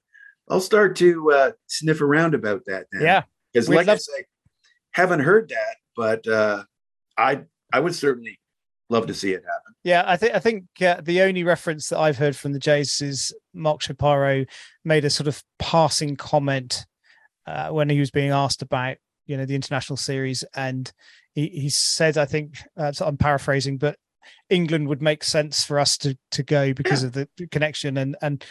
I'll 0.50 0.60
start 0.60 0.96
to 0.98 1.32
uh, 1.32 1.52
sniff 1.68 2.02
around 2.02 2.34
about 2.34 2.66
that. 2.66 2.88
Now. 2.92 3.02
Yeah, 3.02 3.24
because 3.54 3.70
like 3.70 3.88
love- 3.88 3.96
I 3.96 3.98
say, 3.98 4.26
haven't 4.92 5.22
heard 5.22 5.50
that, 5.50 5.76
but 5.96 6.28
uh, 6.28 6.64
I 7.18 7.44
I 7.72 7.80
would 7.80 7.96
certainly 7.96 8.40
love 8.90 9.08
to 9.08 9.14
see 9.14 9.32
it 9.32 9.44
happen. 9.44 9.74
Yeah, 9.84 10.04
I 10.06 10.18
think 10.18 10.36
I 10.36 10.40
think 10.40 10.66
uh, 10.82 11.02
the 11.02 11.22
only 11.22 11.44
reference 11.44 11.90
that 11.90 12.00
I've 12.00 12.18
heard 12.18 12.36
from 12.36 12.54
the 12.54 12.60
Jays 12.60 13.02
is 13.02 13.34
Mark 13.54 13.82
Shapiro 13.82 14.46
made 14.84 15.06
a 15.06 15.10
sort 15.10 15.28
of 15.28 15.44
passing 15.60 16.16
comment 16.16 16.86
uh, 17.46 17.70
when 17.70 17.90
he 17.90 18.00
was 18.00 18.12
being 18.12 18.32
asked 18.32 18.62
about 18.62 18.98
you 19.26 19.38
know 19.38 19.46
the 19.46 19.56
international 19.56 19.98
series, 19.98 20.44
and 20.56 20.92
he, 21.34 21.48
he 21.48 21.70
said, 21.70 22.18
I 22.18 22.26
think 22.26 22.60
uh, 22.78 22.92
I'm 23.02 23.18
paraphrasing, 23.18 23.78
but 23.78 23.98
England 24.50 24.88
would 24.88 25.02
make 25.02 25.24
sense 25.24 25.64
for 25.64 25.80
us 25.80 25.98
to 26.00 26.18
to 26.32 26.44
go 26.44 26.74
because 26.74 27.02
yeah. 27.02 27.08
of 27.08 27.14
the 27.14 27.28
connection, 27.52 27.98
and 27.98 28.16
and 28.22 28.44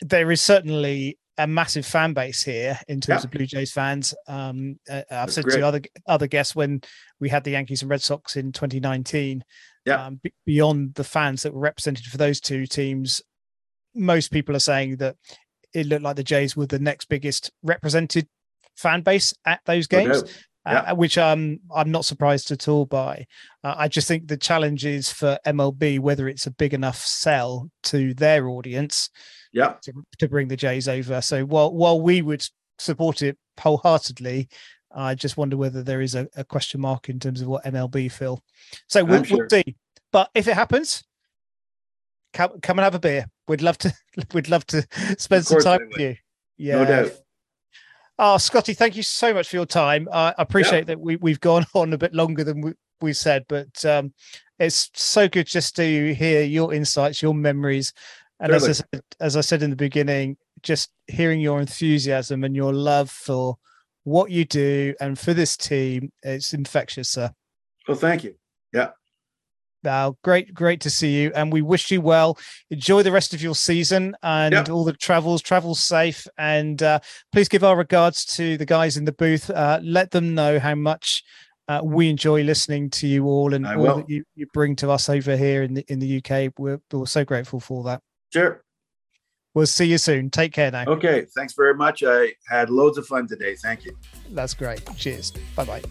there 0.00 0.30
is 0.30 0.40
certainly 0.40 1.18
a 1.38 1.46
massive 1.46 1.84
fan 1.84 2.12
base 2.12 2.42
here 2.42 2.78
in 2.88 3.00
terms 3.00 3.22
yeah. 3.22 3.26
of 3.26 3.30
Blue 3.30 3.46
Jays 3.46 3.72
fans. 3.72 4.14
Um, 4.28 4.78
uh, 4.88 5.02
I've 5.10 5.32
said 5.32 5.44
great. 5.44 5.56
to 5.56 5.66
other 5.66 5.80
other 6.06 6.26
guests 6.26 6.54
when 6.54 6.80
we 7.20 7.28
had 7.28 7.44
the 7.44 7.52
Yankees 7.52 7.82
and 7.82 7.90
Red 7.90 8.02
Sox 8.02 8.36
in 8.36 8.52
2019. 8.52 9.44
Yeah. 9.84 10.06
Um, 10.06 10.20
b- 10.22 10.32
beyond 10.46 10.94
the 10.94 11.04
fans 11.04 11.42
that 11.42 11.52
were 11.52 11.60
represented 11.60 12.06
for 12.06 12.16
those 12.16 12.40
two 12.40 12.66
teams, 12.66 13.20
most 13.94 14.30
people 14.30 14.56
are 14.56 14.60
saying 14.60 14.96
that 14.96 15.16
it 15.74 15.86
looked 15.86 16.02
like 16.02 16.16
the 16.16 16.24
Jays 16.24 16.56
were 16.56 16.66
the 16.66 16.78
next 16.78 17.08
biggest 17.08 17.50
represented 17.62 18.28
fan 18.76 19.02
base 19.02 19.34
at 19.44 19.60
those 19.66 19.86
games. 19.86 20.22
Uh, 20.66 20.70
yeah. 20.72 20.92
Uh, 20.92 20.94
which 20.94 21.18
um, 21.18 21.58
I'm 21.74 21.90
not 21.90 22.06
surprised 22.06 22.50
at 22.50 22.68
all 22.68 22.86
by. 22.86 23.26
Uh, 23.62 23.74
I 23.76 23.88
just 23.88 24.08
think 24.08 24.28
the 24.28 24.38
challenge 24.38 24.86
is 24.86 25.12
for 25.12 25.38
MLB 25.46 26.00
whether 26.00 26.26
it's 26.26 26.46
a 26.46 26.50
big 26.50 26.72
enough 26.72 26.98
sell 26.98 27.70
to 27.84 28.14
their 28.14 28.48
audience 28.48 29.10
yeah 29.54 29.74
to, 29.82 29.92
to 30.18 30.28
bring 30.28 30.48
the 30.48 30.56
Jays 30.56 30.88
over. 30.88 31.20
So 31.22 31.44
while 31.44 31.72
while 31.72 32.00
we 32.00 32.20
would 32.20 32.46
support 32.78 33.22
it 33.22 33.38
wholeheartedly, 33.58 34.48
I 34.94 35.14
just 35.14 35.36
wonder 35.36 35.56
whether 35.56 35.82
there 35.82 36.02
is 36.02 36.14
a, 36.14 36.28
a 36.36 36.44
question 36.44 36.80
mark 36.80 37.08
in 37.08 37.18
terms 37.18 37.40
of 37.40 37.48
what 37.48 37.64
MLB 37.64 38.10
feel. 38.12 38.42
So 38.88 39.04
we'll, 39.04 39.22
sure. 39.22 39.38
we'll 39.38 39.48
see. 39.48 39.76
But 40.12 40.30
if 40.34 40.46
it 40.46 40.54
happens, 40.54 41.04
come 42.32 42.60
come 42.60 42.78
and 42.78 42.84
have 42.84 42.94
a 42.94 43.00
beer. 43.00 43.26
We'd 43.48 43.62
love 43.62 43.78
to. 43.78 43.92
We'd 44.34 44.48
love 44.48 44.66
to 44.66 44.86
spend 45.18 45.46
some 45.46 45.60
time 45.60 45.88
with 45.88 45.98
you. 45.98 46.16
Yeah, 46.56 46.76
no 46.76 46.84
doubt. 46.84 47.12
Oh, 48.16 48.38
Scotty, 48.38 48.74
thank 48.74 48.96
you 48.96 49.02
so 49.02 49.34
much 49.34 49.48
for 49.48 49.56
your 49.56 49.66
time. 49.66 50.08
Uh, 50.10 50.32
I 50.38 50.42
appreciate 50.42 50.80
yeah. 50.80 50.94
that 50.94 51.00
we, 51.00 51.16
we've 51.16 51.40
gone 51.40 51.66
on 51.74 51.92
a 51.92 51.98
bit 51.98 52.14
longer 52.14 52.44
than 52.44 52.60
we, 52.60 52.72
we 53.00 53.12
said, 53.12 53.44
but 53.48 53.84
um, 53.84 54.12
it's 54.60 54.88
so 54.94 55.28
good 55.28 55.48
just 55.48 55.74
to 55.76 56.14
hear 56.14 56.44
your 56.44 56.72
insights, 56.72 57.20
your 57.20 57.34
memories, 57.34 57.92
and 58.40 58.52
as 58.52 58.68
I, 58.68 58.72
said, 58.72 59.02
as 59.20 59.36
I 59.36 59.40
said 59.40 59.62
in 59.62 59.70
the 59.70 59.76
beginning, 59.76 60.36
just 60.62 60.90
hearing 61.06 61.40
your 61.40 61.60
enthusiasm 61.60 62.44
and 62.44 62.56
your 62.56 62.72
love 62.72 63.10
for 63.10 63.56
what 64.04 64.30
you 64.30 64.44
do 64.44 64.94
and 65.00 65.18
for 65.18 65.34
this 65.34 65.56
team, 65.56 66.10
it's 66.22 66.52
infectious, 66.52 67.10
sir. 67.10 67.30
Well, 67.86 67.96
thank 67.96 68.24
you. 68.24 68.34
Yeah. 68.72 68.90
Now, 69.82 70.16
great, 70.24 70.54
great 70.54 70.80
to 70.80 70.90
see 70.90 71.22
you, 71.22 71.32
and 71.34 71.52
we 71.52 71.60
wish 71.60 71.90
you 71.90 72.00
well. 72.00 72.38
Enjoy 72.70 73.02
the 73.02 73.12
rest 73.12 73.34
of 73.34 73.42
your 73.42 73.54
season 73.54 74.16
and 74.22 74.54
yep. 74.54 74.70
all 74.70 74.82
the 74.82 74.94
travels. 74.94 75.42
Travel 75.42 75.74
safe, 75.74 76.26
and 76.38 76.82
uh, 76.82 77.00
please 77.32 77.48
give 77.48 77.62
our 77.62 77.76
regards 77.76 78.24
to 78.36 78.56
the 78.56 78.64
guys 78.64 78.96
in 78.96 79.04
the 79.04 79.12
booth. 79.12 79.50
Uh, 79.50 79.80
let 79.82 80.10
them 80.10 80.34
know 80.34 80.58
how 80.58 80.74
much 80.74 81.22
uh, 81.68 81.80
we 81.84 82.08
enjoy 82.08 82.42
listening 82.42 82.88
to 82.90 83.06
you 83.06 83.26
all 83.26 83.54
and 83.54 83.66
I 83.66 83.74
all 83.74 83.82
will. 83.82 83.96
that 83.96 84.08
you, 84.08 84.24
you 84.34 84.46
bring 84.52 84.74
to 84.76 84.90
us 84.90 85.08
over 85.08 85.36
here 85.36 85.62
in 85.62 85.74
the 85.74 85.84
in 85.88 85.98
the 85.98 86.18
UK. 86.18 86.52
We're, 86.58 86.80
we're 86.90 87.06
so 87.06 87.24
grateful 87.24 87.60
for 87.60 87.84
that. 87.84 88.02
Sure. 88.34 88.64
We'll 89.54 89.66
see 89.66 89.86
you 89.86 89.98
soon. 89.98 90.28
Take 90.30 90.52
care 90.52 90.72
now. 90.72 90.86
Okay. 90.86 91.26
Thanks 91.36 91.54
very 91.54 91.74
much. 91.74 92.02
I 92.04 92.32
had 92.48 92.68
loads 92.68 92.98
of 92.98 93.06
fun 93.06 93.28
today. 93.28 93.54
Thank 93.54 93.84
you. 93.84 93.96
That's 94.30 94.54
great. 94.54 94.82
Cheers. 94.96 95.32
Bye 95.54 95.64
bye. 95.64 95.82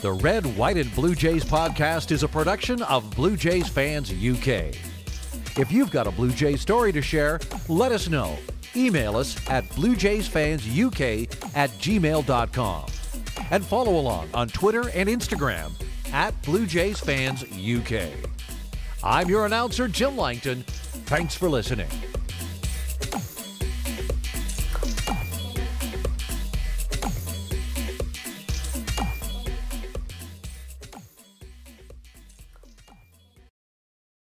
The 0.00 0.12
Red, 0.12 0.46
White, 0.56 0.78
and 0.78 0.94
Blue 0.94 1.14
Jays 1.14 1.44
podcast 1.44 2.10
is 2.10 2.22
a 2.22 2.28
production 2.28 2.80
of 2.82 3.14
Blue 3.14 3.36
Jays 3.36 3.68
Fans 3.68 4.10
UK. 4.10 4.74
If 5.58 5.70
you've 5.70 5.90
got 5.90 6.06
a 6.06 6.10
Blue 6.10 6.30
Jays 6.30 6.62
story 6.62 6.92
to 6.92 7.02
share, 7.02 7.38
let 7.68 7.92
us 7.92 8.08
know. 8.08 8.38
Email 8.76 9.16
us 9.16 9.36
at 9.50 9.68
bluejaysfansuk 9.70 11.54
at 11.54 11.70
gmail.com. 11.70 12.86
And 13.50 13.66
follow 13.66 13.98
along 13.98 14.28
on 14.32 14.48
Twitter 14.48 14.88
and 14.90 15.08
Instagram 15.08 15.72
at 16.12 16.40
Blue 16.42 16.64
Jays 16.64 17.00
Fans 17.00 17.42
UK. 17.42 18.37
I'm 19.02 19.28
your 19.28 19.46
announcer, 19.46 19.86
Jim 19.88 20.16
Langton. 20.16 20.64
Thanks 21.06 21.34
for 21.34 21.48
listening. 21.48 21.88